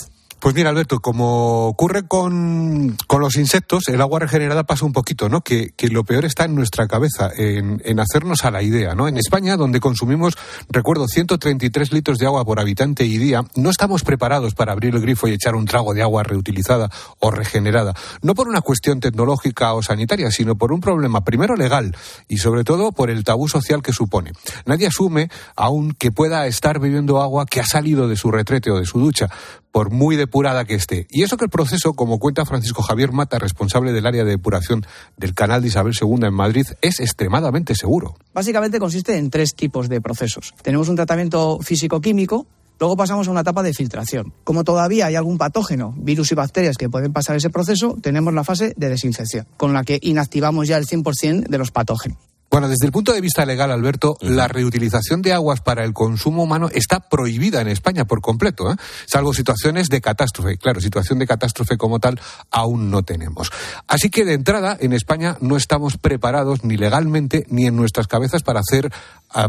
Pues 0.42 0.56
mira, 0.56 0.70
Alberto, 0.70 0.98
como 0.98 1.68
ocurre 1.68 2.02
con, 2.08 2.96
los 3.20 3.36
insectos, 3.36 3.86
el 3.86 4.00
agua 4.00 4.18
regenerada 4.18 4.64
pasa 4.64 4.84
un 4.84 4.92
poquito, 4.92 5.28
¿no? 5.28 5.42
Que, 5.42 5.72
lo 5.88 6.02
peor 6.02 6.24
está 6.24 6.46
en 6.46 6.56
nuestra 6.56 6.88
cabeza, 6.88 7.30
en, 7.36 7.80
en, 7.84 8.00
hacernos 8.00 8.44
a 8.44 8.50
la 8.50 8.60
idea, 8.60 8.96
¿no? 8.96 9.06
En 9.06 9.18
España, 9.18 9.56
donde 9.56 9.78
consumimos, 9.78 10.34
recuerdo, 10.68 11.06
133 11.06 11.92
litros 11.92 12.18
de 12.18 12.26
agua 12.26 12.44
por 12.44 12.58
habitante 12.58 13.04
y 13.04 13.18
día, 13.18 13.44
no 13.54 13.70
estamos 13.70 14.02
preparados 14.02 14.56
para 14.56 14.72
abrir 14.72 14.96
el 14.96 15.00
grifo 15.00 15.28
y 15.28 15.32
echar 15.32 15.54
un 15.54 15.64
trago 15.64 15.94
de 15.94 16.02
agua 16.02 16.24
reutilizada 16.24 16.90
o 17.20 17.30
regenerada. 17.30 17.94
No 18.20 18.34
por 18.34 18.48
una 18.48 18.62
cuestión 18.62 18.98
tecnológica 18.98 19.72
o 19.74 19.82
sanitaria, 19.84 20.32
sino 20.32 20.56
por 20.56 20.72
un 20.72 20.80
problema, 20.80 21.22
primero 21.22 21.54
legal 21.54 21.94
y 22.26 22.38
sobre 22.38 22.64
todo 22.64 22.90
por 22.90 23.10
el 23.10 23.22
tabú 23.22 23.46
social 23.46 23.80
que 23.80 23.92
supone. 23.92 24.32
Nadie 24.66 24.88
asume 24.88 25.28
aún 25.54 25.92
que 25.92 26.10
pueda 26.10 26.48
estar 26.48 26.80
bebiendo 26.80 27.22
agua 27.22 27.46
que 27.46 27.60
ha 27.60 27.64
salido 27.64 28.08
de 28.08 28.16
su 28.16 28.32
retrete 28.32 28.72
o 28.72 28.80
de 28.80 28.86
su 28.86 28.98
ducha 28.98 29.30
por 29.72 29.90
muy 29.90 30.16
depurada 30.32 30.64
que 30.64 30.74
esté. 30.74 31.06
Y 31.10 31.24
eso 31.24 31.36
que 31.36 31.44
el 31.44 31.50
proceso, 31.50 31.92
como 31.92 32.18
cuenta 32.18 32.46
Francisco 32.46 32.80
Javier 32.80 33.12
Mata, 33.12 33.38
responsable 33.38 33.92
del 33.92 34.06
área 34.06 34.24
de 34.24 34.30
depuración 34.30 34.86
del 35.18 35.34
canal 35.34 35.60
de 35.60 35.68
Isabel 35.68 35.92
II 35.92 36.26
en 36.26 36.32
Madrid, 36.32 36.66
es 36.80 37.00
extremadamente 37.00 37.74
seguro. 37.74 38.16
Básicamente 38.32 38.78
consiste 38.78 39.18
en 39.18 39.28
tres 39.28 39.54
tipos 39.54 39.90
de 39.90 40.00
procesos. 40.00 40.54
Tenemos 40.62 40.88
un 40.88 40.96
tratamiento 40.96 41.58
físico-químico, 41.60 42.46
Luego 42.80 42.96
pasamos 42.96 43.28
a 43.28 43.30
una 43.30 43.42
etapa 43.42 43.62
de 43.62 43.74
filtración. 43.74 44.32
Como 44.42 44.64
todavía 44.64 45.06
hay 45.06 45.14
algún 45.14 45.38
patógeno, 45.38 45.94
virus 45.98 46.32
y 46.32 46.34
bacterias 46.34 46.76
que 46.76 46.88
pueden 46.88 47.12
pasar 47.12 47.36
ese 47.36 47.48
proceso, 47.48 47.96
tenemos 48.02 48.34
la 48.34 48.42
fase 48.42 48.74
de 48.76 48.88
desinfección, 48.88 49.46
con 49.56 49.72
la 49.72 49.84
que 49.84 50.00
inactivamos 50.02 50.66
ya 50.66 50.78
el 50.78 50.86
100% 50.86 51.46
de 51.46 51.58
los 51.58 51.70
patógenos. 51.70 52.18
Bueno, 52.52 52.68
desde 52.68 52.84
el 52.84 52.92
punto 52.92 53.14
de 53.14 53.22
vista 53.22 53.46
legal, 53.46 53.70
Alberto, 53.70 54.18
la 54.20 54.46
reutilización 54.46 55.22
de 55.22 55.32
aguas 55.32 55.62
para 55.62 55.84
el 55.84 55.94
consumo 55.94 56.42
humano 56.42 56.68
está 56.70 57.00
prohibida 57.00 57.62
en 57.62 57.68
España 57.68 58.04
por 58.04 58.20
completo, 58.20 58.70
¿eh? 58.70 58.76
salvo 59.06 59.32
situaciones 59.32 59.88
de 59.88 60.02
catástrofe. 60.02 60.58
Claro, 60.58 60.78
situación 60.78 61.18
de 61.18 61.26
catástrofe 61.26 61.78
como 61.78 61.98
tal 61.98 62.20
aún 62.50 62.90
no 62.90 63.04
tenemos. 63.04 63.50
Así 63.88 64.10
que 64.10 64.26
de 64.26 64.34
entrada, 64.34 64.76
en 64.78 64.92
España 64.92 65.38
no 65.40 65.56
estamos 65.56 65.96
preparados 65.96 66.62
ni 66.62 66.76
legalmente 66.76 67.46
ni 67.48 67.64
en 67.64 67.74
nuestras 67.74 68.06
cabezas 68.06 68.42
para 68.42 68.60
hacer 68.60 68.92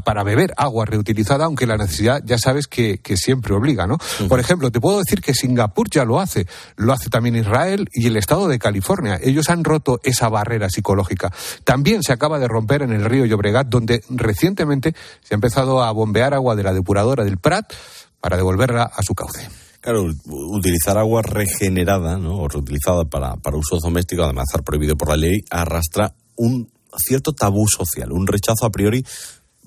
para 0.06 0.24
beber 0.24 0.54
agua 0.58 0.86
reutilizada, 0.86 1.46
aunque 1.46 1.68
la 1.68 1.78
necesidad 1.78 2.22
ya 2.26 2.38
sabes 2.38 2.68
que, 2.68 3.00
siempre 3.16 3.54
obliga, 3.54 3.86
¿no? 3.86 3.98
Por 4.28 4.40
ejemplo, 4.40 4.72
te 4.72 4.80
puedo 4.80 5.00
decir 5.00 5.22
que 5.22 5.34
Singapur 5.34 5.90
ya 5.90 6.04
lo 6.04 6.20
hace, 6.20 6.48
lo 6.78 6.94
hace 6.94 7.10
también 7.10 7.36
Israel 7.36 7.90
y 7.94 8.08
el 8.08 8.18
estado 8.18 8.48
de 8.48 8.60
California. 8.60 9.20
Ellos 9.22 9.50
han 9.50 9.64
roto 9.64 10.00
esa 10.04 10.30
barrera 10.30 10.70
psicológica. 10.70 11.32
También 11.64 12.02
se 12.02 12.12
acaba 12.12 12.40
de 12.40 12.48
romper 12.48 12.82
en 12.82 12.93
el 12.94 13.06
río 13.06 13.26
Llobregat, 13.26 13.68
donde 13.68 14.02
recientemente 14.10 14.96
se 15.22 15.34
ha 15.34 15.36
empezado 15.36 15.84
a 15.84 15.92
bombear 15.92 16.34
agua 16.34 16.56
de 16.56 16.64
la 16.64 16.74
depuradora 16.74 17.24
del 17.24 17.38
Prat 17.38 17.74
para 18.20 18.38
devolverla 18.38 18.84
a 18.84 19.04
su 19.04 19.14
cauce. 19.14 19.50
Claro, 19.82 20.06
utilizar 20.26 20.98
agua 20.98 21.22
regenerada 21.22 22.18
o 22.18 22.48
reutilizada 22.48 23.04
para, 23.04 23.36
para 23.36 23.58
uso 23.58 23.78
doméstico, 23.82 24.24
además 24.24 24.46
de 24.46 24.52
estar 24.52 24.64
prohibido 24.64 24.96
por 24.96 25.10
la 25.10 25.18
ley, 25.18 25.42
arrastra 25.50 26.14
un 26.38 26.70
cierto 26.98 27.34
tabú 27.34 27.68
social, 27.68 28.12
un 28.12 28.26
rechazo 28.26 28.66
a 28.66 28.72
priori 28.72 29.04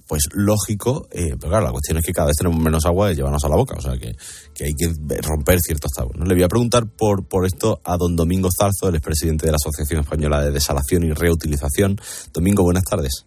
pues 0.07 0.29
lógico, 0.33 1.09
eh, 1.11 1.35
pero 1.39 1.51
claro, 1.51 1.67
la 1.67 1.73
cuestión 1.73 1.99
es 1.99 2.05
que 2.05 2.13
cada 2.13 2.29
vez 2.29 2.37
tenemos 2.37 2.61
menos 2.61 2.85
agua 2.87 3.09
de 3.09 3.17
llevarnos 3.17 3.45
a 3.45 3.49
la 3.49 3.57
boca, 3.57 3.75
o 3.77 3.81
sea 3.81 3.99
que, 3.99 4.15
hay 4.65 4.75
que 4.75 4.93
romper 5.23 5.59
ciertos 5.61 5.91
tabús. 5.93 6.17
¿no? 6.17 6.25
Le 6.25 6.35
voy 6.35 6.45
a 6.45 6.49
preguntar 6.49 6.87
por, 6.87 7.27
por 7.27 7.47
esto 7.47 7.81
a 7.85 7.97
don 7.97 8.17
Domingo 8.17 8.49
Zarzo, 8.57 8.89
el 8.89 8.97
expresidente 8.97 9.47
de 9.47 9.53
la 9.53 9.57
Asociación 9.57 10.01
Española 10.01 10.43
de 10.43 10.53
Desalación 10.53 11.05
y 11.05 11.13
Reutilización. 11.13 12.01
Domingo, 12.33 12.63
buenas 12.63 12.85
tardes. 12.85 13.27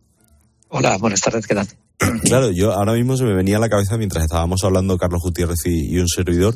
Hola, 0.70 0.98
buenas 0.98 1.22
tardes, 1.22 1.48
¿qué 1.48 1.56
tal? 1.56 1.68
Claro, 2.24 2.52
yo 2.52 2.72
ahora 2.72 2.94
mismo 2.94 3.18
se 3.18 3.24
me 3.24 3.34
venía 3.34 3.58
a 3.58 3.60
la 3.60 3.70
cabeza 3.70 3.98
mientras 3.98 4.24
estábamos 4.24 4.64
hablando 4.64 4.98
Carlos 4.98 5.22
Gutiérrez 5.22 5.60
y, 5.66 5.96
y 5.96 6.00
un 6.00 6.08
servidor 6.08 6.56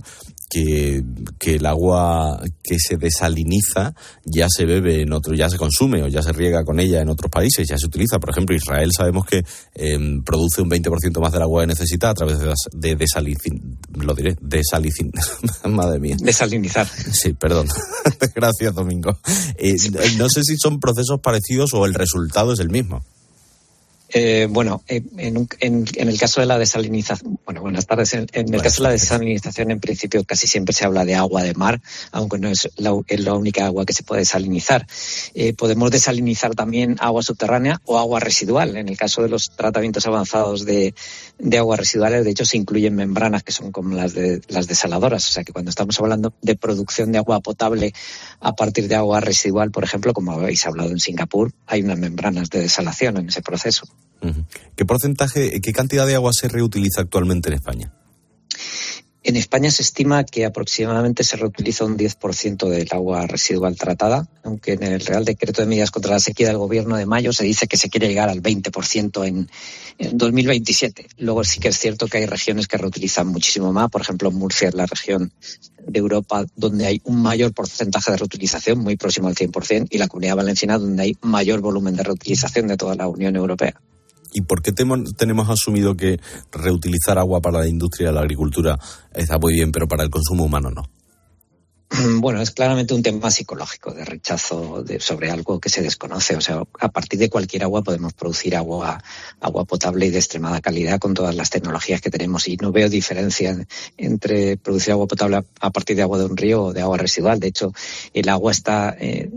que, 0.50 1.04
que, 1.40 1.56
el 1.56 1.66
agua 1.66 2.40
que 2.64 2.78
se 2.78 2.98
desaliniza 2.98 3.94
ya 4.24 4.48
se 4.50 4.66
bebe 4.66 5.02
en 5.02 5.12
otro, 5.12 5.34
ya 5.34 5.50
se 5.50 5.58
consume 5.58 6.04
o 6.04 6.08
ya 6.08 6.22
se 6.22 6.32
riega 6.32 6.64
con 6.64 6.80
ella 6.80 7.02
en 7.02 7.10
otros 7.10 7.32
países, 7.32 7.68
ya 7.68 7.78
se 7.78 7.88
utiliza. 7.88 8.20
Por 8.20 8.30
ejemplo, 8.30 8.56
Israel 8.56 8.92
sabemos 8.96 9.26
que 9.26 9.44
eh, 9.76 10.00
produce 10.24 10.62
un 10.62 10.70
20% 10.70 11.20
más 11.20 11.32
del 11.32 11.42
agua 11.42 11.64
que 11.64 11.68
necesita 11.68 12.12
a 12.12 12.14
través 12.14 12.40
de, 12.40 12.54
de 12.74 12.96
desalicin, 12.96 13.80
lo 13.96 14.14
diré, 14.14 14.38
desalicin, 14.42 15.12
madre 15.70 16.00
mía. 16.00 16.18
Desalinizar. 16.20 16.88
Sí, 16.88 17.34
perdón. 17.34 17.68
Gracias, 18.36 18.76
Domingo. 18.76 19.18
Eh, 19.58 19.76
no 20.18 20.30
sé 20.30 20.44
si 20.44 20.56
son 20.58 20.80
procesos 20.80 21.20
parecidos 21.20 21.74
o 21.74 21.86
el 21.86 21.96
resultado 21.96 22.54
es 22.54 22.60
el 22.60 22.70
mismo. 22.70 23.04
Eh, 24.16 24.48
bueno, 24.48 24.84
en, 24.88 25.10
en, 25.18 25.48
en, 25.60 26.08
el 26.08 26.20
caso 26.20 26.40
de 26.40 26.46
la 26.46 26.60
desalinización, 26.60 27.40
bueno, 27.46 27.62
buenas 27.62 27.88
tardes. 27.88 28.14
En, 28.14 28.28
en 28.34 28.54
el 28.54 28.62
caso 28.62 28.84
de 28.84 28.90
la 28.90 28.92
desalinización, 28.92 29.72
en 29.72 29.80
principio, 29.80 30.24
casi 30.24 30.46
siempre 30.46 30.72
se 30.72 30.86
habla 30.86 31.04
de 31.04 31.16
agua 31.16 31.42
de 31.42 31.56
mar, 31.56 31.82
aunque 32.12 32.38
no 32.38 32.48
es 32.48 32.70
la, 32.78 32.94
es 33.08 33.20
la 33.22 33.34
única 33.34 33.66
agua 33.66 33.86
que 33.86 33.94
se 33.94 34.04
puede 34.04 34.22
desalinizar. 34.22 34.86
Eh, 35.34 35.54
podemos 35.54 35.90
desalinizar 35.90 36.54
también 36.54 36.96
agua 37.00 37.24
subterránea 37.24 37.82
o 37.86 37.98
agua 37.98 38.20
residual. 38.20 38.78
En 38.78 38.88
el 38.88 38.98
caso 38.98 39.24
de 39.24 39.30
los 39.30 39.50
tratamientos 39.56 40.06
avanzados 40.06 40.64
de, 40.64 40.94
de 41.40 41.58
aguas 41.58 41.80
residuales, 41.80 42.24
de 42.24 42.30
hecho, 42.30 42.46
se 42.46 42.58
incluyen 42.58 42.96
membranas 42.96 43.42
que 43.42 43.52
son 43.52 43.72
como 43.72 43.96
las 43.96 44.14
de 44.14 44.42
las 44.48 44.68
desaladoras. 44.68 45.28
O 45.28 45.32
sea 45.32 45.44
que 45.44 45.54
cuando 45.54 45.70
estamos 45.70 46.00
hablando 46.00 46.34
de 46.44 46.56
producción 46.56 47.12
de 47.12 47.18
agua 47.18 47.40
potable 47.40 47.94
a 48.40 48.54
partir 48.54 48.88
de 48.88 48.96
agua 48.96 49.22
residual, 49.22 49.72
por 49.72 49.84
ejemplo, 49.84 50.14
como 50.14 50.34
habéis 50.34 50.68
hablado 50.68 50.92
en 50.92 51.00
Singapur, 51.00 51.52
hay 51.66 51.82
unas 51.82 51.98
membranas 51.98 52.52
de 52.52 52.62
desalación 52.62 53.18
en 53.18 53.30
ese 53.30 53.42
proceso. 53.42 53.88
¿Qué 54.76 54.86
porcentaje, 54.86 55.60
qué 55.62 55.74
cantidad 55.74 56.08
de 56.08 56.16
agua 56.16 56.32
se 56.34 56.48
reutiliza 56.48 57.02
actualmente 57.02 57.50
en 57.50 57.56
España? 57.56 57.94
En 59.26 59.38
España 59.38 59.72
se 59.72 59.84
estima 59.84 60.26
que 60.26 60.44
aproximadamente 60.44 61.24
se 61.24 61.38
reutiliza 61.38 61.86
un 61.86 61.98
10% 61.98 62.68
del 62.68 62.90
agua 62.92 63.26
residual 63.26 63.78
tratada, 63.78 64.28
aunque 64.44 64.74
en 64.74 64.84
el 64.84 65.00
Real 65.00 65.24
Decreto 65.24 65.62
de 65.62 65.68
Medidas 65.68 65.92
contra 65.92 66.12
la 66.12 66.20
Sequía 66.20 66.48
del 66.48 66.58
Gobierno 66.58 66.98
de 66.98 67.06
mayo 67.06 67.32
se 67.32 67.46
dice 67.46 67.68
que 67.68 67.78
se 67.78 67.90
quiere 67.90 68.10
llegar 68.10 68.28
al 68.28 68.42
20% 68.42 69.26
en, 69.26 69.50
en 69.98 70.18
2027. 70.18 71.08
Luego 71.20 71.46
sí 71.46 71.62
que 71.62 71.70
es 71.70 71.80
cierto 71.80 72.08
que 72.08 72.18
hay 72.18 72.26
regiones 72.26 72.68
que 72.68 72.78
reutilizan 72.78 73.28
muchísimo 73.28 73.72
más. 73.72 73.90
Por 73.90 74.02
ejemplo, 74.02 74.30
Murcia 74.30 74.68
es 74.68 74.74
la 74.74 74.88
región 74.88 75.32
de 75.88 76.00
Europa 76.00 76.46
donde 76.58 76.86
hay 76.86 77.02
un 77.06 77.22
mayor 77.22 77.54
porcentaje 77.54 78.12
de 78.12 78.18
reutilización, 78.18 78.80
muy 78.80 78.98
próximo 78.98 79.30
al 79.30 79.36
100%, 79.36 79.88
y 79.90 80.00
la 80.00 80.10
Comunidad 80.10 80.36
Valenciana 80.36 80.78
donde 80.78 81.02
hay 81.02 81.18
mayor 81.22 81.62
volumen 81.62 81.96
de 81.96 82.04
reutilización 82.04 82.68
de 82.68 82.76
toda 82.76 82.96
la 82.96 83.08
Unión 83.08 83.38
Europea. 83.38 83.80
¿Y 84.34 84.42
por 84.42 84.62
qué 84.62 84.72
tenemos 84.72 85.50
asumido 85.50 85.96
que 85.96 86.20
reutilizar 86.52 87.18
agua 87.20 87.42
para 87.42 87.60
la 87.60 87.68
industria 87.68 88.08
de 88.08 88.14
la 88.14 88.22
agricultura 88.22 88.78
está 89.14 89.38
muy 89.38 89.54
bien, 89.54 89.72
pero 89.72 89.88
para 89.88 90.04
el 90.04 90.10
consumo 90.10 90.44
humano 90.44 90.72
no? 90.72 90.84
Bueno, 92.18 92.42
es 92.42 92.52
claramente 92.52 92.94
un 92.94 93.04
tema 93.04 93.30
psicológico 93.30 93.94
de 93.94 94.04
rechazo 94.04 94.84
sobre 95.00 95.30
algo 95.30 95.60
que 95.60 95.70
se 95.70 95.82
desconoce. 95.82 96.36
O 96.36 96.42
sea, 96.42 96.64
a 96.80 96.90
partir 96.90 97.20
de 97.20 97.30
cualquier 97.30 97.64
agua 97.64 97.84
podemos 97.84 98.14
producir 98.14 98.56
agua, 98.56 99.04
agua 99.40 99.66
potable 99.66 100.08
y 100.08 100.10
de 100.10 100.18
extremada 100.18 100.60
calidad 100.62 101.00
con 101.00 101.14
todas 101.14 101.36
las 101.36 101.50
tecnologías 101.50 102.02
que 102.02 102.10
tenemos. 102.10 102.48
Y 102.48 102.58
no 102.58 102.72
veo 102.72 102.90
diferencia 102.90 103.56
entre 103.98 104.58
producir 104.58 104.94
agua 104.94 105.08
potable 105.08 105.44
a 105.60 105.70
partir 105.70 105.96
de 105.96 106.02
agua 106.02 106.18
de 106.18 106.26
un 106.26 106.38
río 106.38 106.64
o 106.64 106.74
de 106.74 106.82
agua 106.82 106.98
residual. 106.98 107.40
De 107.40 107.48
hecho, 107.48 107.74
el 108.14 108.28
agua 108.30 108.52
está 108.52 108.96
eh, 109.00 109.30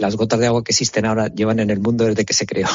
las 0.00 0.16
gotas 0.16 0.40
de 0.40 0.46
agua 0.46 0.64
que 0.64 0.72
existen 0.72 1.04
ahora 1.04 1.28
llevan 1.28 1.60
en 1.60 1.70
el 1.70 1.78
mundo 1.78 2.04
desde 2.04 2.24
que 2.24 2.32
se 2.32 2.46
creó, 2.46 2.68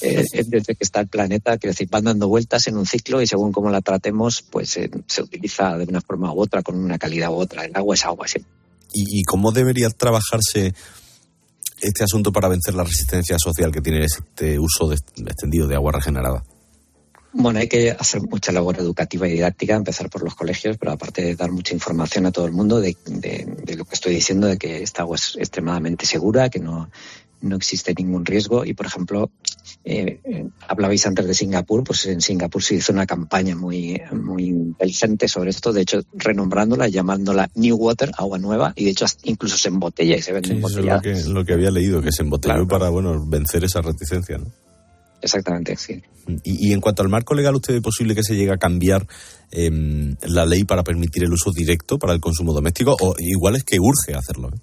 eh, 0.00 0.24
desde 0.46 0.74
que 0.74 0.84
está 0.84 1.00
el 1.00 1.08
planeta, 1.08 1.58
quiero 1.58 1.72
decir, 1.72 1.88
van 1.90 2.04
dando 2.04 2.28
vueltas 2.28 2.68
en 2.68 2.76
un 2.76 2.86
ciclo 2.86 3.20
y 3.20 3.26
según 3.26 3.52
cómo 3.52 3.68
la 3.68 3.80
tratemos, 3.80 4.42
pues 4.42 4.76
eh, 4.76 4.90
se 5.06 5.22
utiliza 5.22 5.76
de 5.76 5.84
una 5.84 6.00
forma 6.00 6.32
u 6.32 6.40
otra, 6.40 6.62
con 6.62 6.76
una 6.76 6.98
calidad 6.98 7.30
u 7.30 7.34
otra. 7.34 7.64
El 7.64 7.76
agua 7.76 7.96
es 7.96 8.04
agua 8.04 8.28
siempre. 8.28 8.50
¿Y, 8.92 9.20
¿Y, 9.20 9.22
cómo 9.24 9.50
debería 9.50 9.88
trabajarse 9.90 10.72
este 11.80 12.04
asunto 12.04 12.30
para 12.30 12.48
vencer 12.48 12.74
la 12.74 12.84
resistencia 12.84 13.36
social 13.38 13.72
que 13.72 13.80
tiene 13.80 14.04
este 14.04 14.58
uso 14.58 14.88
de, 14.88 14.96
extendido 15.26 15.66
de 15.66 15.74
agua 15.74 15.92
regenerada? 15.92 16.44
Bueno, 17.34 17.60
hay 17.60 17.68
que 17.68 17.90
hacer 17.90 18.20
mucha 18.22 18.52
labor 18.52 18.78
educativa 18.78 19.26
y 19.26 19.32
didáctica, 19.32 19.74
empezar 19.74 20.10
por 20.10 20.22
los 20.22 20.34
colegios, 20.34 20.76
pero 20.78 20.92
aparte 20.92 21.22
de 21.22 21.34
dar 21.34 21.50
mucha 21.50 21.72
información 21.74 22.26
a 22.26 22.32
todo 22.32 22.44
el 22.46 22.52
mundo 22.52 22.80
de, 22.80 22.96
de, 23.06 23.46
de 23.64 23.76
lo 23.76 23.84
que 23.84 23.94
estoy 23.94 24.14
diciendo, 24.14 24.46
de 24.46 24.58
que 24.58 24.82
esta 24.82 25.02
agua 25.02 25.16
es 25.16 25.36
extremadamente 25.38 26.04
segura, 26.04 26.50
que 26.50 26.58
no, 26.58 26.90
no 27.40 27.56
existe 27.56 27.94
ningún 27.96 28.24
riesgo. 28.24 28.64
Y, 28.64 28.74
por 28.74 28.86
ejemplo, 28.86 29.30
eh, 29.84 30.20
eh, 30.24 30.46
hablabais 30.68 31.06
antes 31.06 31.26
de 31.26 31.34
Singapur, 31.34 31.82
pues 31.84 32.06
en 32.06 32.20
Singapur 32.20 32.62
se 32.62 32.76
hizo 32.76 32.92
una 32.92 33.06
campaña 33.06 33.56
muy, 33.56 34.00
muy 34.12 34.44
inteligente 34.44 35.26
sobre 35.26 35.50
esto, 35.50 35.72
de 35.72 35.82
hecho, 35.82 36.02
renombrándola, 36.12 36.88
llamándola 36.88 37.50
New 37.54 37.76
Water, 37.76 38.12
agua 38.16 38.38
nueva, 38.38 38.72
y 38.76 38.84
de 38.84 38.90
hecho 38.90 39.06
incluso 39.24 39.56
se 39.56 39.68
embotella 39.68 40.16
y 40.16 40.22
se 40.22 40.32
vende 40.32 40.50
sí, 40.50 40.54
embotellada. 40.56 41.00
Eso 41.02 41.10
es 41.10 41.26
lo 41.26 41.32
que, 41.32 41.40
lo 41.40 41.44
que 41.44 41.52
había 41.54 41.70
leído, 41.70 42.02
que 42.02 42.12
se 42.12 42.22
embotelló 42.22 42.54
claro. 42.54 42.68
para, 42.68 42.90
bueno, 42.90 43.24
vencer 43.26 43.64
esa 43.64 43.80
reticencia, 43.80 44.38
¿no? 44.38 44.52
Exactamente, 45.22 45.76
sí. 45.76 46.02
Y, 46.42 46.68
y, 46.68 46.72
en 46.72 46.80
cuanto 46.80 47.02
al 47.02 47.08
marco 47.08 47.34
legal, 47.34 47.54
¿usted 47.54 47.74
ve 47.74 47.80
posible 47.80 48.14
que 48.14 48.24
se 48.24 48.34
llegue 48.34 48.52
a 48.52 48.58
cambiar 48.58 49.06
eh, 49.52 49.70
la 50.22 50.44
ley 50.44 50.64
para 50.64 50.82
permitir 50.82 51.22
el 51.22 51.32
uso 51.32 51.52
directo 51.52 51.98
para 51.98 52.12
el 52.12 52.20
consumo 52.20 52.52
doméstico? 52.52 52.96
O 53.00 53.14
igual 53.18 53.56
es 53.56 53.64
que 53.64 53.78
urge 53.78 54.14
hacerlo. 54.14 54.48
¿eh? 54.48 54.58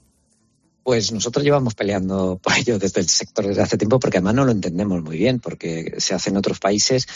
Pues 0.83 1.11
nosotros 1.11 1.45
llevamos 1.45 1.75
peleando 1.75 2.39
por 2.43 2.53
ello 2.57 2.79
desde 2.79 3.01
el 3.01 3.07
sector 3.07 3.47
desde 3.47 3.61
hace 3.61 3.77
tiempo, 3.77 3.99
porque 3.99 4.17
además 4.17 4.35
no 4.35 4.45
lo 4.45 4.51
entendemos 4.51 5.01
muy 5.01 5.17
bien, 5.17 5.39
porque 5.39 5.95
se 5.97 6.13
hace 6.13 6.29
en 6.29 6.37
otros 6.37 6.59
países, 6.59 7.07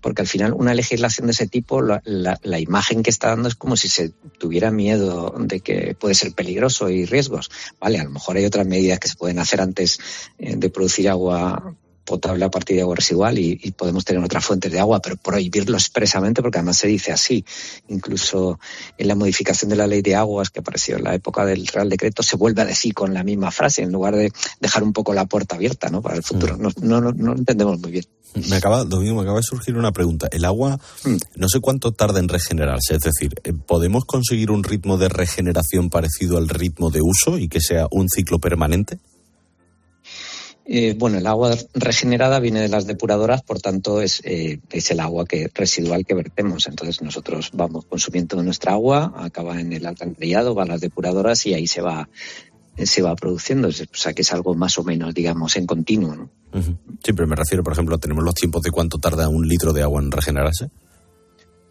porque 0.00 0.22
al 0.22 0.28
final 0.28 0.54
una 0.54 0.72
legislación 0.72 1.26
de 1.26 1.32
ese 1.32 1.46
tipo, 1.46 1.82
la, 1.82 2.00
la, 2.04 2.38
la 2.42 2.60
imagen 2.60 3.02
que 3.02 3.10
está 3.10 3.28
dando 3.28 3.48
es 3.48 3.54
como 3.54 3.76
si 3.76 3.88
se 3.88 4.10
tuviera 4.38 4.70
miedo 4.70 5.34
de 5.38 5.60
que 5.60 5.94
puede 5.98 6.14
ser 6.14 6.32
peligroso 6.32 6.88
y 6.90 7.04
riesgos. 7.04 7.50
Vale, 7.80 7.98
a 7.98 8.04
lo 8.04 8.10
mejor 8.10 8.36
hay 8.36 8.44
otras 8.44 8.66
medidas 8.66 8.98
que 8.98 9.08
se 9.08 9.16
pueden 9.16 9.38
hacer 9.38 9.60
antes 9.60 9.98
eh, 10.38 10.56
de 10.56 10.70
producir 10.70 11.08
agua 11.08 11.74
potable 12.08 12.44
a 12.44 12.50
partir 12.50 12.76
de 12.76 12.82
agua 12.82 12.96
residual 12.96 13.38
y, 13.38 13.60
y, 13.62 13.70
podemos 13.72 14.04
tener 14.04 14.24
otras 14.24 14.44
fuentes 14.44 14.72
de 14.72 14.80
agua, 14.80 15.00
pero 15.00 15.16
prohibirlo 15.16 15.76
expresamente, 15.76 16.40
porque 16.40 16.58
además 16.58 16.78
se 16.78 16.88
dice 16.88 17.12
así. 17.12 17.44
Incluso 17.88 18.58
en 18.96 19.08
la 19.08 19.14
modificación 19.14 19.68
de 19.68 19.76
la 19.76 19.86
ley 19.86 20.00
de 20.00 20.14
aguas 20.14 20.48
que 20.48 20.60
apareció 20.60 20.96
en 20.96 21.04
la 21.04 21.14
época 21.14 21.44
del 21.44 21.66
Real 21.66 21.90
Decreto, 21.90 22.22
se 22.22 22.36
vuelve 22.36 22.62
a 22.62 22.64
decir 22.64 22.94
con 22.94 23.12
la 23.12 23.22
misma 23.22 23.50
frase, 23.50 23.82
en 23.82 23.92
lugar 23.92 24.16
de 24.16 24.32
dejar 24.60 24.82
un 24.82 24.94
poco 24.94 25.12
la 25.12 25.26
puerta 25.26 25.56
abierta 25.56 25.90
¿no? 25.90 26.00
para 26.00 26.16
el 26.16 26.22
futuro. 26.22 26.56
No, 26.56 26.70
no, 26.80 27.00
no, 27.00 27.12
no 27.12 27.32
entendemos 27.34 27.78
muy 27.78 27.92
bien. 27.92 28.04
Me 28.48 28.56
acaba, 28.56 28.84
Domingo, 28.84 29.16
me 29.16 29.22
acaba 29.22 29.38
de 29.38 29.42
surgir 29.42 29.76
una 29.76 29.92
pregunta. 29.92 30.28
El 30.30 30.44
agua, 30.44 30.78
no 31.36 31.48
sé 31.48 31.60
cuánto 31.60 31.92
tarda 31.92 32.20
en 32.20 32.28
regenerarse. 32.28 32.94
Es 32.94 33.00
decir, 33.00 33.34
¿podemos 33.66 34.04
conseguir 34.04 34.50
un 34.50 34.64
ritmo 34.64 34.96
de 34.98 35.08
regeneración 35.08 35.90
parecido 35.90 36.38
al 36.38 36.48
ritmo 36.48 36.90
de 36.90 37.00
uso 37.02 37.38
y 37.38 37.48
que 37.48 37.60
sea 37.60 37.86
un 37.90 38.08
ciclo 38.08 38.38
permanente? 38.38 38.98
Eh, 40.70 40.94
bueno, 40.98 41.16
el 41.16 41.26
agua 41.26 41.56
regenerada 41.72 42.40
viene 42.40 42.60
de 42.60 42.68
las 42.68 42.86
depuradoras, 42.86 43.42
por 43.42 43.58
tanto 43.58 44.02
es, 44.02 44.20
eh, 44.24 44.60
es 44.70 44.90
el 44.90 45.00
agua 45.00 45.24
que 45.24 45.50
residual 45.54 46.04
que 46.04 46.12
vertemos. 46.12 46.66
Entonces 46.68 47.00
nosotros 47.00 47.50
vamos 47.54 47.86
consumiendo 47.86 48.42
nuestra 48.42 48.72
agua, 48.72 49.14
acaba 49.16 49.58
en 49.60 49.72
el 49.72 49.86
alcantarillado, 49.86 50.54
va 50.54 50.64
a 50.64 50.66
las 50.66 50.82
depuradoras 50.82 51.46
y 51.46 51.54
ahí 51.54 51.66
se 51.66 51.80
va 51.80 52.08
se 52.76 53.02
va 53.02 53.16
produciendo, 53.16 53.68
o 53.68 53.72
sea 53.72 54.12
que 54.12 54.22
es 54.22 54.32
algo 54.32 54.54
más 54.54 54.78
o 54.78 54.84
menos, 54.84 55.12
digamos, 55.12 55.56
en 55.56 55.66
continuo. 55.66 56.14
¿no? 56.14 56.30
Uh 56.52 56.58
-huh. 56.58 56.78
Sí, 57.02 57.12
pero 57.12 57.26
me 57.26 57.34
refiero, 57.34 57.64
por 57.64 57.72
ejemplo, 57.72 57.98
tenemos 57.98 58.22
los 58.22 58.34
tiempos 58.34 58.62
de 58.62 58.70
cuánto 58.70 58.98
tarda 58.98 59.28
un 59.28 59.48
litro 59.48 59.72
de 59.72 59.82
agua 59.82 60.00
en 60.00 60.12
regenerarse. 60.12 60.70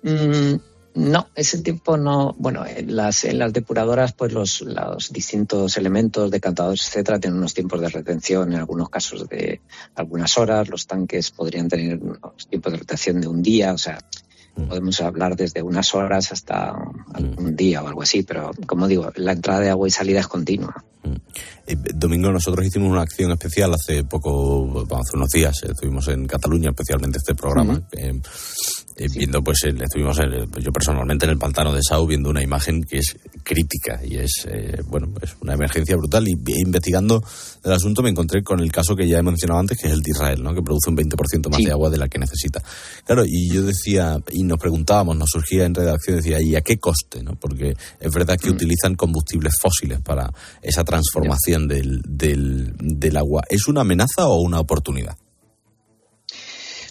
Mm, 0.03 0.55
no, 0.97 1.27
ese 1.35 1.61
tiempo 1.61 1.95
no. 1.95 2.33
Bueno, 2.37 2.65
en 2.65 2.95
las, 2.95 3.23
en 3.23 3.37
las 3.37 3.53
depuradoras, 3.53 4.13
pues 4.13 4.33
los, 4.33 4.61
los 4.61 5.11
distintos 5.13 5.77
elementos, 5.77 6.31
decantadores, 6.31 6.87
etcétera, 6.87 7.19
tienen 7.19 7.37
unos 7.37 7.53
tiempos 7.53 7.79
de 7.79 7.89
retención, 7.89 8.51
en 8.51 8.59
algunos 8.59 8.89
casos 8.89 9.29
de 9.29 9.61
algunas 9.95 10.37
horas. 10.37 10.69
Los 10.69 10.87
tanques 10.87 11.31
podrían 11.31 11.67
tener 11.67 11.99
unos 12.01 12.47
tiempos 12.49 12.71
de 12.71 12.79
retención 12.79 13.21
de 13.21 13.27
un 13.27 13.43
día, 13.43 13.73
o 13.73 13.77
sea, 13.77 13.99
podemos 14.67 14.99
hablar 15.01 15.35
desde 15.35 15.61
unas 15.61 15.93
horas 15.93 16.31
hasta 16.31 16.73
un 17.37 17.55
día 17.55 17.83
o 17.83 17.87
algo 17.87 18.01
así, 18.01 18.23
pero 18.23 18.51
como 18.65 18.87
digo, 18.87 19.11
la 19.15 19.33
entrada 19.33 19.59
de 19.59 19.69
agua 19.69 19.87
y 19.87 19.91
salida 19.91 20.21
es 20.21 20.27
continua. 20.27 20.83
Eh, 21.67 21.75
Domingo, 21.93 22.31
nosotros 22.31 22.65
hicimos 22.65 22.89
una 22.91 23.01
acción 23.01 23.31
especial 23.31 23.73
hace 23.73 24.03
poco, 24.03 24.83
hace 24.83 25.15
unos 25.15 25.29
días, 25.29 25.61
eh, 25.63 25.67
estuvimos 25.71 26.07
en 26.07 26.25
Cataluña, 26.25 26.71
especialmente 26.71 27.19
este 27.19 27.35
programa, 27.35 27.73
uh 27.73 27.77
-huh. 27.77 27.87
eh, 27.91 28.21
eh, 28.97 29.09
sí. 29.09 29.19
viendo, 29.19 29.43
pues, 29.43 29.63
el, 29.63 29.81
estuvimos 29.81 30.17
el, 30.19 30.49
yo 30.61 30.71
personalmente 30.71 31.25
en 31.25 31.31
el 31.31 31.37
pantano 31.37 31.73
de 31.73 31.81
Sau 31.87 32.05
viendo 32.05 32.29
una 32.29 32.41
imagen 32.41 32.83
que 32.83 32.97
es 32.97 33.15
crítica 33.43 34.01
y 34.03 34.17
es, 34.17 34.47
eh, 34.49 34.81
bueno, 34.87 35.07
es 35.21 35.35
una 35.41 35.53
emergencia 35.53 35.95
brutal 35.95 36.27
y 36.27 36.37
investigando 36.59 37.23
el 37.63 37.73
asunto 37.73 38.01
me 38.01 38.09
encontré 38.09 38.43
con 38.43 38.59
el 38.59 38.71
caso 38.71 38.95
que 38.95 39.07
ya 39.07 39.19
he 39.19 39.23
mencionado 39.23 39.59
antes, 39.59 39.77
que 39.77 39.87
es 39.87 39.93
el 39.93 40.01
de 40.01 40.11
Israel, 40.11 40.41
¿no? 40.41 40.53
Que 40.53 40.61
produce 40.61 40.89
un 40.89 40.97
20% 40.97 41.49
más 41.49 41.57
sí. 41.57 41.65
de 41.65 41.71
agua 41.71 41.89
de 41.89 41.97
la 41.97 42.07
que 42.07 42.17
necesita. 42.17 42.61
Claro, 43.05 43.23
y 43.25 43.49
yo 43.49 43.63
decía, 43.63 44.17
y 44.31 44.43
nos 44.43 44.57
preguntábamos, 44.57 45.17
nos 45.17 45.29
surgía 45.29 45.65
en 45.65 45.75
redacción, 45.75 46.17
decía, 46.17 46.41
¿y 46.41 46.55
a 46.55 46.61
qué 46.61 46.77
coste, 46.77 47.23
no? 47.23 47.35
Porque 47.35 47.75
es 47.99 48.13
verdad 48.13 48.37
que 48.39 48.49
mm. 48.49 48.53
utilizan 48.53 48.95
combustibles 48.95 49.53
fósiles 49.59 49.99
para 50.01 50.31
esa 50.61 50.83
transformación 50.83 51.67
del, 51.67 52.01
del, 52.07 52.73
del 52.77 53.17
agua. 53.17 53.43
¿Es 53.49 53.67
una 53.67 53.81
amenaza 53.81 54.27
o 54.27 54.41
una 54.41 54.59
oportunidad? 54.59 55.17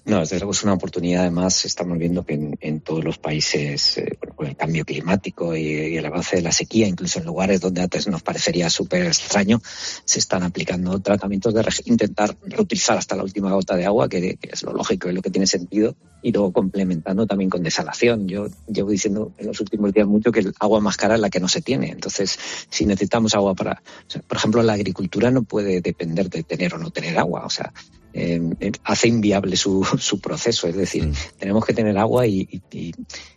No, 0.07 0.20
desde 0.20 0.36
luego 0.38 0.52
es 0.52 0.62
una 0.62 0.74
oportunidad. 0.74 1.22
Además, 1.22 1.64
estamos 1.64 1.98
viendo 1.98 2.24
que 2.24 2.54
en, 2.61 2.80
todos 2.80 3.02
los 3.02 3.18
países, 3.18 3.98
eh, 3.98 4.16
con 4.36 4.46
el 4.46 4.57
cambio 4.57 4.84
climático 4.84 5.57
y, 5.57 5.96
el 5.96 6.07
avance 6.07 6.36
de 6.36 6.42
la 6.42 6.52
sequía, 6.52 6.86
incluso 6.86 7.18
en 7.18 7.24
lugares 7.24 7.61
donde 7.61 7.82
antes 7.82 8.07
nos 8.07 8.22
parecería 8.22 8.70
súper 8.70 9.04
extraño, 9.04 9.61
se 10.04 10.20
están 10.20 10.44
aplicando 10.44 11.00
tratamientos 11.00 11.52
de 11.52 11.64
intentar 11.86 12.36
reutilizar 12.44 12.96
hasta 12.96 13.16
la 13.16 13.24
última 13.24 13.50
gota 13.50 13.74
de 13.74 13.84
agua, 13.84 14.09
que, 14.09 14.38
es 14.40 14.62
lo 14.62 14.72
lógico 14.74 15.09
y 15.09 15.12
lo 15.12 15.22
que 15.22 15.30
tiene 15.30 15.48
sentido, 15.48 15.96
y 16.22 16.30
luego 16.30 16.52
complementando 16.52 17.26
también 17.26 17.50
con 17.50 17.64
desalación. 17.64 18.28
Yo 18.28 18.46
llevo 18.68 18.90
diciendo 18.90 19.32
en 19.38 19.48
los 19.48 19.61
últimos 19.61 19.92
días 19.92 20.07
mucho 20.07 20.30
que 20.30 20.38
el 20.38 20.54
agua 20.61 20.78
más 20.78 20.96
cara 20.96 21.16
es 21.16 21.20
la 21.20 21.30
que 21.30 21.40
no 21.40 21.48
se 21.48 21.62
tiene. 21.62 21.90
Entonces, 21.90 22.38
si 22.70 22.86
necesitamos 22.86 23.34
agua 23.34 23.57
para, 23.57 23.82
por 24.28 24.36
ejemplo, 24.36 24.62
la 24.62 24.74
agricultura 24.74 25.32
no 25.32 25.42
puede 25.42 25.80
depender 25.80 26.30
de 26.30 26.44
tener 26.44 26.74
o 26.74 26.78
no 26.78 26.92
tener 26.92 27.18
agua. 27.18 27.44
O 27.44 27.50
sea, 27.50 27.72
eh, 28.12 28.72
hace 28.84 29.09
inviable 29.09 29.57
su, 29.57 29.84
su, 29.98 30.20
proceso. 30.20 30.66
Es 30.68 30.76
decir, 30.76 31.07
mm. 31.07 31.12
tenemos 31.38 31.64
que 31.64 31.74
tener 31.74 31.96
agua 31.98 32.26
y, 32.26 32.48
y, 32.70 32.92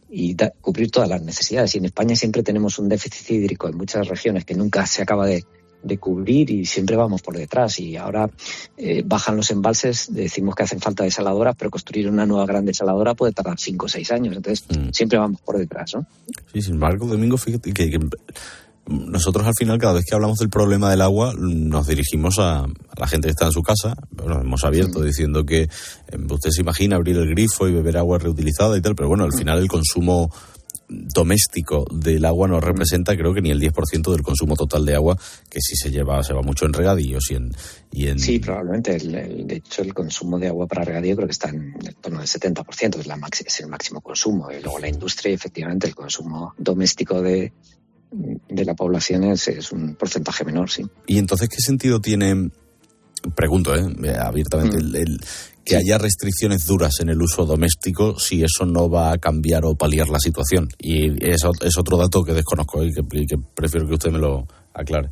y 0.09 0.35
cubrir 0.61 0.91
todas 0.91 1.09
las 1.09 1.21
necesidades. 1.21 1.75
Y 1.75 1.79
en 1.79 1.85
España 1.85 2.15
siempre 2.15 2.43
tenemos 2.43 2.79
un 2.79 2.89
déficit 2.89 3.29
hídrico 3.31 3.67
en 3.67 3.77
muchas 3.77 4.07
regiones 4.07 4.45
que 4.45 4.55
nunca 4.55 4.85
se 4.85 5.01
acaba 5.01 5.25
de, 5.25 5.43
de 5.83 5.97
cubrir 5.97 6.49
y 6.51 6.65
siempre 6.65 6.95
vamos 6.95 7.21
por 7.21 7.37
detrás. 7.37 7.79
Y 7.79 7.95
ahora 7.95 8.29
eh, 8.77 9.03
bajan 9.05 9.35
los 9.37 9.51
embalses, 9.51 10.13
decimos 10.13 10.55
que 10.55 10.63
hacen 10.63 10.79
falta 10.79 11.03
desaladoras, 11.03 11.55
pero 11.57 11.71
construir 11.71 12.09
una 12.09 12.25
nueva 12.25 12.45
gran 12.45 12.65
desaladora 12.65 13.15
puede 13.15 13.33
tardar 13.33 13.59
cinco 13.59 13.85
o 13.85 13.89
seis 13.89 14.11
años. 14.11 14.35
Entonces, 14.35 14.65
mm. 14.69 14.89
siempre 14.91 15.17
vamos 15.17 15.41
por 15.41 15.57
detrás, 15.57 15.95
¿no? 15.95 16.05
Sí, 16.53 16.61
sin 16.61 16.75
embargo, 16.75 17.07
Domingo, 17.07 17.37
fíjate 17.37 17.73
que 17.73 17.99
nosotros 18.89 19.45
al 19.45 19.53
final, 19.53 19.77
cada 19.77 19.93
vez 19.93 20.05
que 20.05 20.15
hablamos 20.15 20.39
del 20.39 20.49
problema 20.49 20.89
del 20.89 21.01
agua, 21.01 21.33
nos 21.37 21.87
dirigimos 21.87 22.39
a, 22.39 22.65
la 22.97 23.07
gente 23.07 23.27
que 23.27 23.31
está 23.31 23.45
en 23.45 23.51
su 23.51 23.61
casa. 23.61 23.95
Bueno, 24.09 24.41
hemos 24.41 24.63
abierto 24.63 25.03
diciendo 25.03 25.45
que 25.45 25.61
eh, 25.61 25.69
usted 26.29 26.49
se 26.49 26.61
imagina 26.61 26.95
abrir 26.95 27.15
el 27.17 27.29
grifo 27.29 27.67
y 27.67 27.73
beber 27.73 27.97
agua 27.97 28.17
reutilizada 28.17 28.75
y 28.77 28.81
tal, 28.81 28.95
pero 28.95 29.07
bueno, 29.07 29.25
al 29.25 29.33
final 29.33 29.59
el 29.59 29.67
consumo 29.67 30.31
doméstico 30.89 31.85
del 31.91 32.25
agua 32.25 32.47
no 32.47 32.59
representa 32.59 33.15
creo 33.15 33.31
que 33.31 33.41
ni 33.41 33.51
el 33.51 33.61
10% 33.61 34.11
del 34.11 34.23
consumo 34.23 34.55
total 34.55 34.85
de 34.85 34.95
agua 34.95 35.15
que 35.47 35.61
si 35.61 35.75
se 35.75 35.91
lleva 35.91 36.23
se 36.23 36.33
va 36.33 36.41
mucho 36.41 36.65
en 36.65 36.73
regadíos 36.73 37.29
y 37.29 37.35
en, 37.35 37.51
y 37.91 38.07
en... 38.07 38.17
sí 38.17 38.39
probablemente. 38.39 38.97
De 38.97 39.55
hecho 39.55 39.83
el 39.83 39.93
consumo 39.93 40.39
de 40.39 40.47
agua 40.47 40.65
para 40.65 40.83
regadío 40.83 41.15
creo 41.15 41.27
que 41.27 41.33
está 41.33 41.49
en, 41.49 41.75
torno 42.01 42.19
al 42.19 42.25
70% 42.25 42.97
es, 42.97 43.05
la 43.05 43.19
es 43.45 43.59
el 43.59 43.67
máximo 43.67 44.01
consumo. 44.01 44.51
Y 44.51 44.63
luego 44.63 44.79
la 44.79 44.89
industria 44.89 45.31
efectivamente 45.31 45.85
el 45.85 45.93
consumo 45.93 46.55
doméstico 46.57 47.21
de, 47.21 47.53
de 48.11 48.65
la 48.65 48.73
población 48.73 49.23
es, 49.25 49.71
un 49.71 49.95
porcentaje 49.95 50.43
menor, 50.43 50.69
sí. 50.69 50.83
¿Y 51.07 51.17
entonces 51.17 51.49
qué 51.49 51.61
sentido 51.61 51.99
tiene, 51.99 52.49
pregunto 53.35 53.75
eh, 53.75 54.15
abiertamente, 54.19 54.77
mm. 54.77 54.95
el, 54.95 55.19
que 55.63 55.75
haya 55.75 55.99
restricciones 55.99 56.65
duras 56.65 56.99
en 57.01 57.09
el 57.09 57.21
uso 57.21 57.45
doméstico 57.45 58.17
si 58.17 58.43
eso 58.43 58.65
no 58.65 58.89
va 58.89 59.11
a 59.11 59.17
cambiar 59.19 59.65
o 59.65 59.75
paliar 59.75 60.09
la 60.09 60.19
situación? 60.19 60.69
Y 60.79 61.23
es, 61.23 61.43
es 61.61 61.77
otro 61.77 61.97
dato 61.97 62.23
que 62.23 62.33
desconozco 62.33 62.83
y 62.83 62.91
que 62.91 63.37
prefiero 63.53 63.87
que 63.87 63.93
usted 63.93 64.11
me 64.11 64.19
lo 64.19 64.47
aclare. 64.73 65.11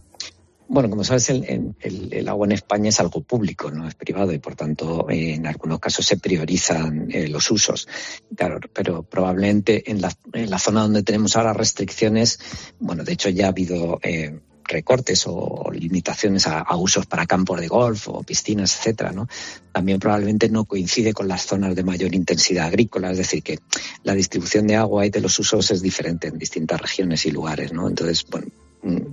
Bueno, 0.69 0.89
como 0.89 1.03
sabes, 1.05 1.29
el, 1.29 1.75
el, 1.79 2.27
agua 2.27 2.45
en 2.45 2.51
España 2.51 2.89
es 2.89 2.99
algo 2.99 3.21
público, 3.21 3.71
no 3.71 3.87
es 3.87 3.95
privado 3.95 4.33
y 4.33 4.39
por 4.39 4.55
tanto 4.55 5.07
en 5.09 5.47
algunos 5.47 5.79
casos 5.79 6.05
se 6.05 6.17
priorizan 6.17 7.07
eh, 7.09 7.29
los 7.29 7.49
usos. 7.51 7.87
Claro, 8.35 8.59
pero 8.73 9.03
probablemente 9.03 9.89
en 9.89 10.01
la, 10.01 10.11
en 10.33 10.49
la, 10.49 10.59
zona 10.59 10.81
donde 10.81 11.03
tenemos 11.03 11.37
ahora 11.37 11.53
restricciones, 11.53 12.39
bueno, 12.79 13.05
de 13.05 13.13
hecho 13.13 13.29
ya 13.29 13.45
ha 13.45 13.49
habido 13.49 13.99
eh, 14.03 14.39
recortes 14.67 15.23
o 15.25 15.71
limitaciones 15.71 16.45
a, 16.47 16.75
usos 16.75 17.05
para 17.05 17.25
campos 17.25 17.59
de 17.61 17.67
golf 17.67 18.09
o 18.09 18.23
piscinas, 18.23 18.75
etcétera, 18.77 19.11
¿no? 19.11 19.27
También 19.71 19.99
probablemente 19.99 20.49
no 20.49 20.65
coincide 20.65 21.13
con 21.13 21.27
las 21.27 21.45
zonas 21.45 21.75
de 21.75 21.83
mayor 21.83 22.13
intensidad 22.13 22.67
agrícola, 22.67 23.11
es 23.11 23.17
decir, 23.17 23.41
que 23.41 23.59
la 24.03 24.13
distribución 24.13 24.67
de 24.67 24.75
agua 24.75 25.05
y 25.05 25.09
de 25.09 25.21
los 25.21 25.39
usos 25.39 25.71
es 25.71 25.81
diferente 25.81 26.27
en 26.27 26.37
distintas 26.37 26.81
regiones 26.81 27.25
y 27.25 27.31
lugares, 27.31 27.71
¿no? 27.71 27.87
Entonces, 27.87 28.25
bueno, 28.29 28.47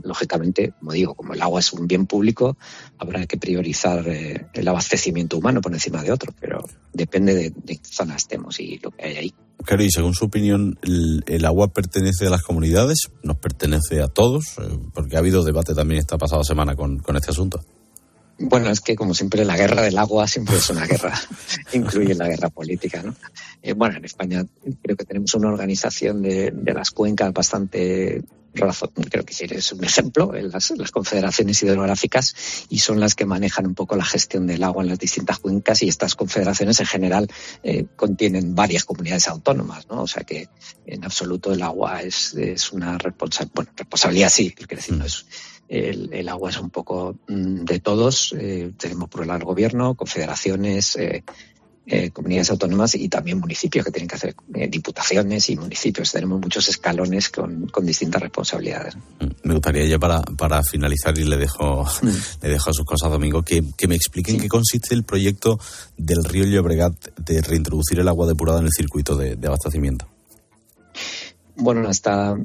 lógicamente, 0.02 0.72
como 0.78 0.92
digo, 0.92 1.14
como 1.14 1.34
el 1.34 1.42
agua 1.42 1.60
es 1.60 1.72
un 1.72 1.86
bien 1.86 2.06
público, 2.06 2.56
habrá 2.98 3.26
que 3.26 3.36
priorizar 3.36 4.06
eh, 4.08 4.46
el 4.52 4.68
abastecimiento 4.68 5.38
humano 5.38 5.60
por 5.60 5.72
encima 5.72 6.02
de 6.02 6.12
otro, 6.12 6.34
pero 6.40 6.64
depende 6.92 7.34
de, 7.34 7.52
qué 7.66 7.80
zona 7.82 8.16
estemos 8.16 8.60
y 8.60 8.78
lo 8.78 8.90
que 8.90 9.04
hay 9.04 9.16
ahí. 9.16 9.34
Claro, 9.64 9.82
y 9.82 9.90
según 9.90 10.14
su 10.14 10.26
opinión, 10.26 10.78
¿el, 10.82 11.44
agua 11.44 11.68
pertenece 11.68 12.26
a 12.26 12.30
las 12.30 12.42
comunidades? 12.42 13.08
¿Nos 13.22 13.38
pertenece 13.38 14.02
a 14.02 14.08
todos? 14.08 14.58
Eh, 14.58 14.78
porque 14.92 15.16
ha 15.16 15.20
habido 15.20 15.42
debate 15.42 15.74
también 15.74 16.00
esta 16.00 16.18
pasada 16.18 16.44
semana 16.44 16.76
con, 16.76 16.98
con 16.98 17.16
este 17.16 17.30
asunto. 17.30 17.60
Bueno, 18.38 18.68
es 18.70 18.80
que 18.80 18.96
como 18.96 19.14
siempre 19.14 19.44
la 19.44 19.56
guerra 19.56 19.82
del 19.82 19.96
agua 19.96 20.26
siempre 20.26 20.56
es 20.56 20.68
una 20.68 20.86
guerra, 20.86 21.14
incluye 21.72 22.14
la 22.14 22.28
guerra 22.28 22.50
política, 22.50 23.00
¿no? 23.02 23.14
Eh, 23.62 23.74
bueno, 23.74 23.96
en 23.96 24.04
España 24.04 24.44
creo 24.82 24.96
que 24.96 25.04
tenemos 25.04 25.34
una 25.34 25.48
organización 25.48 26.20
de, 26.20 26.50
de 26.50 26.74
las 26.74 26.90
cuencas 26.90 27.32
bastante 27.32 28.24
creo 28.54 29.24
que 29.24 29.56
es 29.56 29.72
un 29.72 29.84
ejemplo, 29.84 30.32
las, 30.32 30.70
las, 30.70 30.90
confederaciones 30.90 31.62
hidrográficas 31.62 32.66
y 32.68 32.78
son 32.78 33.00
las 33.00 33.14
que 33.14 33.26
manejan 33.26 33.66
un 33.66 33.74
poco 33.74 33.96
la 33.96 34.04
gestión 34.04 34.46
del 34.46 34.62
agua 34.62 34.82
en 34.82 34.90
las 34.90 34.98
distintas 34.98 35.38
cuencas 35.38 35.82
y 35.82 35.88
estas 35.88 36.14
confederaciones 36.14 36.80
en 36.80 36.86
general 36.86 37.28
eh, 37.62 37.86
contienen 37.96 38.54
varias 38.54 38.84
comunidades 38.84 39.28
autónomas, 39.28 39.88
¿no? 39.88 40.02
O 40.02 40.06
sea 40.06 40.24
que 40.24 40.48
en 40.86 41.04
absoluto 41.04 41.52
el 41.52 41.62
agua 41.62 42.02
es, 42.02 42.34
es 42.34 42.72
una 42.72 42.96
responsa 42.98 43.48
bueno, 43.54 43.70
responsabilidad, 43.76 44.30
sí, 44.30 44.52
quiero 44.52 44.76
decir, 44.76 44.96
no 44.96 45.04
es, 45.04 45.26
el, 45.68 46.12
el, 46.12 46.28
agua 46.28 46.50
es 46.50 46.58
un 46.58 46.70
poco 46.70 47.16
mm, 47.26 47.64
de 47.64 47.80
todos. 47.80 48.34
Eh, 48.38 48.72
tenemos 48.78 49.08
por 49.08 49.22
el 49.22 49.28
lado 49.28 49.40
el 49.40 49.46
gobierno, 49.46 49.94
confederaciones, 49.94 50.96
eh, 50.96 51.24
eh, 51.86 52.10
comunidades 52.10 52.50
autónomas 52.50 52.94
y 52.94 53.10
también 53.10 53.38
municipios 53.38 53.84
que 53.84 53.90
tienen 53.90 54.08
que 54.08 54.14
hacer 54.14 54.34
eh, 54.54 54.68
diputaciones 54.68 55.50
y 55.50 55.56
municipios. 55.56 56.12
Tenemos 56.12 56.40
muchos 56.40 56.66
escalones 56.68 57.28
con, 57.28 57.66
con, 57.66 57.84
distintas 57.84 58.22
responsabilidades. 58.22 58.96
Mm, 59.20 59.26
me 59.48 59.54
gustaría 59.54 59.84
ya 59.84 59.98
para, 59.98 60.22
para 60.22 60.62
finalizar 60.62 61.18
y 61.18 61.24
le 61.24 61.36
dejo, 61.36 61.84
mm. 61.84 62.08
le 62.42 62.48
dejo 62.48 62.72
sus 62.72 62.86
cosas, 62.86 63.10
Domingo, 63.10 63.42
que, 63.42 63.62
que 63.76 63.86
me 63.86 63.96
expliquen 63.96 64.38
qué 64.38 64.48
consiste 64.48 64.94
el 64.94 65.04
proyecto 65.04 65.60
del 65.98 66.24
río 66.24 66.46
Llobregat 66.46 66.94
de 67.18 67.42
reintroducir 67.42 68.00
el 68.00 68.08
agua 68.08 68.26
depurada 68.26 68.60
en 68.60 68.66
el 68.66 68.72
circuito 68.74 69.14
de, 69.16 69.36
de 69.36 69.46
abastecimiento. 69.46 70.08
Bueno, 71.56 71.86
hasta 71.86 72.36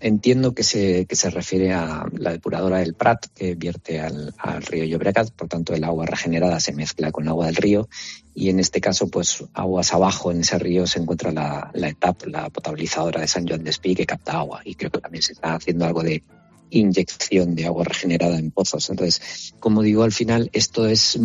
entiendo 0.00 0.54
que 0.54 0.62
se, 0.62 1.06
que 1.06 1.16
se 1.16 1.30
refiere 1.30 1.72
a 1.72 2.06
la 2.12 2.30
depuradora 2.30 2.78
del 2.78 2.94
Prat 2.94 3.26
que 3.34 3.54
vierte 3.54 4.00
al, 4.00 4.34
al, 4.38 4.62
río 4.62 4.84
Llobregat, 4.84 5.30
por 5.30 5.48
tanto 5.48 5.74
el 5.74 5.84
agua 5.84 6.06
regenerada 6.06 6.60
se 6.60 6.72
mezcla 6.72 7.12
con 7.12 7.28
agua 7.28 7.46
del 7.46 7.56
río 7.56 7.88
y 8.34 8.50
en 8.50 8.60
este 8.60 8.80
caso 8.80 9.08
pues 9.08 9.44
aguas 9.54 9.94
abajo 9.94 10.30
en 10.30 10.40
ese 10.40 10.58
río 10.58 10.86
se 10.86 10.98
encuentra 10.98 11.32
la, 11.32 11.88
etapa, 11.88 12.26
la 12.26 12.50
potabilizadora 12.50 13.20
de 13.20 13.28
San 13.28 13.46
Juan 13.46 13.62
de 13.62 13.70
Espí 13.70 13.94
que 13.94 14.06
capta 14.06 14.38
agua 14.38 14.60
y 14.64 14.74
creo 14.74 14.90
que 14.90 15.00
también 15.00 15.22
se 15.22 15.32
está 15.32 15.54
haciendo 15.54 15.84
algo 15.84 16.02
de 16.02 16.22
inyección 16.70 17.54
de 17.54 17.66
agua 17.66 17.84
regenerada 17.84 18.36
en 18.36 18.50
pozos. 18.50 18.90
Entonces, 18.90 19.54
como 19.60 19.82
digo, 19.82 20.02
al 20.02 20.12
final 20.12 20.50
esto 20.52 20.88
es 20.88 21.18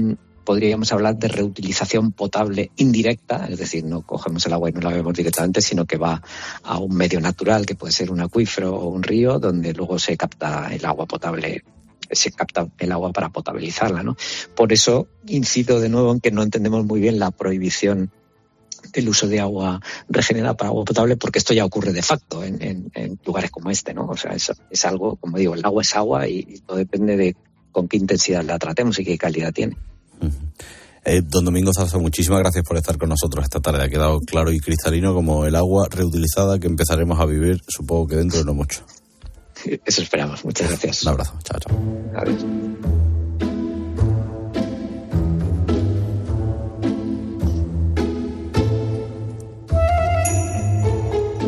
podríamos 0.49 0.91
hablar 0.91 1.15
de 1.17 1.27
reutilización 1.27 2.11
potable 2.11 2.71
indirecta, 2.77 3.47
es 3.47 3.59
decir, 3.59 3.83
no 3.83 4.01
cogemos 4.01 4.43
el 4.47 4.53
agua 4.53 4.69
y 4.69 4.73
no 4.73 4.81
la 4.81 4.89
bebemos 4.89 5.13
directamente, 5.13 5.61
sino 5.61 5.85
que 5.85 5.97
va 5.97 6.23
a 6.63 6.79
un 6.79 6.95
medio 6.95 7.21
natural, 7.21 7.67
que 7.67 7.75
puede 7.75 7.93
ser 7.93 8.11
un 8.11 8.19
acuífero 8.19 8.75
o 8.75 8.87
un 8.87 9.03
río, 9.03 9.37
donde 9.37 9.73
luego 9.73 9.99
se 9.99 10.17
capta 10.17 10.73
el 10.73 10.83
agua 10.85 11.05
potable 11.05 11.63
se 12.11 12.31
capta 12.31 12.67
el 12.77 12.91
agua 12.91 13.11
para 13.11 13.29
potabilizarla, 13.29 14.03
¿no? 14.03 14.15
Por 14.55 14.73
eso 14.73 15.07
incido 15.27 15.79
de 15.79 15.89
nuevo 15.89 16.11
en 16.11 16.19
que 16.19 16.31
no 16.31 16.43
entendemos 16.43 16.85
muy 16.85 16.99
bien 16.99 17.19
la 17.19 17.31
prohibición 17.31 18.11
del 18.93 19.09
uso 19.09 19.27
de 19.27 19.39
agua 19.39 19.81
regenerada 20.07 20.55
para 20.55 20.69
agua 20.69 20.85
potable, 20.85 21.17
porque 21.17 21.39
esto 21.39 21.53
ya 21.53 21.65
ocurre 21.65 21.93
de 21.93 22.01
facto 22.01 22.43
en, 22.43 22.91
lugares 23.25 23.51
como 23.51 23.69
este, 23.69 23.93
¿no? 23.93 24.07
O 24.07 24.17
sea, 24.17 24.31
es, 24.35 24.85
algo, 24.85 25.15
como 25.17 25.37
digo, 25.37 25.53
el 25.53 25.65
agua 25.65 25.81
es 25.81 25.95
agua 25.95 26.27
y 26.27 26.61
todo 26.65 26.77
depende 26.77 27.17
de 27.17 27.35
con 27.71 27.87
qué 27.87 27.97
intensidad 27.97 28.43
la 28.43 28.57
tratemos 28.57 28.97
y 28.99 29.05
qué 29.05 29.17
calidad 29.17 29.53
tiene. 29.53 29.77
Eh, 31.05 31.21
don 31.23 31.45
Domingo 31.45 31.71
Zarza, 31.73 31.97
muchísimas 31.97 32.39
gracias 32.39 32.63
por 32.63 32.77
estar 32.77 32.97
con 32.97 33.09
nosotros 33.09 33.43
esta 33.43 33.59
tarde. 33.59 33.83
Ha 33.83 33.89
quedado 33.89 34.19
claro 34.19 34.51
y 34.51 34.59
cristalino 34.59 35.13
como 35.13 35.45
el 35.45 35.55
agua 35.55 35.87
reutilizada 35.89 36.59
que 36.59 36.67
empezaremos 36.67 37.19
a 37.19 37.25
vivir, 37.25 37.61
supongo 37.67 38.07
que 38.07 38.15
dentro 38.15 38.39
de 38.39 38.45
no 38.45 38.53
mucho. 38.53 38.85
Eso 39.85 40.01
esperamos. 40.01 40.43
Muchas 40.45 40.69
gracias. 40.69 41.03
Un 41.03 41.09
abrazo. 41.09 41.37
Chao, 41.43 41.59
chao. 41.59 41.77
Adiós. 42.15 42.45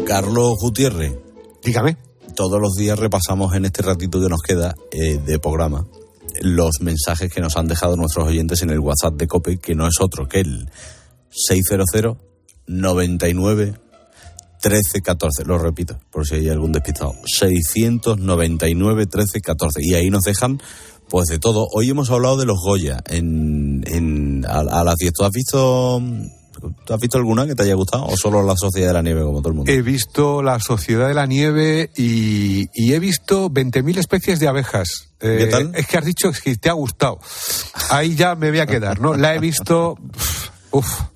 Carlos 0.05 0.57
Gutiérrez. 0.59 1.17
Dígame. 1.63 1.97
Todos 2.35 2.59
los 2.61 2.75
días 2.75 2.97
repasamos 2.97 3.53
en 3.55 3.65
este 3.65 3.81
ratito 3.81 4.19
que 4.19 4.29
nos 4.29 4.41
queda 4.41 4.75
eh, 4.91 5.19
de 5.25 5.39
programa 5.39 5.85
los 6.41 6.81
mensajes 6.81 7.31
que 7.31 7.41
nos 7.41 7.57
han 7.57 7.67
dejado 7.67 7.95
nuestros 7.95 8.27
oyentes 8.27 8.61
en 8.61 8.69
el 8.69 8.79
WhatsApp 8.79 9.15
de 9.15 9.27
COPE, 9.27 9.59
que 9.59 9.75
no 9.75 9.87
es 9.87 9.95
otro 9.99 10.27
que 10.27 10.39
el 10.39 10.69
600 11.29 12.17
99 12.67 13.73
13 14.61 15.01
14. 15.01 15.45
Lo 15.45 15.57
repito, 15.57 15.99
por 16.11 16.25
si 16.25 16.35
hay 16.35 16.49
algún 16.49 16.71
despistado. 16.71 17.13
699 17.25 19.05
13 19.07 19.41
14. 19.41 19.79
Y 19.81 19.95
ahí 19.95 20.09
nos 20.09 20.21
dejan, 20.21 20.61
pues 21.09 21.27
de 21.27 21.39
todo. 21.39 21.67
Hoy 21.73 21.89
hemos 21.89 22.09
hablado 22.11 22.37
de 22.37 22.45
los 22.45 22.59
Goya 22.59 23.01
en, 23.07 23.83
en, 23.87 24.45
a, 24.47 24.83
las 24.83 24.95
10. 24.95 25.13
¿Tú 25.13 25.23
has 25.25 25.31
visto 25.31 26.01
¿Tú 26.85 26.93
has 26.93 26.99
visto 26.99 27.17
alguna 27.17 27.47
que 27.47 27.55
te 27.55 27.63
haya 27.63 27.73
gustado 27.73 28.05
o 28.05 28.15
solo 28.15 28.43
La 28.43 28.55
Sociedad 28.55 28.89
de 28.89 28.93
la 28.93 29.01
Nieve 29.01 29.23
como 29.23 29.39
todo 29.39 29.49
el 29.49 29.55
mundo? 29.55 29.71
He 29.71 29.81
visto 29.81 30.43
La 30.43 30.59
Sociedad 30.59 31.07
de 31.07 31.15
la 31.15 31.25
Nieve 31.25 31.89
y, 31.97 32.67
y 32.73 32.93
he 32.93 32.99
visto 32.99 33.49
20.000 33.49 33.97
especies 33.97 34.39
de 34.39 34.47
abejas. 34.47 35.09
Eh, 35.21 35.37
¿Qué 35.39 35.47
tal? 35.47 35.71
Es 35.73 35.87
que 35.87 35.97
has 35.97 36.05
dicho 36.05 36.31
que 36.31 36.55
te 36.57 36.69
ha 36.69 36.73
gustado. 36.73 37.19
Ahí 37.89 38.15
ya 38.15 38.35
me 38.35 38.51
voy 38.51 38.59
a 38.59 38.67
quedar, 38.67 38.99
¿no? 38.99 39.15
La 39.15 39.33
he 39.33 39.39
visto. 39.39 39.97
Uf. 40.71 41.10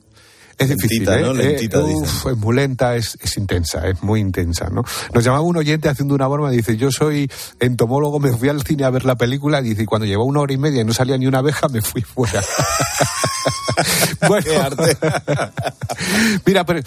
Es 0.57 0.69
difícil, 0.69 1.05
Lentita, 1.05 1.19
¿eh? 1.19 1.21
¿no? 1.21 1.31
Eh, 1.31 1.43
Lentita, 1.43 1.79
uf, 1.79 2.03
dicen. 2.03 2.31
es 2.31 2.37
muy 2.37 2.55
lenta, 2.55 2.95
es, 2.95 3.17
es 3.21 3.37
intensa, 3.37 3.87
es 3.87 4.01
muy 4.03 4.19
intensa, 4.19 4.69
¿no? 4.69 4.83
Nos 5.13 5.23
llamaba 5.23 5.41
un 5.41 5.57
oyente 5.57 5.89
haciendo 5.89 6.15
una 6.15 6.27
broma, 6.27 6.49
dice, 6.49 6.77
yo 6.77 6.91
soy 6.91 7.29
entomólogo, 7.59 8.19
me 8.19 8.31
fui 8.31 8.49
al 8.49 8.61
cine 8.63 8.85
a 8.85 8.89
ver 8.89 9.05
la 9.05 9.15
película, 9.15 9.61
dice, 9.61 9.83
y 9.83 9.85
cuando 9.85 10.05
llevó 10.05 10.25
una 10.25 10.41
hora 10.41 10.53
y 10.53 10.57
media 10.57 10.81
y 10.81 10.85
no 10.85 10.93
salía 10.93 11.17
ni 11.17 11.27
una 11.27 11.39
abeja, 11.39 11.67
me 11.67 11.81
fui 11.81 12.01
fuera. 12.01 12.43
bueno, 14.27 14.45
Mira, 16.45 16.65
pero 16.65 16.81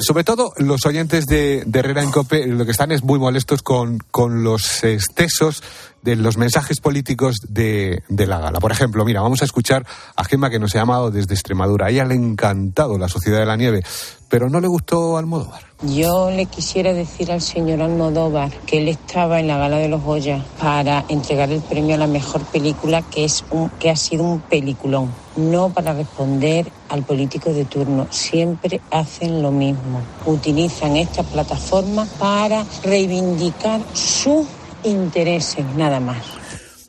sobre 0.00 0.24
todo 0.24 0.52
los 0.56 0.84
oyentes 0.86 1.26
de, 1.26 1.62
de 1.66 1.78
Herrera 1.78 2.02
en 2.02 2.10
Cope 2.10 2.46
lo 2.46 2.64
que 2.64 2.72
están 2.72 2.92
es 2.92 3.02
muy 3.02 3.18
molestos 3.18 3.62
con, 3.62 3.98
con 4.10 4.42
los 4.42 4.84
excesos 4.84 5.62
de 6.02 6.16
los 6.16 6.36
mensajes 6.36 6.80
políticos 6.80 7.36
de, 7.48 8.02
de 8.08 8.26
la 8.26 8.38
gala. 8.38 8.60
Por 8.60 8.72
ejemplo, 8.72 9.04
mira, 9.04 9.22
vamos 9.22 9.42
a 9.42 9.44
escuchar 9.44 9.86
a 10.16 10.24
Gemma 10.24 10.50
que 10.50 10.58
nos 10.58 10.74
ha 10.74 10.78
llamado 10.78 11.10
desde 11.10 11.34
Extremadura. 11.34 11.86
A 11.86 11.90
ella 11.90 12.04
le 12.04 12.14
ha 12.14 12.16
encantado 12.16 12.98
la 12.98 13.08
Sociedad 13.08 13.38
de 13.38 13.46
la 13.46 13.56
Nieve, 13.56 13.82
pero 14.28 14.48
no 14.48 14.60
le 14.60 14.66
gustó 14.66 15.16
Almodóvar. 15.16 15.62
Yo 15.82 16.30
le 16.30 16.46
quisiera 16.46 16.92
decir 16.92 17.32
al 17.32 17.40
señor 17.40 17.82
Almodóvar 17.82 18.50
que 18.66 18.78
él 18.78 18.88
estaba 18.88 19.40
en 19.40 19.48
la 19.48 19.58
gala 19.58 19.78
de 19.78 19.88
los 19.88 20.02
Goya 20.02 20.44
para 20.60 21.04
entregar 21.08 21.50
el 21.50 21.60
premio 21.60 21.96
a 21.96 21.98
la 21.98 22.06
mejor 22.06 22.42
película, 22.42 23.02
que 23.02 23.24
es 23.24 23.44
un, 23.50 23.68
que 23.70 23.90
ha 23.90 23.96
sido 23.96 24.24
un 24.24 24.40
peliculón, 24.40 25.12
no 25.36 25.70
para 25.70 25.92
responder 25.92 26.70
al 26.88 27.02
político 27.02 27.52
de 27.52 27.64
turno. 27.64 28.06
Siempre 28.10 28.80
hacen 28.90 29.42
lo 29.42 29.50
mismo. 29.50 30.00
Utilizan 30.24 30.96
esta 30.96 31.22
plataforma 31.24 32.06
para 32.18 32.64
reivindicar 32.84 33.80
sus 33.92 34.46
intereses, 34.84 35.64
nada 35.76 36.00
más. 36.00 36.24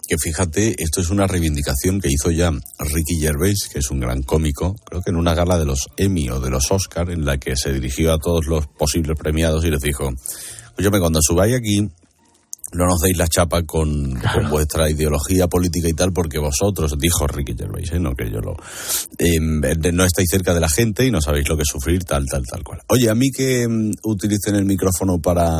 Que 0.07 0.17
fíjate, 0.17 0.75
esto 0.77 1.01
es 1.01 1.09
una 1.09 1.27
reivindicación 1.27 2.01
que 2.01 2.09
hizo 2.11 2.29
ya 2.29 2.51
Ricky 2.79 3.19
Gervais, 3.19 3.69
que 3.71 3.79
es 3.79 3.89
un 3.89 3.99
gran 3.99 4.21
cómico, 4.21 4.75
creo 4.85 5.01
que 5.01 5.11
en 5.11 5.15
una 5.15 5.33
gala 5.33 5.57
de 5.57 5.65
los 5.65 5.87
Emmy 5.97 6.29
o 6.29 6.39
de 6.39 6.49
los 6.49 6.71
Oscar, 6.71 7.09
en 7.09 7.25
la 7.25 7.37
que 7.37 7.55
se 7.55 7.71
dirigió 7.71 8.13
a 8.13 8.19
todos 8.19 8.45
los 8.47 8.67
posibles 8.67 9.17
premiados 9.17 9.63
y 9.63 9.71
les 9.71 9.81
dijo, 9.81 10.11
oye, 10.77 10.89
cuando 10.99 11.19
subáis 11.21 11.55
aquí, 11.55 11.87
no 12.73 12.85
nos 12.85 13.01
deis 13.01 13.17
la 13.17 13.27
chapa 13.27 13.63
con, 13.63 14.13
con 14.19 14.49
vuestra 14.49 14.89
ideología 14.89 15.47
política 15.47 15.87
y 15.87 15.93
tal, 15.93 16.11
porque 16.11 16.39
vosotros, 16.39 16.95
dijo 16.97 17.27
Ricky 17.27 17.55
Gervais, 17.57 17.91
¿eh? 17.91 17.99
no 17.99 18.13
que 18.15 18.29
yo 18.29 18.39
lo... 18.39 18.55
eh, 19.17 19.39
no 19.39 20.03
estáis 20.03 20.29
cerca 20.29 20.53
de 20.53 20.59
la 20.59 20.69
gente 20.69 21.05
y 21.05 21.11
no 21.11 21.21
sabéis 21.21 21.47
lo 21.47 21.55
que 21.55 21.63
es 21.63 21.69
sufrir, 21.69 22.03
tal, 22.03 22.25
tal, 22.25 22.43
tal 22.49 22.63
cual. 22.63 22.79
Oye, 22.87 23.09
a 23.09 23.15
mí 23.15 23.29
que 23.31 23.67
mm, 23.67 23.91
utilicen 24.03 24.55
el 24.55 24.65
micrófono 24.65 25.19
para 25.19 25.59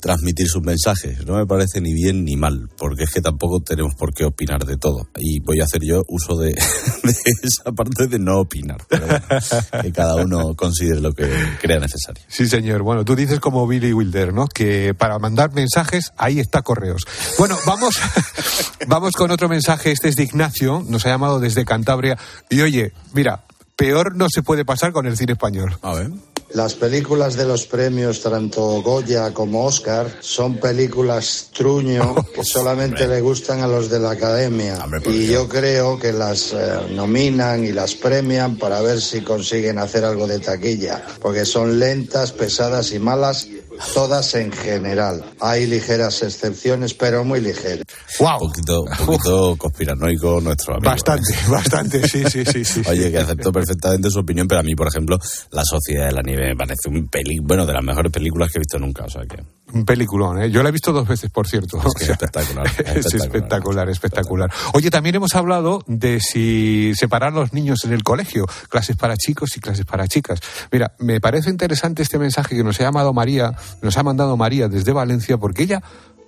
transmitir 0.00 0.48
sus 0.48 0.62
mensajes 0.62 1.24
no 1.26 1.36
me 1.36 1.46
parece 1.46 1.80
ni 1.80 1.92
bien 1.92 2.24
ni 2.24 2.36
mal, 2.36 2.68
porque 2.76 3.04
es 3.04 3.10
que 3.10 3.20
tampoco 3.20 3.60
tenemos 3.60 3.94
por 3.94 4.12
qué 4.12 4.24
opinar 4.24 4.64
de 4.64 4.76
todo. 4.76 5.08
Y 5.18 5.40
voy 5.40 5.60
a 5.60 5.64
hacer 5.64 5.82
yo 5.82 6.02
uso 6.08 6.36
de, 6.36 6.48
de 7.02 7.14
esa 7.42 7.72
parte 7.72 8.06
de 8.06 8.18
no 8.18 8.40
opinar. 8.40 8.78
Pero 8.88 9.06
bueno, 9.06 9.82
que 9.82 9.92
cada 9.92 10.16
uno 10.16 10.54
considere 10.54 11.00
lo 11.00 11.12
que 11.12 11.28
crea 11.60 11.78
necesario. 11.78 12.22
Sí, 12.28 12.46
señor. 12.46 12.82
Bueno, 12.82 13.04
tú 13.04 13.16
dices 13.16 13.40
como 13.40 13.66
Billy 13.66 13.92
Wilder, 13.92 14.32
¿no? 14.32 14.46
Que 14.46 14.94
para 14.94 15.18
mandar 15.18 15.52
mensajes, 15.52 16.12
ahí 16.16 16.40
está 16.44 16.62
correos. 16.62 17.02
Bueno, 17.38 17.58
vamos, 17.66 18.00
vamos 18.86 19.12
con 19.12 19.30
otro 19.30 19.48
mensaje. 19.48 19.90
Este 19.90 20.08
es 20.08 20.16
de 20.16 20.24
Ignacio, 20.24 20.84
nos 20.86 21.04
ha 21.06 21.08
llamado 21.08 21.40
desde 21.40 21.64
Cantabria. 21.64 22.16
Y 22.48 22.60
oye, 22.60 22.92
mira, 23.12 23.44
peor 23.76 24.14
no 24.16 24.28
se 24.30 24.42
puede 24.42 24.64
pasar 24.64 24.92
con 24.92 25.06
el 25.06 25.16
cine 25.16 25.32
español. 25.32 25.76
A 25.82 25.94
ver. 25.94 26.10
Las 26.54 26.74
películas 26.74 27.34
de 27.34 27.46
los 27.46 27.66
premios, 27.66 28.22
tanto 28.22 28.80
Goya 28.80 29.34
como 29.34 29.64
Oscar, 29.64 30.06
son 30.20 30.58
películas 30.58 31.50
truño 31.52 32.14
que 32.34 32.44
solamente 32.44 33.08
le 33.08 33.20
gustan 33.20 33.60
a 33.60 33.66
los 33.66 33.90
de 33.90 33.98
la 33.98 34.12
academia. 34.12 34.78
Y 35.04 35.26
yo 35.26 35.48
creo 35.48 35.98
que 35.98 36.12
las 36.12 36.52
eh, 36.52 36.86
nominan 36.92 37.64
y 37.64 37.72
las 37.72 37.96
premian 37.96 38.56
para 38.56 38.80
ver 38.82 39.00
si 39.00 39.22
consiguen 39.22 39.78
hacer 39.80 40.04
algo 40.04 40.28
de 40.28 40.38
taquilla. 40.38 41.04
Porque 41.20 41.44
son 41.44 41.80
lentas, 41.80 42.30
pesadas 42.30 42.92
y 42.92 43.00
malas, 43.00 43.48
todas 43.92 44.34
en 44.34 44.52
general. 44.52 45.24
Hay 45.40 45.66
ligeras 45.66 46.22
excepciones, 46.22 46.94
pero 46.94 47.24
muy 47.24 47.40
ligeras. 47.40 47.84
¡Wow! 48.18 48.32
Un 48.32 48.48
poquito, 48.48 48.82
un 48.82 49.06
poquito 49.06 49.56
conspiranoico 49.56 50.40
nuestro 50.40 50.74
amigo. 50.74 50.90
Bastante, 50.90 51.34
bastante, 51.48 52.08
sí, 52.08 52.24
sí, 52.28 52.44
sí. 52.44 52.64
sí 52.64 52.82
Oye, 52.88 53.10
que 53.10 53.18
acepto 53.18 53.52
perfectamente 53.52 54.10
su 54.10 54.20
opinión, 54.20 54.48
pero 54.48 54.60
a 54.60 54.62
mí, 54.62 54.74
por 54.74 54.88
ejemplo, 54.88 55.18
La 55.50 55.64
Sociedad 55.64 56.06
de 56.06 56.12
la 56.12 56.22
Nieve 56.22 56.48
me 56.48 56.56
parece 56.56 56.88
un 56.88 57.08
peli, 57.08 57.38
bueno, 57.42 57.66
de 57.66 57.72
las 57.72 57.84
mejores 57.84 58.12
películas 58.12 58.50
que 58.50 58.58
he 58.58 58.60
visto 58.60 58.78
nunca, 58.78 59.04
o 59.04 59.10
sea 59.10 59.22
que... 59.22 59.42
Un 59.72 59.84
peliculón, 59.84 60.42
¿eh? 60.42 60.50
Yo 60.50 60.62
la 60.62 60.68
he 60.68 60.72
visto 60.72 60.92
dos 60.92 61.08
veces, 61.08 61.30
por 61.30 61.48
cierto. 61.48 61.78
Es 61.78 61.94
que 61.94 62.04
es 62.04 62.10
espectacular. 62.10 62.66
Es 62.96 63.14
espectacular, 63.14 63.88
espectacular. 63.88 64.52
Oye, 64.74 64.90
también 64.90 65.14
hemos 65.16 65.34
hablado 65.34 65.82
de 65.86 66.20
si 66.20 66.92
separar 66.94 67.32
los 67.32 67.52
niños 67.52 67.84
en 67.84 67.92
el 67.92 68.02
colegio, 68.02 68.46
clases 68.68 68.96
para 68.96 69.16
chicos 69.16 69.56
y 69.56 69.60
clases 69.60 69.84
para 69.86 70.06
chicas. 70.06 70.40
Mira, 70.70 70.94
me 70.98 71.20
parece 71.20 71.50
interesante 71.50 72.02
este 72.02 72.18
mensaje 72.18 72.56
que 72.56 72.62
nos 72.62 72.80
ha 72.80 72.84
llamado 72.84 73.12
María, 73.12 73.52
nos 73.82 73.96
ha 73.96 74.02
mandado 74.02 74.36
María 74.36 74.68
desde 74.68 74.92
Valencia, 74.92 75.38
porque 75.38 75.62
ella 75.62 75.82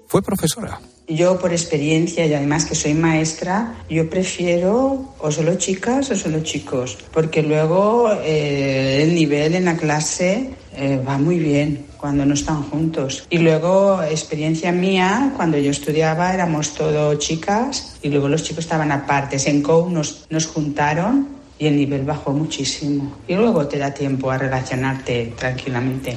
fue 0.09 0.23
profesora. 0.23 0.81
Yo 1.09 1.39
por 1.39 1.53
experiencia 1.53 2.27
y 2.27 2.35
además 2.35 2.65
que 2.65 2.75
soy 2.75 2.95
maestra, 2.95 3.75
yo 3.89 4.11
prefiero 4.11 5.15
o 5.19 5.31
solo 5.31 5.55
chicas 5.55 6.11
o 6.11 6.17
solo 6.17 6.41
chicos, 6.41 6.99
porque 7.13 7.43
luego 7.43 8.11
eh, 8.25 9.05
el 9.05 9.15
nivel 9.15 9.55
en 9.55 9.67
la 9.67 9.77
clase 9.77 10.51
eh, 10.77 11.03
va 11.07 11.19
muy 11.19 11.39
bien 11.39 11.87
cuando 11.97 12.25
no 12.27 12.35
están 12.35 12.63
juntos. 12.65 13.25
Y 13.31 13.39
luego, 13.39 14.03
experiencia 14.03 14.71
mía, 14.73 15.33
cuando 15.37 15.59
yo 15.59 15.71
estudiaba 15.71 16.33
éramos 16.35 16.75
todo 16.75 17.15
chicas 17.17 17.97
y 18.03 18.09
luego 18.11 18.29
los 18.29 18.43
chicos 18.43 18.65
estaban 18.65 18.93
aparte. 18.93 19.37
En 19.49 19.63
COU 19.63 19.91
nos, 19.91 20.27
nos 20.31 20.47
juntaron 20.47 21.29
y 21.59 21.67
el 21.67 21.77
nivel 21.77 22.05
bajó 22.05 22.33
muchísimo. 22.33 23.17
Y 23.27 23.35
luego 23.35 23.67
te 23.67 23.79
da 23.79 23.93
tiempo 23.95 24.31
a 24.31 24.39
relacionarte 24.39 25.35
tranquilamente. 25.39 26.17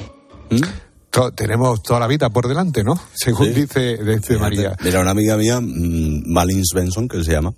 To- 1.10 1.32
tenemos 1.32 1.82
toda 1.82 1.98
la 1.98 2.06
vida 2.06 2.30
por 2.30 2.46
delante, 2.46 2.84
¿no? 2.84 2.94
Según 3.14 3.48
Sí. 3.48 3.52
dice, 3.62 3.96
dice 3.96 4.36
María. 4.38 4.76
Mira, 4.84 5.00
una 5.00 5.10
amiga 5.10 5.36
mía, 5.36 5.60
mm, 5.60 6.22
Malin 6.26 6.64
Svensson, 6.64 7.08
que 7.08 7.24
se 7.24 7.32
llama, 7.32 7.52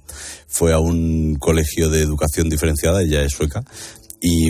fue 0.48 0.72
a 0.72 0.78
un 0.78 1.36
colegio 1.38 1.90
de 1.90 2.00
educación 2.00 2.48
diferenciada, 2.48 3.02
ella 3.02 3.22
es 3.22 3.32
sueca, 3.32 3.62
y, 4.24 4.48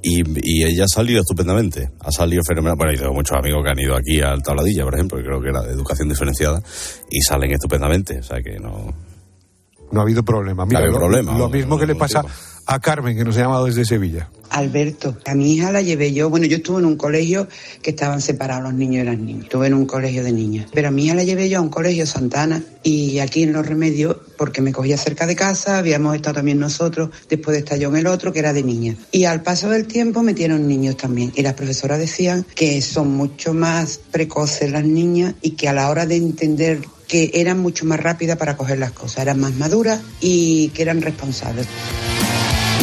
y, 0.00 0.22
y 0.44 0.64
ella 0.64 0.84
ha 0.84 0.88
salido 0.88 1.20
estupendamente, 1.20 1.90
ha 1.98 2.12
salido 2.12 2.40
fenomenal. 2.46 2.76
Bueno, 2.76 2.92
y 2.92 2.96
tengo 2.96 3.12
muchos 3.12 3.36
amigos 3.36 3.64
que 3.64 3.70
han 3.70 3.78
ido 3.80 3.96
aquí 3.96 4.20
al 4.20 4.40
Tabladilla, 4.44 4.84
por 4.84 4.94
ejemplo, 4.94 5.18
que 5.18 5.24
creo 5.24 5.40
que 5.40 5.48
era 5.48 5.60
de 5.62 5.72
educación 5.72 6.08
diferenciada, 6.08 6.62
y 7.10 7.20
salen 7.20 7.50
estupendamente, 7.50 8.20
o 8.20 8.22
sea 8.22 8.40
que 8.40 8.60
no... 8.60 8.94
No 9.90 10.00
ha 10.00 10.02
habido 10.02 10.22
problema. 10.24 10.62
No 10.62 10.66
Mira, 10.66 10.78
ha 10.78 10.82
habido 10.82 10.98
lo, 10.98 11.06
problema, 11.06 11.32
lo 11.32 11.38
no, 11.38 11.48
mismo 11.48 11.78
que 11.78 11.86
le 11.86 11.96
pasa 11.96 12.22
tipo. 12.22 12.32
A 12.66 12.80
Carmen, 12.80 13.16
que 13.16 13.24
nos 13.24 13.36
ha 13.36 13.40
llamado 13.40 13.66
desde 13.66 13.84
Sevilla. 13.84 14.28
Alberto, 14.50 15.16
a 15.24 15.34
mi 15.34 15.54
hija 15.54 15.72
la 15.72 15.82
llevé 15.82 16.12
yo, 16.12 16.30
bueno, 16.30 16.46
yo 16.46 16.56
estuve 16.56 16.78
en 16.78 16.86
un 16.86 16.96
colegio 16.96 17.48
que 17.82 17.90
estaban 17.90 18.20
separados 18.20 18.64
los 18.64 18.74
niños 18.74 19.02
y 19.02 19.06
las 19.06 19.18
niñas, 19.18 19.44
estuve 19.44 19.66
en 19.66 19.74
un 19.74 19.86
colegio 19.86 20.22
de 20.22 20.32
niñas, 20.32 20.66
pero 20.72 20.88
a 20.88 20.90
mi 20.90 21.04
hija 21.04 21.14
la 21.14 21.24
llevé 21.24 21.48
yo 21.48 21.58
a 21.58 21.62
un 21.62 21.68
colegio 21.68 22.06
Santana 22.06 22.62
y 22.82 23.18
aquí 23.18 23.42
en 23.42 23.52
Los 23.52 23.66
Remedios, 23.66 24.16
porque 24.38 24.62
me 24.62 24.72
cogía 24.72 24.96
cerca 24.96 25.26
de 25.26 25.36
casa, 25.36 25.78
habíamos 25.78 26.14
estado 26.14 26.36
también 26.36 26.58
nosotros, 26.58 27.10
después 27.28 27.54
de 27.54 27.58
estar 27.58 27.78
yo 27.78 27.88
en 27.88 27.96
el 27.96 28.06
otro, 28.06 28.32
que 28.32 28.38
era 28.38 28.52
de 28.52 28.62
niñas. 28.62 28.96
Y 29.10 29.24
al 29.24 29.42
paso 29.42 29.68
del 29.70 29.86
tiempo 29.86 30.22
metieron 30.22 30.68
niños 30.68 30.96
también, 30.96 31.32
y 31.34 31.42
las 31.42 31.54
profesoras 31.54 31.98
decían 31.98 32.46
que 32.54 32.80
son 32.82 33.10
mucho 33.10 33.52
más 33.52 34.00
precoces 34.10 34.70
las 34.70 34.84
niñas 34.84 35.34
y 35.42 35.50
que 35.50 35.68
a 35.68 35.72
la 35.72 35.90
hora 35.90 36.06
de 36.06 36.16
entender 36.16 36.80
que 37.08 37.30
eran 37.34 37.58
mucho 37.58 37.84
más 37.84 38.00
rápidas 38.00 38.36
para 38.36 38.56
coger 38.56 38.78
las 38.78 38.92
cosas, 38.92 39.18
eran 39.18 39.40
más 39.40 39.54
maduras 39.54 40.00
y 40.20 40.68
que 40.68 40.82
eran 40.82 41.02
responsables. 41.02 41.66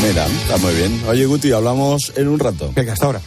Mira, 0.05 0.27
está 0.27 0.57
muy 0.57 0.73
bien. 0.73 1.01
Oye, 1.07 1.25
Guti, 1.25 1.51
hablamos 1.53 2.11
en 2.17 2.27
un 2.27 2.37
rato. 2.37 2.71
Venga, 2.75 2.91
hasta 2.91 3.05
ahora. 3.05 3.21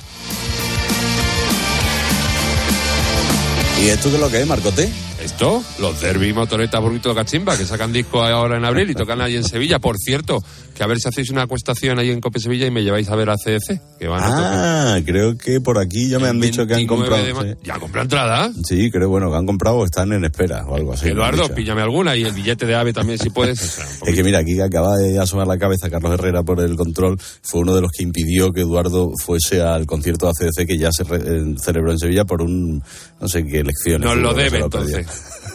¿Y 3.83 3.89
esto 3.89 4.11
qué 4.11 4.17
es 4.17 4.21
lo 4.21 4.31
que 4.31 4.41
es, 4.41 4.47
Marcote? 4.47 4.89
Esto, 5.23 5.63
los 5.79 6.01
Derby 6.01 6.33
Motoreta 6.33 6.79
Burrito 6.79 7.15
Cachimba, 7.15 7.57
que 7.57 7.65
sacan 7.65 7.93
disco 7.93 8.23
ahora 8.23 8.59
en 8.59 8.65
abril 8.65 8.91
y 8.91 8.95
tocan 8.95 9.21
ahí 9.21 9.37
en 9.37 9.45
Sevilla. 9.45 9.79
Por 9.79 9.97
cierto, 9.97 10.43
que 10.77 10.85
a 10.85 10.87
ver 10.87 11.01
si 11.01 11.09
hacéis 11.09 11.31
una 11.31 11.43
acuestación 11.43 11.99
ahí 11.99 12.11
en 12.11 12.21
Cope 12.21 12.39
Sevilla 12.39 12.67
y 12.67 12.71
me 12.71 12.83
lleváis 12.83 13.09
a 13.09 13.17
ver 13.17 13.31
a 13.31 13.37
CDC, 13.37 13.81
que 13.99 14.07
van 14.09 14.23
a. 14.23 14.95
Ah, 14.97 15.01
creo 15.05 15.37
que 15.39 15.61
por 15.61 15.79
aquí 15.79 16.09
ya 16.09 16.19
me 16.19 16.29
han 16.29 16.39
dicho 16.41 16.67
que 16.67 16.75
han 16.75 16.87
29 16.87 17.31
comprado. 17.33 17.53
sí. 17.55 17.59
¿Ya 17.65 17.79
compró 17.79 18.03
entrada? 18.03 18.51
Sí, 18.65 18.91
creo, 18.91 19.09
bueno, 19.09 19.31
que 19.31 19.37
han 19.37 19.47
comprado 19.47 19.77
o 19.79 19.85
están 19.87 20.13
en 20.13 20.25
espera 20.25 20.67
o 20.67 20.77
algo 20.77 20.93
así. 20.93 21.09
Eduardo, 21.09 21.49
píllame 21.55 21.81
alguna 21.83 22.15
y 22.15 22.25
el 22.25 22.33
billete 22.33 22.67
de 22.67 22.75
AVE 22.75 22.93
también 22.93 23.19
si 23.19 23.31
puedes. 23.31 23.61
O 23.67 23.67
sea, 23.69 23.87
un 24.03 24.09
Es 24.09 24.15
que 24.15 24.23
mira, 24.23 24.39
aquí 24.41 24.61
acaba 24.61 24.97
de 24.99 25.19
asomar 25.19 25.47
la 25.47 25.59
cabeza 25.59 25.89
Carlos 25.89 26.13
Herrera 26.13 26.43
por 26.43 26.61
el 26.61 26.77
control. 26.77 27.19
Fue 27.43 27.61
uno 27.63 27.75
de 27.75 27.81
los 27.81 27.91
que 27.91 28.03
impidió 28.03 28.53
que 28.53 28.61
Eduardo 28.61 29.11
fuese 29.25 29.63
al 29.63 29.87
concierto 29.87 30.27
de 30.27 30.33
ACDC 30.47 30.67
que 30.67 30.79
ya 30.79 30.91
se 30.93 31.05
re- 31.05 31.17
eh, 31.25 31.55
celebró 31.63 31.93
en 31.93 31.99
Sevilla 31.99 32.25
por 32.25 32.43
un, 32.43 32.83
no 33.21 33.29
sé 33.29 33.45
qué 33.47 33.61
elecciones. 33.61 34.07
Nos 34.07 34.17
lo 34.19 34.35
debe 34.35 34.59
entonces. 34.61 35.07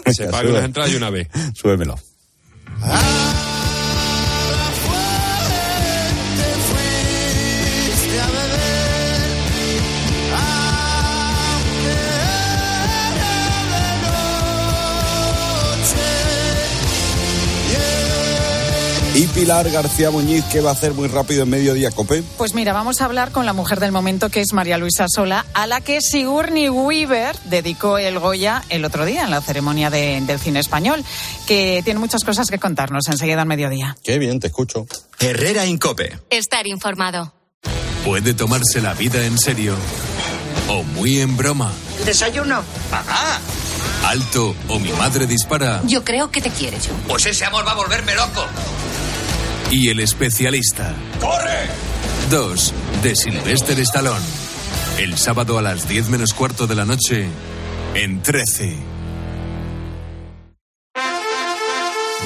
Que 0.03 0.13
se 0.13 0.28
pague 0.30 0.49
unas 0.49 0.65
entradas 0.65 0.91
y 0.91 0.95
una 0.95 1.09
vez. 1.11 1.28
Súbemelo. 1.53 1.95
fuiste 1.95 3.51
Y 19.22 19.28
Pilar 19.28 19.69
García 19.69 20.09
Muñiz, 20.09 20.43
¿qué 20.51 20.61
va 20.61 20.72
a 20.72 20.74
hacer 20.74 20.95
muy 20.95 21.07
rápido 21.07 21.43
en 21.43 21.49
mediodía, 21.51 21.91
Cope? 21.91 22.24
Pues 22.39 22.55
mira, 22.55 22.74
vamos 22.74 23.01
a 23.01 23.05
hablar 23.05 23.32
con 23.32 23.45
la 23.45 23.53
mujer 23.53 23.80
del 23.80 23.91
momento, 23.91 24.30
que 24.30 24.41
es 24.41 24.51
María 24.51 24.80
Luisa 24.80 25.05
Sola, 25.07 25.45
a 25.53 25.67
la 25.67 25.80
que 25.80 26.01
Sigourney 26.01 26.69
Weaver 26.69 27.36
dedicó 27.45 27.99
el 27.99 28.17
Goya 28.17 28.63
el 28.69 28.84
otro 28.84 29.05
día 29.05 29.22
en 29.24 29.30
la 29.30 29.39
ceremonia 29.39 29.91
de- 29.91 30.22
del 30.22 30.39
cine 30.39 30.59
español, 30.59 31.05
que 31.45 31.82
tiene 31.84 31.99
muchas 31.99 32.24
cosas 32.24 32.49
que 32.49 32.57
contarnos 32.57 33.07
enseguida 33.09 33.43
al 33.43 33.47
mediodía. 33.47 33.95
Qué 34.03 34.17
bien, 34.17 34.39
te 34.39 34.47
escucho. 34.47 34.88
Herrera 35.19 35.67
Incope. 35.67 36.17
Estar 36.32 36.65
informado. 36.65 37.32
Puede 38.03 38.34
tomarse 38.34 38.82
la 38.82 38.95
vida 38.95 39.24
en 39.24 39.38
serio 39.38 39.76
o 40.67 40.82
muy 40.82 41.19
en 41.22 41.38
broma. 41.38 41.72
¿Desayuno? 42.07 42.63
Papá. 42.89 43.39
Alto 44.07 44.55
o 44.67 44.80
mi 44.80 44.91
madre 44.93 45.28
dispara. 45.28 45.84
Yo 45.86 46.03
creo 46.03 46.32
que 46.32 46.41
te 46.41 46.49
quiere, 46.49 46.78
yo. 46.80 46.91
Pues 47.07 47.24
ese 47.28 47.45
amor 47.45 47.67
va 47.67 47.74
a 47.74 47.76
volverme 47.76 48.15
loco. 48.15 48.43
Y 49.72 49.88
el 49.88 50.01
especialista. 50.01 50.93
¡Corre! 51.22 51.69
2 52.30 52.74
de 53.03 53.15
Sylvester 53.15 53.80
Stallone. 53.80 54.26
El 54.99 55.17
sábado 55.17 55.57
a 55.57 55.61
las 55.61 55.88
10 55.88 56.09
menos 56.09 56.34
cuarto 56.34 56.67
de 56.67 56.76
la 56.76 56.84
noche 56.84 57.26
en 57.95 58.22
13. 58.22 58.76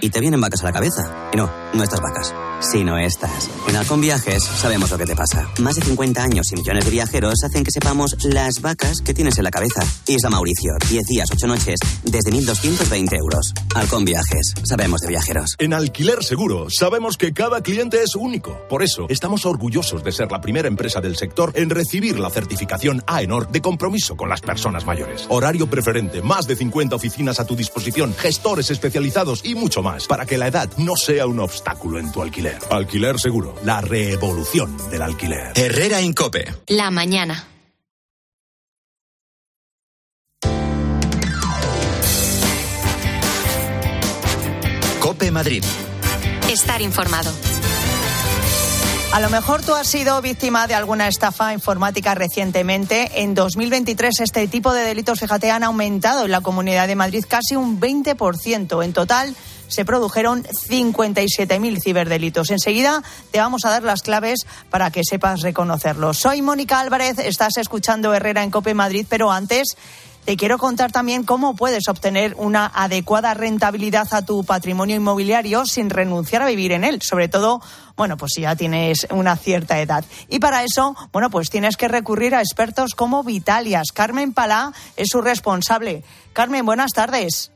Y 0.00 0.10
te 0.10 0.20
vienen 0.20 0.40
vacas 0.40 0.62
a 0.62 0.66
la 0.66 0.72
cabeza. 0.72 1.28
Y 1.32 1.36
no, 1.36 1.50
no 1.74 1.82
estas 1.82 2.00
vacas, 2.00 2.34
sino 2.60 2.98
estas. 2.98 3.50
En 3.68 3.76
Halcón 3.76 4.00
Viajes 4.00 4.42
sabemos 4.42 4.90
lo 4.90 4.98
que 4.98 5.06
te 5.06 5.16
pasa. 5.16 5.48
Más 5.60 5.74
de 5.74 5.82
50 5.82 6.22
años 6.22 6.52
y 6.52 6.56
millones 6.56 6.84
de 6.84 6.90
viajeros 6.90 7.34
hacen 7.44 7.64
que 7.64 7.70
sepamos 7.70 8.16
las 8.24 8.60
vacas 8.60 9.00
que 9.00 9.14
tienes 9.14 9.38
en 9.38 9.44
la 9.44 9.50
cabeza. 9.50 9.82
Isla 10.06 10.30
Mauricio, 10.30 10.74
10 10.88 11.04
días, 11.06 11.28
8 11.30 11.46
noches, 11.46 11.78
desde 12.04 12.30
1.220 12.30 13.18
euros. 13.18 13.52
Halcón 13.74 14.04
Viajes, 14.04 14.54
sabemos 14.64 15.00
de 15.00 15.08
viajeros. 15.08 15.56
En 15.58 15.74
Alquiler 15.74 16.22
Seguro 16.22 16.68
sabemos 16.70 17.16
que 17.16 17.32
cada 17.32 17.60
cliente 17.60 18.02
es 18.02 18.14
único. 18.14 18.58
Por 18.68 18.82
eso 18.82 19.06
estamos 19.08 19.46
orgullosos 19.46 20.04
de 20.04 20.12
ser 20.12 20.30
la 20.30 20.40
primera 20.40 20.68
empresa 20.68 21.00
del 21.00 21.16
sector 21.16 21.52
en 21.54 21.70
recibir 21.70 22.18
la 22.18 22.30
certificación 22.30 23.02
AENOR 23.06 23.48
de 23.50 23.60
compromiso 23.60 24.16
con 24.16 24.28
las 24.28 24.40
personas 24.40 24.86
mayores. 24.86 25.26
Horario 25.28 25.68
preferente, 25.68 26.22
más 26.22 26.46
de 26.46 26.56
50 26.56 26.94
oficinas 26.94 27.40
a 27.40 27.46
tu 27.46 27.56
disposición, 27.56 28.14
gestores 28.14 28.70
especializados 28.70 29.44
y 29.44 29.54
mucho 29.54 29.82
más 29.82 29.87
para 30.08 30.26
que 30.26 30.38
la 30.38 30.48
edad 30.48 30.70
no 30.76 30.96
sea 30.96 31.26
un 31.26 31.40
obstáculo 31.40 31.98
en 31.98 32.12
tu 32.12 32.22
alquiler. 32.22 32.58
Alquiler 32.70 33.18
Seguro, 33.18 33.54
la 33.64 33.80
revolución 33.80 34.76
del 34.90 35.02
alquiler. 35.02 35.52
Herrera 35.54 36.00
Incope. 36.00 36.54
La 36.68 36.90
mañana. 36.90 37.46
Cope 45.00 45.30
Madrid. 45.30 45.64
Estar 46.50 46.82
informado. 46.82 47.32
A 49.12 49.20
lo 49.20 49.30
mejor 49.30 49.62
tú 49.62 49.74
has 49.74 49.86
sido 49.86 50.20
víctima 50.20 50.66
de 50.66 50.74
alguna 50.74 51.08
estafa 51.08 51.54
informática 51.54 52.14
recientemente. 52.14 53.22
En 53.22 53.34
2023 53.34 54.20
este 54.20 54.46
tipo 54.48 54.74
de 54.74 54.82
delitos, 54.82 55.18
fíjate, 55.18 55.50
han 55.50 55.64
aumentado 55.64 56.26
en 56.26 56.30
la 56.30 56.42
Comunidad 56.42 56.86
de 56.86 56.94
Madrid 56.94 57.24
casi 57.26 57.56
un 57.56 57.80
20%. 57.80 58.84
En 58.84 58.92
total 58.92 59.34
se 59.68 59.84
produjeron 59.84 60.42
57.000 60.44 61.78
ciberdelitos. 61.82 62.50
Enseguida 62.50 63.02
te 63.30 63.38
vamos 63.38 63.64
a 63.64 63.70
dar 63.70 63.82
las 63.82 64.02
claves 64.02 64.40
para 64.70 64.90
que 64.90 65.02
sepas 65.04 65.42
reconocerlos. 65.42 66.18
Soy 66.18 66.42
Mónica 66.42 66.80
Álvarez, 66.80 67.18
estás 67.18 67.56
escuchando 67.56 68.12
Herrera 68.12 68.42
en 68.42 68.50
Cope 68.50 68.74
Madrid, 68.74 69.06
pero 69.08 69.30
antes 69.30 69.76
te 70.28 70.36
quiero 70.36 70.58
contar 70.58 70.92
también 70.92 71.24
cómo 71.24 71.56
puedes 71.56 71.88
obtener 71.88 72.34
una 72.36 72.70
adecuada 72.74 73.32
rentabilidad 73.32 74.06
a 74.12 74.26
tu 74.26 74.44
patrimonio 74.44 74.94
inmobiliario 74.94 75.64
sin 75.64 75.88
renunciar 75.88 76.42
a 76.42 76.46
vivir 76.48 76.72
en 76.72 76.84
él, 76.84 77.00
sobre 77.00 77.28
todo, 77.28 77.62
bueno, 77.96 78.18
pues 78.18 78.32
si 78.34 78.42
ya 78.42 78.54
tienes 78.54 79.06
una 79.10 79.36
cierta 79.36 79.80
edad. 79.80 80.04
Y 80.28 80.38
para 80.38 80.64
eso, 80.64 80.94
bueno, 81.12 81.30
pues 81.30 81.48
tienes 81.48 81.78
que 81.78 81.88
recurrir 81.88 82.34
a 82.34 82.42
expertos 82.42 82.94
como 82.94 83.24
Vitalias. 83.24 83.90
Carmen 83.94 84.34
Palá 84.34 84.74
es 84.96 85.08
su 85.08 85.22
responsable. 85.22 86.04
Carmen, 86.34 86.66
buenas 86.66 86.92
tardes. 86.92 87.50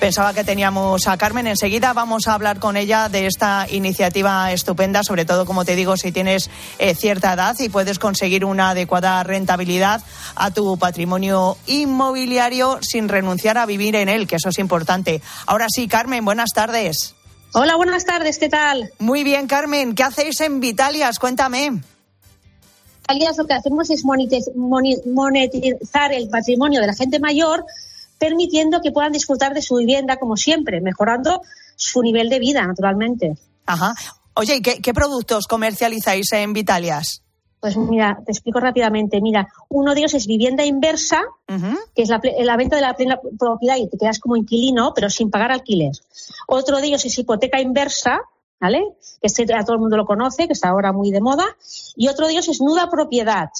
Pensaba 0.00 0.32
que 0.32 0.44
teníamos 0.44 1.08
a 1.08 1.16
Carmen. 1.16 1.48
Enseguida 1.48 1.92
vamos 1.92 2.28
a 2.28 2.34
hablar 2.34 2.60
con 2.60 2.76
ella 2.76 3.08
de 3.08 3.26
esta 3.26 3.66
iniciativa 3.68 4.52
estupenda, 4.52 5.02
sobre 5.02 5.24
todo, 5.24 5.44
como 5.44 5.64
te 5.64 5.74
digo, 5.74 5.96
si 5.96 6.12
tienes 6.12 6.50
eh, 6.78 6.94
cierta 6.94 7.32
edad 7.32 7.56
y 7.58 7.68
puedes 7.68 7.98
conseguir 7.98 8.44
una 8.44 8.70
adecuada 8.70 9.20
rentabilidad 9.24 10.00
a 10.36 10.52
tu 10.52 10.78
patrimonio 10.78 11.56
inmobiliario 11.66 12.78
sin 12.80 13.08
renunciar 13.08 13.58
a 13.58 13.66
vivir 13.66 13.96
en 13.96 14.08
él, 14.08 14.28
que 14.28 14.36
eso 14.36 14.50
es 14.50 14.60
importante. 14.60 15.20
Ahora 15.46 15.66
sí, 15.68 15.88
Carmen, 15.88 16.24
buenas 16.24 16.50
tardes. 16.54 17.16
Hola, 17.52 17.74
buenas 17.74 18.04
tardes, 18.04 18.38
¿qué 18.38 18.48
tal? 18.48 18.92
Muy 19.00 19.24
bien, 19.24 19.48
Carmen. 19.48 19.96
¿Qué 19.96 20.04
hacéis 20.04 20.40
en 20.42 20.60
Vitalias? 20.60 21.18
Cuéntame. 21.18 21.72
Vitalias 23.00 23.36
lo 23.36 23.48
que 23.48 23.54
hacemos 23.54 23.90
es 23.90 24.04
monetizar 24.04 26.12
el 26.12 26.28
patrimonio 26.28 26.80
de 26.80 26.86
la 26.86 26.94
gente 26.94 27.18
mayor 27.18 27.64
permitiendo 28.18 28.80
que 28.80 28.92
puedan 28.92 29.12
disfrutar 29.12 29.54
de 29.54 29.62
su 29.62 29.76
vivienda 29.76 30.16
como 30.16 30.36
siempre, 30.36 30.80
mejorando 30.80 31.42
su 31.76 32.02
nivel 32.02 32.28
de 32.28 32.38
vida, 32.38 32.66
naturalmente. 32.66 33.36
Ajá. 33.66 33.94
Oye, 34.34 34.56
¿y 34.56 34.62
qué, 34.62 34.80
qué 34.80 34.94
productos 34.94 35.46
comercializáis 35.46 36.32
en 36.32 36.52
Vitalias? 36.52 37.22
Pues 37.60 37.76
mira, 37.76 38.20
te 38.24 38.30
explico 38.30 38.60
rápidamente. 38.60 39.20
Mira, 39.20 39.48
uno 39.68 39.92
de 39.92 40.00
ellos 40.00 40.14
es 40.14 40.26
vivienda 40.26 40.64
inversa, 40.64 41.22
que 41.94 42.02
es 42.02 42.08
la, 42.08 42.20
la 42.40 42.56
venta 42.56 42.76
de 42.76 42.82
la 42.82 42.94
plena 42.94 43.18
propiedad 43.38 43.76
y 43.76 43.88
te 43.88 43.98
quedas 43.98 44.20
como 44.20 44.36
inquilino, 44.36 44.92
pero 44.94 45.10
sin 45.10 45.30
pagar 45.30 45.50
alquiler. 45.50 45.92
Otro 46.46 46.80
de 46.80 46.86
ellos 46.86 47.04
es 47.04 47.18
hipoteca 47.18 47.60
inversa, 47.60 48.20
¿vale? 48.60 48.84
Que 49.20 49.26
este 49.26 49.52
a 49.52 49.64
todo 49.64 49.74
el 49.74 49.80
mundo 49.80 49.96
lo 49.96 50.06
conoce, 50.06 50.46
que 50.46 50.52
está 50.52 50.68
ahora 50.68 50.92
muy 50.92 51.10
de 51.10 51.20
moda. 51.20 51.46
Y 51.96 52.06
otro 52.06 52.26
de 52.26 52.34
ellos 52.34 52.48
es 52.48 52.60
nuda 52.60 52.88
propiedad, 52.88 53.50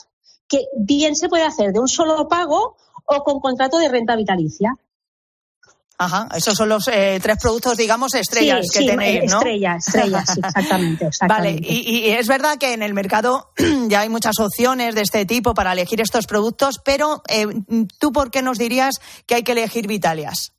que 0.46 0.66
bien 0.76 1.16
se 1.16 1.28
puede 1.28 1.42
hacer 1.42 1.72
de 1.72 1.80
un 1.80 1.88
solo 1.88 2.28
pago 2.28 2.76
o 3.08 3.22
con 3.24 3.40
contrato 3.40 3.78
de 3.78 3.88
renta 3.88 4.14
vitalicia. 4.16 4.74
Ajá, 6.00 6.28
esos 6.36 6.54
son 6.54 6.68
los 6.68 6.86
eh, 6.86 7.18
tres 7.20 7.38
productos, 7.42 7.76
digamos, 7.76 8.14
estrellas 8.14 8.60
Sí, 8.70 8.78
que 8.78 8.78
sí, 8.84 8.86
tenéis, 8.86 9.32
¿no? 9.32 9.38
estrellas, 9.38 9.88
estrellas, 9.88 10.30
sí, 10.32 10.40
exactamente, 10.44 11.10
Vale, 11.28 11.58
y 11.60 12.10
es 12.10 12.28
verdad 12.28 12.56
que 12.56 12.72
en 12.72 12.82
el 12.82 12.94
mercado 12.94 13.48
ya 13.88 14.00
hay 14.02 14.08
muchas 14.08 14.38
opciones 14.38 14.94
de 14.94 15.00
este 15.00 15.26
tipo 15.26 15.54
para 15.54 15.72
elegir 15.72 16.00
estos 16.00 16.28
productos, 16.28 16.76
pero 16.84 17.22
eh, 17.28 17.46
¿tú 17.98 18.12
por 18.12 18.30
qué 18.30 18.42
nos 18.42 18.58
dirías 18.58 18.94
que 19.26 19.34
hay 19.34 19.42
que 19.42 19.52
elegir 19.52 19.88
Vitalias? 19.88 20.52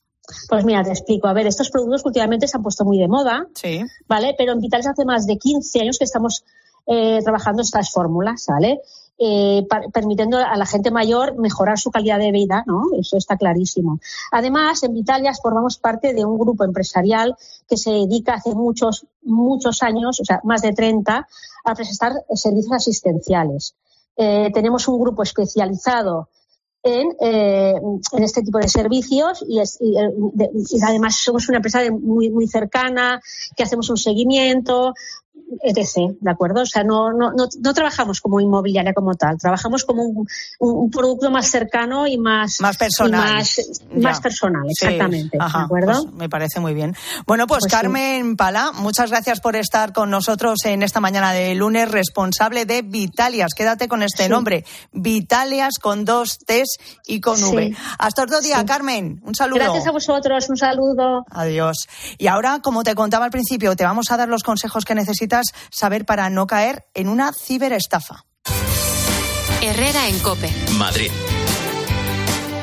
Pues 0.50 0.66
mira, 0.66 0.84
te 0.84 0.89
explico. 0.91 1.28
A 1.30 1.34
ver, 1.34 1.47
estos 1.47 1.70
productos 1.70 2.02
últimamente 2.06 2.45
se 2.47 2.58
han 2.58 2.62
puesto 2.62 2.84
muy 2.84 3.00
de 3.00 3.08
moda, 3.08 3.45
Sí. 3.56 3.82
¿vale? 4.10 4.36
Pero 4.38 4.52
en 4.52 4.60
Vitales 4.60 4.88
hace 4.88 5.06
más 5.06 5.26
de 5.26 5.38
15 5.38 5.80
años 5.80 5.97
que 5.97 6.04
estamos 6.04 6.43
eh, 6.86 7.20
trabajando 7.24 7.62
estas 7.62 7.89
fórmulas, 7.91 8.43
¿vale? 8.47 8.80
Eh, 9.22 9.68
permitiendo 9.92 10.38
a 10.38 10.56
la 10.56 10.66
gente 10.66 10.92
mayor 10.92 11.36
mejorar 11.38 11.78
su 11.78 11.92
calidad 11.92 12.20
de 12.20 12.32
vida, 12.32 12.64
¿no? 12.66 12.84
Eso 12.98 13.18
está 13.18 13.36
clarísimo. 13.36 14.00
Además, 14.32 14.82
en 14.84 14.94
Vitalias 14.94 15.42
formamos 15.42 15.78
parte 15.78 16.14
de 16.14 16.24
un 16.24 16.40
grupo 16.40 16.64
empresarial 16.64 17.36
que 17.68 17.76
se 17.76 17.92
dedica 17.92 18.36
hace 18.36 18.56
muchos, 18.56 19.06
muchos 19.24 19.84
años, 19.84 20.22
o 20.22 20.24
sea, 20.24 20.40
más 20.46 20.62
de 20.62 20.72
30, 20.72 21.28
a 21.66 21.76
prestar 21.76 22.14
servicios 22.34 22.72
asistenciales. 22.72 23.76
Eh, 24.16 24.52
tenemos 24.54 24.88
un 24.88 25.02
grupo 25.02 25.22
especializado 25.24 26.30
en, 26.82 27.10
eh, 27.20 27.74
en 28.14 28.24
este 28.24 28.42
tipo 28.42 28.58
de 28.58 28.70
servicios 28.70 29.44
y, 29.46 29.60
es- 29.60 29.78
y, 29.82 29.98
eh, 29.98 30.12
de- 30.34 30.50
y 30.54 30.82
además 30.82 31.18
somos 31.18 31.50
una 31.50 31.58
empresa 31.58 31.80
muy 31.92 32.48
cercana, 32.48 33.20
que 33.58 33.64
hacemos 33.64 33.90
un 33.90 33.98
seguimiento, 33.98 34.94
etc. 35.64 36.16
¿De 36.20 36.32
acuerdo? 36.32 36.62
O 36.62 36.66
sea, 36.66 36.84
no, 36.84 37.12
no, 37.12 37.32
no, 37.32 37.48
no 37.62 37.74
trabajamos 37.74 38.22
como 38.22 38.40
inmobiliaria 38.40 38.94
como 38.94 39.14
tal, 39.16 39.38
trabajamos 39.38 39.84
como 39.86 40.04
un, 40.60 40.90
producto 40.92 41.30
más 41.32 41.48
cercano 41.48 42.08
y 42.08 42.18
más, 42.18 42.60
Más 42.62 42.78
personal. 42.78 43.44
más, 43.96 44.20
personal, 44.22 44.64
Sí, 44.68 44.86
exactamente. 44.86 45.38
ajá, 45.40 45.60
¿De 45.60 45.66
acuerdo? 45.66 46.04
pues 46.04 46.14
me 46.14 46.30
parece 46.30 46.60
muy 46.60 46.74
bien. 46.74 46.96
Bueno, 47.28 47.46
pues, 47.48 47.60
Pues 47.60 47.72
sí. 47.72 47.78
Carmen 47.78 48.36
Pala, 48.38 48.72
muchas 48.74 49.10
gracias 49.10 49.40
por 49.42 49.56
estar 49.56 49.92
con 49.94 50.10
nosotros 50.10 50.60
en 50.66 50.82
esta 50.84 51.00
mañana 51.00 51.34
de 51.34 51.56
lunes, 51.56 51.90
responsable 51.92 52.66
de 52.66 52.82
Vitalias. 52.82 53.54
Quédate 53.56 53.88
con 53.88 54.02
este 54.04 54.24
Sí. 54.24 54.30
nombre, 54.30 54.64
Vitalias 54.94 55.78
con 55.80 56.06
dos 56.06 56.38
T's 56.40 56.78
y 57.06 57.20
con 57.22 57.38
Sí. 57.38 57.44
V. 57.56 57.76
Hasta 57.98 58.24
otro 58.24 58.42
día, 58.42 58.60
Sí. 58.60 58.66
Carmen. 58.66 59.22
Un 59.24 59.36
saludo. 59.36 59.60
Gracias 59.60 59.88
a 59.88 59.92
vosotros, 59.92 60.50
un 60.50 60.58
saludo. 60.58 61.26
Adiós. 61.32 61.88
Y 62.18 62.28
ahora, 62.28 62.60
como 62.62 62.84
te 62.84 62.96
contaba 62.96 63.26
al 63.26 63.32
principio, 63.32 63.76
te 63.76 63.84
vamos 63.84 64.12
a 64.12 64.18
dar 64.18 64.28
los 64.30 64.44
consejos 64.44 64.86
que 64.86 64.96
necesitas 64.96 65.29
saber 65.72 66.06
para 66.06 66.30
no 66.30 66.48
caer 66.48 66.86
en 66.94 67.08
una 67.08 67.32
ciberestafa. 67.34 68.26
Herrera 69.62 70.08
en 70.08 70.20
Cope. 70.20 70.50
Madrid. 70.78 71.12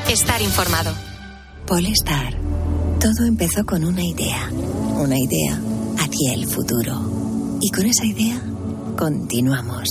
Estar 0.09 0.41
informado. 0.41 0.93
Polestar. 1.65 2.33
Todo 2.99 3.27
empezó 3.27 3.65
con 3.65 3.83
una 3.83 4.03
idea. 4.03 4.49
Una 4.95 5.17
idea 5.17 5.59
hacia 5.99 6.33
el 6.33 6.47
futuro. 6.47 7.59
Y 7.61 7.69
con 7.71 7.85
esa 7.85 8.05
idea 8.05 8.41
continuamos. 8.97 9.87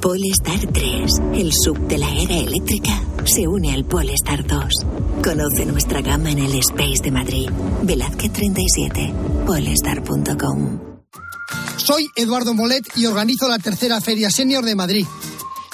Polestar 0.00 0.58
3, 0.72 1.10
el 1.34 1.52
sub 1.52 1.78
de 1.86 1.98
la 1.98 2.10
era 2.10 2.34
eléctrica, 2.34 3.02
se 3.24 3.46
une 3.46 3.72
al 3.72 3.84
Polestar 3.84 4.46
2. 4.46 4.64
Conoce 5.22 5.66
nuestra 5.66 6.00
gama 6.00 6.30
en 6.30 6.38
el 6.38 6.54
Space 6.58 7.02
de 7.02 7.10
Madrid. 7.10 7.50
Velázquez 7.82 8.32
37, 8.32 9.12
polestar.com. 9.46 10.89
Soy 11.76 12.10
Eduardo 12.14 12.54
Molet 12.54 12.84
y 12.96 13.06
organizo 13.06 13.48
la 13.48 13.58
tercera 13.58 14.00
Feria 14.00 14.30
Senior 14.30 14.64
de 14.64 14.74
Madrid. 14.74 15.06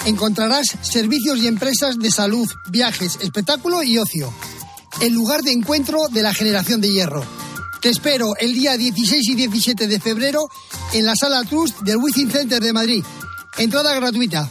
Encontrarás 0.07 0.77
servicios 0.83 1.39
y 1.39 1.47
empresas 1.47 1.99
de 1.99 2.11
salud, 2.11 2.49
viajes, 2.69 3.19
espectáculo 3.21 3.83
y 3.83 3.99
ocio. 3.99 4.33
El 5.01 5.13
lugar 5.13 5.43
de 5.43 5.53
encuentro 5.53 6.09
de 6.11 6.23
la 6.23 6.33
generación 6.33 6.81
de 6.81 6.91
hierro. 6.91 7.25
Te 7.83 7.91
espero 7.91 8.37
el 8.39 8.55
día 8.55 8.77
16 8.77 9.29
y 9.29 9.35
17 9.35 9.87
de 9.87 10.01
febrero 10.01 10.49
en 10.93 11.05
la 11.05 11.15
Sala 11.15 11.45
Trust 11.45 11.81
del 11.81 11.99
Wizzing 11.99 12.31
Center 12.31 12.63
de 12.63 12.73
Madrid. 12.73 13.05
Entrada 13.59 13.95
gratuita. 13.95 14.51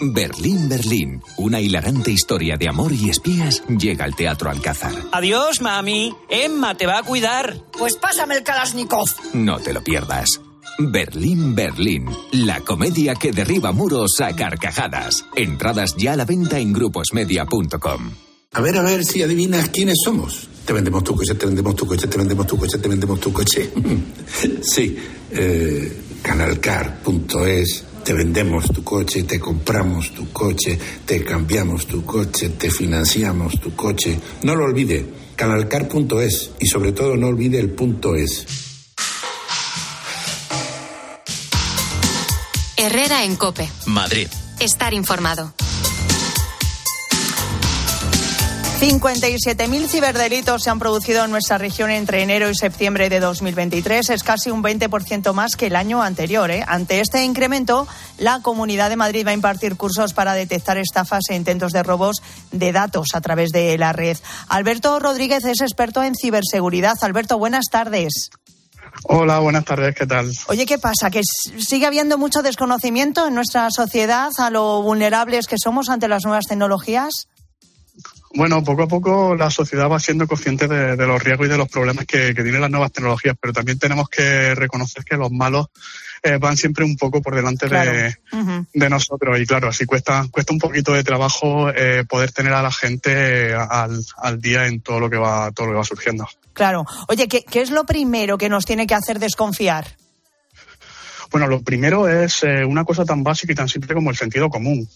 Berlín, 0.00 0.68
Berlín. 0.68 1.22
Una 1.36 1.60
hilarante 1.60 2.10
historia 2.10 2.56
de 2.56 2.68
amor 2.68 2.92
y 2.92 3.10
espías 3.10 3.62
llega 3.68 4.04
al 4.04 4.14
Teatro 4.14 4.50
Alcázar. 4.50 4.92
Adiós, 5.12 5.60
mami. 5.60 6.14
Emma 6.28 6.74
te 6.76 6.86
va 6.86 6.98
a 6.98 7.02
cuidar. 7.02 7.56
Pues 7.78 7.96
pásame 7.96 8.36
el 8.36 8.42
Kalashnikov. 8.42 9.08
No 9.34 9.58
te 9.58 9.72
lo 9.72 9.82
pierdas. 9.82 10.40
Berlín, 10.78 11.54
Berlín. 11.54 12.06
La 12.32 12.60
comedia 12.60 13.14
que 13.14 13.32
derriba 13.32 13.72
muros 13.72 14.20
a 14.20 14.34
carcajadas. 14.36 15.24
Entradas 15.34 15.96
ya 15.96 16.12
a 16.12 16.16
la 16.16 16.24
venta 16.24 16.58
en 16.58 16.72
gruposmedia.com. 16.72 18.12
A 18.52 18.60
ver, 18.60 18.76
a 18.78 18.82
ver 18.82 19.04
si 19.04 19.22
adivinas 19.22 19.68
quiénes 19.70 19.98
somos. 20.04 20.48
Te 20.64 20.72
vendemos 20.72 21.02
tu 21.04 21.14
coche, 21.14 21.34
te 21.34 21.46
vendemos 21.46 21.74
tu 21.74 21.86
coche, 21.86 22.06
te 22.06 22.16
vendemos 22.16 22.46
tu 22.46 22.56
coche, 22.56 22.78
te 22.78 22.88
vendemos 22.88 23.20
tu 23.20 23.32
coche. 23.32 23.70
sí, 24.62 24.96
eh, 25.32 26.00
canalcar.es. 26.22 27.84
Te 28.04 28.12
vendemos 28.12 28.66
tu 28.72 28.82
coche, 28.82 29.22
te 29.24 29.38
compramos 29.38 30.12
tu 30.12 30.32
coche, 30.32 30.78
te 31.04 31.22
cambiamos 31.24 31.86
tu 31.86 32.04
coche, 32.04 32.50
te 32.50 32.70
financiamos 32.70 33.60
tu 33.60 33.74
coche. 33.74 34.18
No 34.42 34.54
lo 34.54 34.64
olvide, 34.64 35.06
canalcar.es 35.36 36.50
y 36.58 36.66
sobre 36.66 36.92
todo 36.92 37.16
no 37.16 37.28
olvide 37.28 37.58
el 37.60 37.70
punto 37.70 38.14
es. 38.14 38.46
Herrera 42.76 43.24
en 43.24 43.36
Cope. 43.36 43.68
Madrid. 43.86 44.28
Estar 44.60 44.94
informado. 44.94 45.52
57.000 48.80 49.88
ciberdelitos 49.88 50.62
se 50.62 50.70
han 50.70 50.78
producido 50.78 51.24
en 51.24 51.32
nuestra 51.32 51.58
región 51.58 51.90
entre 51.90 52.22
enero 52.22 52.48
y 52.48 52.54
septiembre 52.54 53.08
de 53.08 53.18
2023. 53.18 54.08
Es 54.10 54.22
casi 54.22 54.52
un 54.52 54.62
20% 54.62 55.32
más 55.32 55.56
que 55.56 55.66
el 55.66 55.74
año 55.74 56.00
anterior. 56.00 56.48
¿eh? 56.52 56.64
Ante 56.64 57.00
este 57.00 57.24
incremento, 57.24 57.88
la 58.18 58.38
Comunidad 58.40 58.88
de 58.88 58.94
Madrid 58.94 59.26
va 59.26 59.32
a 59.32 59.34
impartir 59.34 59.76
cursos 59.76 60.14
para 60.14 60.32
detectar 60.34 60.78
estafas 60.78 61.24
e 61.28 61.34
intentos 61.34 61.72
de 61.72 61.82
robos 61.82 62.22
de 62.52 62.70
datos 62.70 63.08
a 63.14 63.20
través 63.20 63.50
de 63.50 63.76
la 63.78 63.92
red. 63.92 64.16
Alberto 64.48 65.00
Rodríguez 65.00 65.44
es 65.44 65.60
experto 65.60 66.04
en 66.04 66.14
ciberseguridad. 66.14 66.94
Alberto, 67.00 67.36
buenas 67.36 67.64
tardes. 67.72 68.30
Hola, 69.02 69.40
buenas 69.40 69.64
tardes, 69.64 69.92
¿qué 69.96 70.06
tal? 70.06 70.30
Oye, 70.46 70.66
¿qué 70.66 70.78
pasa? 70.78 71.10
¿Que 71.10 71.22
sigue 71.24 71.86
habiendo 71.86 72.16
mucho 72.16 72.42
desconocimiento 72.42 73.26
en 73.26 73.34
nuestra 73.34 73.72
sociedad 73.72 74.30
a 74.38 74.50
lo 74.50 74.82
vulnerables 74.82 75.48
que 75.48 75.56
somos 75.60 75.88
ante 75.88 76.06
las 76.06 76.22
nuevas 76.24 76.44
tecnologías? 76.46 77.26
Bueno, 78.38 78.62
poco 78.62 78.84
a 78.84 78.86
poco 78.86 79.34
la 79.34 79.50
sociedad 79.50 79.90
va 79.90 79.98
siendo 79.98 80.28
consciente 80.28 80.68
de, 80.68 80.94
de 80.94 81.06
los 81.08 81.20
riesgos 81.20 81.48
y 81.48 81.50
de 81.50 81.58
los 81.58 81.68
problemas 81.68 82.06
que, 82.06 82.32
que 82.36 82.42
tienen 82.44 82.60
las 82.60 82.70
nuevas 82.70 82.92
tecnologías, 82.92 83.34
pero 83.40 83.52
también 83.52 83.80
tenemos 83.80 84.08
que 84.08 84.54
reconocer 84.54 85.04
que 85.04 85.16
los 85.16 85.32
malos 85.32 85.66
eh, 86.22 86.36
van 86.36 86.56
siempre 86.56 86.84
un 86.84 86.96
poco 86.96 87.20
por 87.20 87.34
delante 87.34 87.68
de, 87.68 88.14
de 88.72 88.88
nosotros 88.88 89.40
y 89.40 89.44
claro, 89.44 89.66
así 89.66 89.86
cuesta 89.86 90.24
cuesta 90.30 90.52
un 90.52 90.60
poquito 90.60 90.92
de 90.92 91.02
trabajo 91.02 91.70
eh, 91.70 92.04
poder 92.08 92.30
tener 92.30 92.52
a 92.52 92.62
la 92.62 92.70
gente 92.70 93.54
al, 93.54 94.04
al 94.18 94.40
día 94.40 94.68
en 94.68 94.82
todo 94.82 95.00
lo 95.00 95.10
que 95.10 95.16
va 95.16 95.50
todo 95.50 95.66
lo 95.66 95.72
que 95.72 95.78
va 95.78 95.84
surgiendo. 95.84 96.28
Claro. 96.52 96.86
Oye, 97.08 97.26
¿qué, 97.26 97.42
qué 97.42 97.60
es 97.60 97.72
lo 97.72 97.86
primero 97.86 98.38
que 98.38 98.48
nos 98.48 98.64
tiene 98.64 98.86
que 98.86 98.94
hacer 98.94 99.18
desconfiar? 99.18 99.96
Bueno, 101.32 101.48
lo 101.48 101.60
primero 101.60 102.08
es 102.08 102.44
eh, 102.44 102.64
una 102.64 102.84
cosa 102.84 103.04
tan 103.04 103.24
básica 103.24 103.52
y 103.52 103.56
tan 103.56 103.68
simple 103.68 103.96
como 103.96 104.10
el 104.10 104.16
sentido 104.16 104.48
común. 104.48 104.88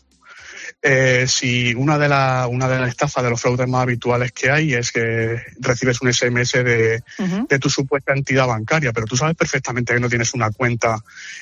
Eh, 0.81 1.27
si 1.29 1.75
una 1.75 1.99
de, 1.99 2.09
la- 2.09 2.47
una 2.49 2.69
de 2.69 2.79
las 2.81 2.89
estafas 2.91 3.23
de 3.25 3.31
los 3.31 3.41
fraudes 3.41 3.69
más 3.69 3.83
habituales 3.83 4.33
que 4.33 4.51
hay 4.51 4.75
es 4.75 4.91
que 4.93 5.41
recibes 5.61 6.01
un 6.03 6.13
SMS 6.13 6.53
de, 6.53 7.03
de 7.49 7.59
tu 7.59 7.71
supuesta 7.71 8.13
entidad 8.13 8.47
bancaria, 8.47 8.93
pero 8.93 9.07
tú 9.07 9.17
sabes 9.17 9.37
perfectamente 9.37 9.95
que 9.95 10.01
no 10.01 10.09
tienes 10.09 10.35
una 10.35 10.51
cuenta 10.51 10.99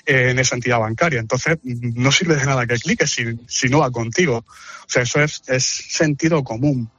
eh, 0.07 0.31
en 0.31 0.39
esa 0.39 0.55
entidad 0.57 0.79
bancaria. 0.81 1.21
Entonces, 1.21 1.57
mm, 1.63 2.03
no 2.03 2.13
sirve 2.13 2.37
de 2.37 2.47
nada 2.47 2.67
que 2.67 2.77
cliques 2.79 3.11
si, 3.11 3.25
si 3.47 3.69
no 3.69 3.81
va 3.81 3.91
contigo. 3.91 4.39
O 4.47 4.89
sea, 4.93 5.03
eso 5.03 5.21
es, 5.23 5.43
es 5.47 5.65
sentido 5.65 6.43
común. 6.45 6.91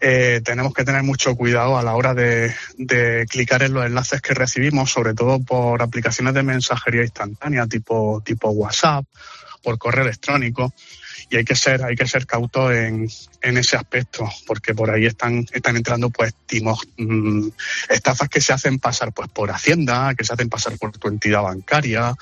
Eh, 0.00 0.40
tenemos 0.44 0.74
que 0.74 0.84
tener 0.84 1.02
mucho 1.02 1.34
cuidado 1.36 1.78
a 1.78 1.82
la 1.82 1.94
hora 1.94 2.12
de, 2.12 2.54
de 2.76 3.26
clicar 3.30 3.62
en 3.62 3.72
los 3.72 3.86
enlaces 3.86 4.20
que 4.20 4.34
recibimos, 4.34 4.90
sobre 4.90 5.14
todo 5.14 5.40
por 5.40 5.80
aplicaciones 5.80 6.34
de 6.34 6.42
mensajería 6.42 7.02
instantánea 7.02 7.66
tipo, 7.66 8.22
tipo 8.24 8.50
WhatsApp, 8.50 9.06
por 9.62 9.78
correo 9.78 10.04
electrónico 10.04 10.72
y 11.28 11.36
hay 11.36 11.44
que 11.44 11.56
ser 11.56 11.82
hay 11.82 11.96
que 11.96 12.06
ser 12.06 12.26
cauto 12.26 12.72
en, 12.72 13.08
en 13.42 13.56
ese 13.56 13.76
aspecto 13.76 14.28
porque 14.46 14.74
por 14.74 14.90
ahí 14.90 15.06
están 15.06 15.46
están 15.52 15.76
entrando 15.76 16.10
pues 16.10 16.34
mm, 16.98 17.48
estafas 17.88 18.28
que 18.28 18.40
se 18.40 18.52
hacen 18.52 18.78
pasar 18.78 19.12
pues 19.12 19.28
por 19.30 19.50
hacienda 19.50 20.14
que 20.14 20.24
se 20.24 20.32
hacen 20.32 20.48
pasar 20.48 20.78
por 20.78 20.92
tu 20.92 21.08
entidad 21.08 21.42
bancaria 21.42 22.14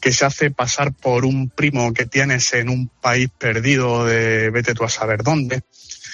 que 0.00 0.12
se 0.12 0.24
hace 0.24 0.50
pasar 0.50 0.92
por 0.92 1.24
un 1.24 1.50
primo 1.50 1.92
que 1.92 2.06
tienes 2.06 2.52
en 2.52 2.68
un 2.68 2.88
país 2.88 3.28
perdido 3.36 4.04
de 4.04 4.50
vete 4.50 4.74
tú 4.74 4.84
a 4.84 4.88
saber 4.88 5.22
dónde. 5.22 5.62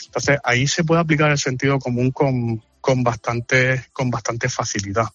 Entonces 0.07 0.39
ahí 0.45 0.67
se 0.67 0.85
puede 0.85 1.01
aplicar 1.01 1.31
el 1.31 1.39
sentido 1.39 1.79
común 1.79 2.11
con 2.11 2.63
con 2.81 3.03
bastante 3.03 3.85
con 3.93 4.11
bastante 4.11 4.49
facilidad 4.49 5.09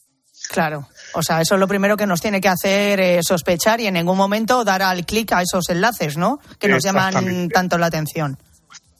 Claro. 0.49 0.87
O 1.13 1.21
sea, 1.21 1.41
eso 1.41 1.53
es 1.53 1.59
lo 1.59 1.67
primero 1.67 1.95
que 1.95 2.07
nos 2.07 2.21
tiene 2.21 2.41
que 2.41 2.47
hacer 2.47 2.99
eh, 2.99 3.19
sospechar 3.21 3.79
y 3.79 3.87
en 3.87 3.93
ningún 3.93 4.17
momento 4.17 4.63
dar 4.63 4.81
al 4.81 5.05
clic 5.05 5.31
a 5.33 5.43
esos 5.43 5.69
enlaces, 5.69 6.17
¿no? 6.17 6.39
Que 6.57 6.67
nos 6.67 6.83
llaman 6.83 7.49
tanto 7.49 7.77
la 7.77 7.85
atención. 7.85 8.37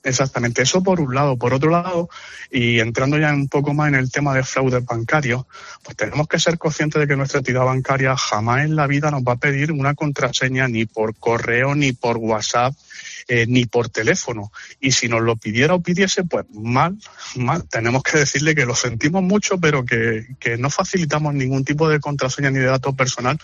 Exactamente, 0.04 0.62
eso 0.62 0.82
por 0.82 1.02
un 1.02 1.14
lado. 1.14 1.38
Por 1.38 1.54
otro 1.54 1.72
lado, 1.72 2.10
y 2.52 2.80
entrando 2.80 3.18
ya 3.18 3.34
un 3.34 3.48
poco 3.48 3.74
más 3.74 3.90
en 3.90 3.96
el 3.96 4.12
tema 4.12 4.34
de 4.34 4.44
fraudes 4.44 4.86
bancarios, 4.86 5.46
pues 5.84 5.98
tenemos 5.98 6.28
que 6.28 6.40
ser 6.40 6.58
conscientes 6.58 7.02
de 7.02 7.08
que 7.08 7.18
nuestra 7.18 7.40
entidad 7.40 7.66
bancaria 7.66 8.16
jamás 8.16 8.64
en 8.64 8.76
la 8.76 8.88
vida 8.88 9.12
nos 9.12 9.24
va 9.24 9.34
a 9.34 9.38
pedir 9.38 9.72
una 9.72 9.96
contraseña 9.96 10.68
ni 10.68 10.86
por 10.86 11.16
correo 11.16 11.76
ni 11.76 11.92
por 11.92 12.18
WhatsApp 12.18 12.74
eh, 13.32 13.46
ni 13.48 13.68
por 13.68 13.90
teléfono. 13.90 14.52
Y 14.80 14.92
si 14.92 15.08
nos 15.08 15.22
lo 15.22 15.36
pidiera 15.36 15.76
o 15.76 15.84
pidiese, 15.84 16.24
pues 16.24 16.46
mal, 16.52 16.98
mal. 17.36 17.64
Tenemos 17.70 18.02
que 18.02 18.18
decirle 18.18 18.56
que 18.56 18.66
lo 18.66 18.74
sentimos 18.74 19.22
mucho, 19.22 19.60
pero 19.60 19.86
que, 19.86 20.26
que 20.40 20.58
no 20.58 20.72
facilitamos 20.72 21.36
ningún 21.36 21.64
tipo 21.64 21.88
de 21.88 22.00
contraseña 22.00 22.50
ni 22.50 22.58
de 22.58 22.66
datos 22.66 22.96
personal 22.96 23.38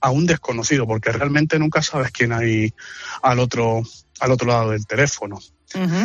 a 0.00 0.10
un 0.10 0.24
desconocido, 0.24 0.86
porque 0.86 1.12
realmente 1.12 1.58
nunca 1.58 1.82
sabes 1.82 2.10
quién 2.10 2.32
hay 2.32 2.72
al 3.20 3.38
otro, 3.40 3.82
al 4.20 4.32
otro 4.32 4.48
lado 4.48 4.70
del 4.70 4.86
teléfono. 4.86 5.38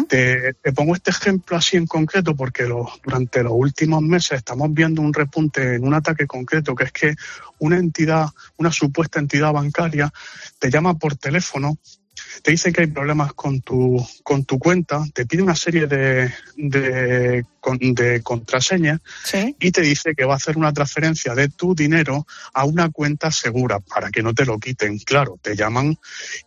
te, 0.10 0.56
te, 0.62 0.74
pongo 0.74 0.94
este 0.94 1.12
ejemplo 1.12 1.56
así 1.56 1.78
en 1.78 1.88
concreto 1.88 2.36
porque 2.36 2.64
lo, 2.64 2.92
durante 3.06 3.42
los 3.42 3.54
últimos 3.56 4.02
meses 4.02 4.40
estamos 4.40 4.74
viendo 4.74 5.02
un 5.02 5.14
repunte 5.14 5.76
en 5.76 5.88
un 5.88 5.94
ataque 5.94 6.28
concreto, 6.28 6.76
que 6.76 6.84
es 6.84 6.92
que 6.92 7.16
una 7.60 7.78
entidad, 7.78 8.28
una 8.58 8.74
supuesta 8.74 9.20
entidad 9.20 9.54
bancaria, 9.54 10.12
te 10.60 10.70
llama 10.70 10.96
por 10.96 11.16
teléfono 11.16 11.78
te 12.42 12.52
dice 12.52 12.72
que 12.72 12.82
hay 12.82 12.88
problemas 12.88 13.34
con 13.34 13.62
tu, 13.62 14.06
con 14.24 14.46
tu 14.46 14.60
cuenta, 14.60 15.04
te 15.14 15.26
pide 15.26 15.42
una 15.42 15.56
serie 15.56 15.88
de, 15.88 16.34
de, 16.56 17.46
de 17.80 18.22
contraseñas 18.22 19.00
y 19.60 19.72
te 19.72 19.82
dice 19.82 20.16
que 20.16 20.26
va 20.26 20.34
a 20.34 20.38
hacer 20.38 20.58
una 20.58 20.74
transferencia 20.74 21.36
de 21.36 21.50
tu 21.50 21.76
dinero 21.76 22.26
a 22.54 22.66
una 22.66 22.90
cuenta 22.90 23.32
segura 23.32 23.80
para 23.80 24.10
que 24.10 24.24
no 24.24 24.34
te 24.34 24.46
lo 24.46 24.60
quiten. 24.60 25.00
Claro, 25.00 25.38
te 25.42 25.56
llaman 25.56 25.98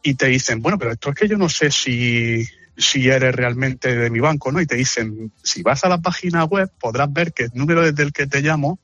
y 0.02 0.14
te 0.14 0.26
dicen, 0.26 0.60
bueno, 0.60 0.78
pero 0.78 0.92
esto 0.92 1.10
es 1.10 1.14
que 1.14 1.28
yo 1.28 1.38
no 1.38 1.48
sé 1.48 1.70
si, 1.70 2.46
si 2.76 3.08
eres 3.08 3.34
realmente 3.34 3.94
de 3.94 4.10
mi 4.10 4.20
banco, 4.20 4.52
¿no? 4.52 4.60
Y 4.60 4.66
te 4.66 4.76
dicen, 4.76 5.32
si 5.42 5.62
vas 5.62 5.84
a 5.84 5.88
la 5.88 5.98
página 5.98 6.44
web 6.44 6.70
podrás 6.78 7.12
ver 7.12 7.32
que 7.32 7.44
el 7.44 7.50
número 7.54 7.82
desde 7.82 8.02
el 8.02 8.12
que 8.12 8.26
te 8.26 8.40
llamo 8.40 8.78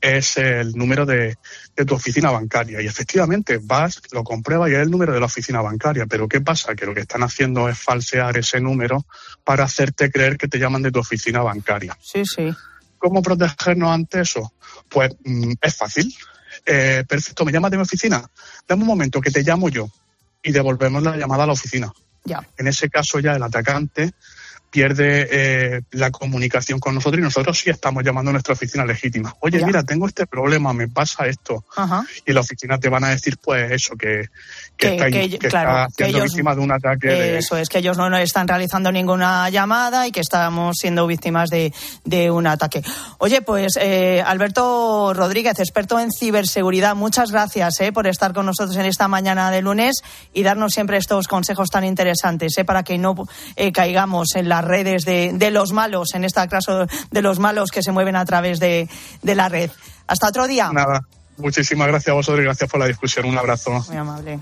es 0.00 0.36
el 0.36 0.72
número 0.72 1.06
de, 1.06 1.36
tu 1.86 1.94
oficina 1.94 2.30
bancaria. 2.30 2.80
Y 2.80 2.86
efectivamente 2.86 3.58
vas, 3.62 4.00
lo 4.12 4.24
compruebas 4.24 4.70
y 4.70 4.74
es 4.74 4.80
el 4.80 4.90
número 4.90 5.12
de 5.12 5.20
la 5.20 5.26
oficina 5.26 5.60
bancaria. 5.60 6.06
Pero 6.06 6.28
¿qué 6.28 6.40
pasa? 6.40 6.74
Que 6.74 6.86
lo 6.86 6.94
que 6.94 7.00
están 7.00 7.22
haciendo 7.22 7.68
es 7.68 7.78
falsear 7.78 8.36
ese 8.36 8.60
número 8.60 9.04
para 9.44 9.64
hacerte 9.64 10.10
creer 10.10 10.36
que 10.36 10.48
te 10.48 10.58
llaman 10.58 10.82
de 10.82 10.92
tu 10.92 11.00
oficina 11.00 11.40
bancaria. 11.42 11.96
Sí, 12.00 12.24
sí. 12.24 12.54
¿Cómo 12.98 13.22
protegernos 13.22 13.90
ante 13.90 14.20
eso? 14.20 14.52
Pues 14.88 15.14
mm, 15.24 15.52
es 15.60 15.76
fácil. 15.76 16.14
Eh, 16.66 17.04
perfecto, 17.08 17.44
me 17.44 17.52
llamas 17.52 17.70
de 17.70 17.76
mi 17.76 17.82
oficina. 17.82 18.28
Dame 18.66 18.82
un 18.82 18.88
momento 18.88 19.20
que 19.20 19.30
te 19.30 19.42
llamo 19.42 19.68
yo 19.68 19.88
y 20.42 20.52
devolvemos 20.52 21.02
la 21.02 21.16
llamada 21.16 21.44
a 21.44 21.46
la 21.46 21.52
oficina. 21.52 21.92
Ya. 22.24 22.46
En 22.56 22.66
ese 22.66 22.90
caso 22.90 23.20
ya 23.20 23.34
el 23.34 23.42
atacante 23.42 24.12
pierde 24.70 25.28
eh, 25.30 25.82
la 25.92 26.10
comunicación 26.10 26.78
con 26.78 26.94
nosotros 26.94 27.20
y 27.20 27.22
nosotros 27.22 27.58
sí 27.58 27.70
estamos 27.70 28.04
llamando 28.04 28.30
a 28.30 28.32
nuestra 28.32 28.54
oficina 28.54 28.84
legítima. 28.84 29.34
Oye, 29.40 29.64
mira, 29.64 29.82
tengo 29.82 30.06
este 30.06 30.26
problema, 30.26 30.72
me 30.72 30.88
pasa 30.88 31.26
esto. 31.26 31.64
Y 32.26 32.32
la 32.32 32.40
oficina 32.40 32.78
te 32.78 32.88
van 32.88 33.04
a 33.04 33.08
decir, 33.08 33.38
pues 33.42 33.72
eso, 33.72 33.96
que, 33.96 34.28
que, 34.78 35.38
está, 35.42 35.88
que, 35.96 36.04
siendo 36.04 36.22
víctima 36.22 36.54
de 36.54 36.60
un 36.60 36.72
ataque. 36.72 37.38
Eso 37.38 37.56
es, 37.56 37.68
que 37.68 37.78
ellos 37.78 37.98
no 37.98 38.16
están 38.16 38.46
realizando 38.46 38.92
ninguna 38.92 39.50
llamada 39.50 40.06
y 40.06 40.12
que 40.12 40.20
estamos 40.20 40.76
siendo 40.78 41.06
víctimas 41.06 41.50
de, 41.50 41.72
de 42.04 42.30
un 42.30 42.46
ataque. 42.46 42.82
Oye, 43.18 43.42
pues 43.42 43.76
eh, 43.80 44.22
Alberto 44.24 45.12
Rodríguez, 45.14 45.58
experto 45.58 45.98
en 45.98 46.10
ciberseguridad, 46.10 46.94
muchas 46.94 47.32
gracias 47.32 47.80
eh, 47.80 47.92
por 47.92 48.06
estar 48.06 48.32
con 48.32 48.46
nosotros 48.46 48.76
en 48.76 48.86
esta 48.86 49.08
mañana 49.08 49.50
de 49.50 49.62
lunes 49.62 50.02
y 50.32 50.42
darnos 50.44 50.72
siempre 50.72 50.96
estos 50.96 51.26
consejos 51.26 51.70
tan 51.70 51.84
interesantes 51.84 52.56
eh, 52.56 52.64
para 52.64 52.82
que 52.82 52.98
no 52.98 53.14
eh, 53.56 53.72
caigamos 53.72 54.28
en 54.36 54.48
la 54.48 54.62
redes 54.62 55.04
de, 55.04 55.32
de, 55.34 55.50
los 55.50 55.72
malos, 55.72 56.14
en 56.14 56.24
este 56.24 56.46
caso 56.48 56.86
de 57.10 57.22
los 57.22 57.38
malos 57.38 57.70
que 57.70 57.82
se 57.82 57.90
mueven 57.90 58.16
a 58.16 58.24
través 58.24 58.60
de, 58.60 58.88
de 59.22 59.34
la 59.34 59.48
red. 59.48 59.70
Hasta 60.06 60.28
otro 60.28 60.46
día. 60.46 60.70
Nada, 60.72 61.02
muchísimas 61.36 61.88
gracias 61.88 62.12
a 62.12 62.14
vosotros 62.14 62.40
y 62.40 62.44
gracias 62.44 62.70
por 62.70 62.80
la 62.80 62.86
discusión. 62.86 63.26
Un 63.26 63.38
abrazo. 63.38 63.84
Muy 63.88 63.96
amable. 63.96 64.38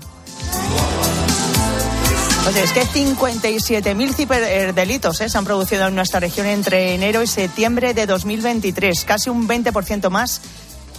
Oye, 2.47 2.63
es 2.63 2.71
que 2.71 2.83
57.000 2.83 4.13
ciberdelitos 4.13 5.19
eh, 5.19 5.27
se 5.27 5.37
han 5.37 5.43
producido 5.43 5.87
en 5.87 5.95
nuestra 5.95 6.21
región 6.21 6.47
entre 6.47 6.95
enero 6.95 7.21
y 7.21 7.27
septiembre 7.27 7.93
de 7.93 8.05
2023, 8.05 9.03
casi 9.03 9.29
un 9.29 9.49
20% 9.49 10.09
más 10.09 10.41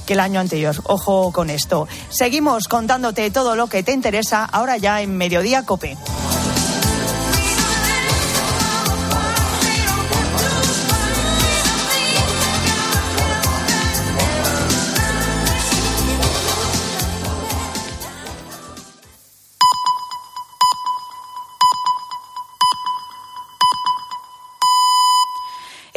que 0.07 0.12
el 0.12 0.20
año 0.20 0.40
anterior. 0.40 0.76
Ojo 0.84 1.32
con 1.32 1.49
esto. 1.49 1.88
Seguimos 2.11 2.68
contándote 2.68 3.30
todo 3.30 3.57
lo 3.57 3.66
que 3.66 3.82
te 3.82 3.92
interesa 3.92 4.44
ahora 4.44 4.76
ya 4.76 5.01
en 5.01 5.16
Mediodía 5.16 5.64
Cope. 5.64 5.96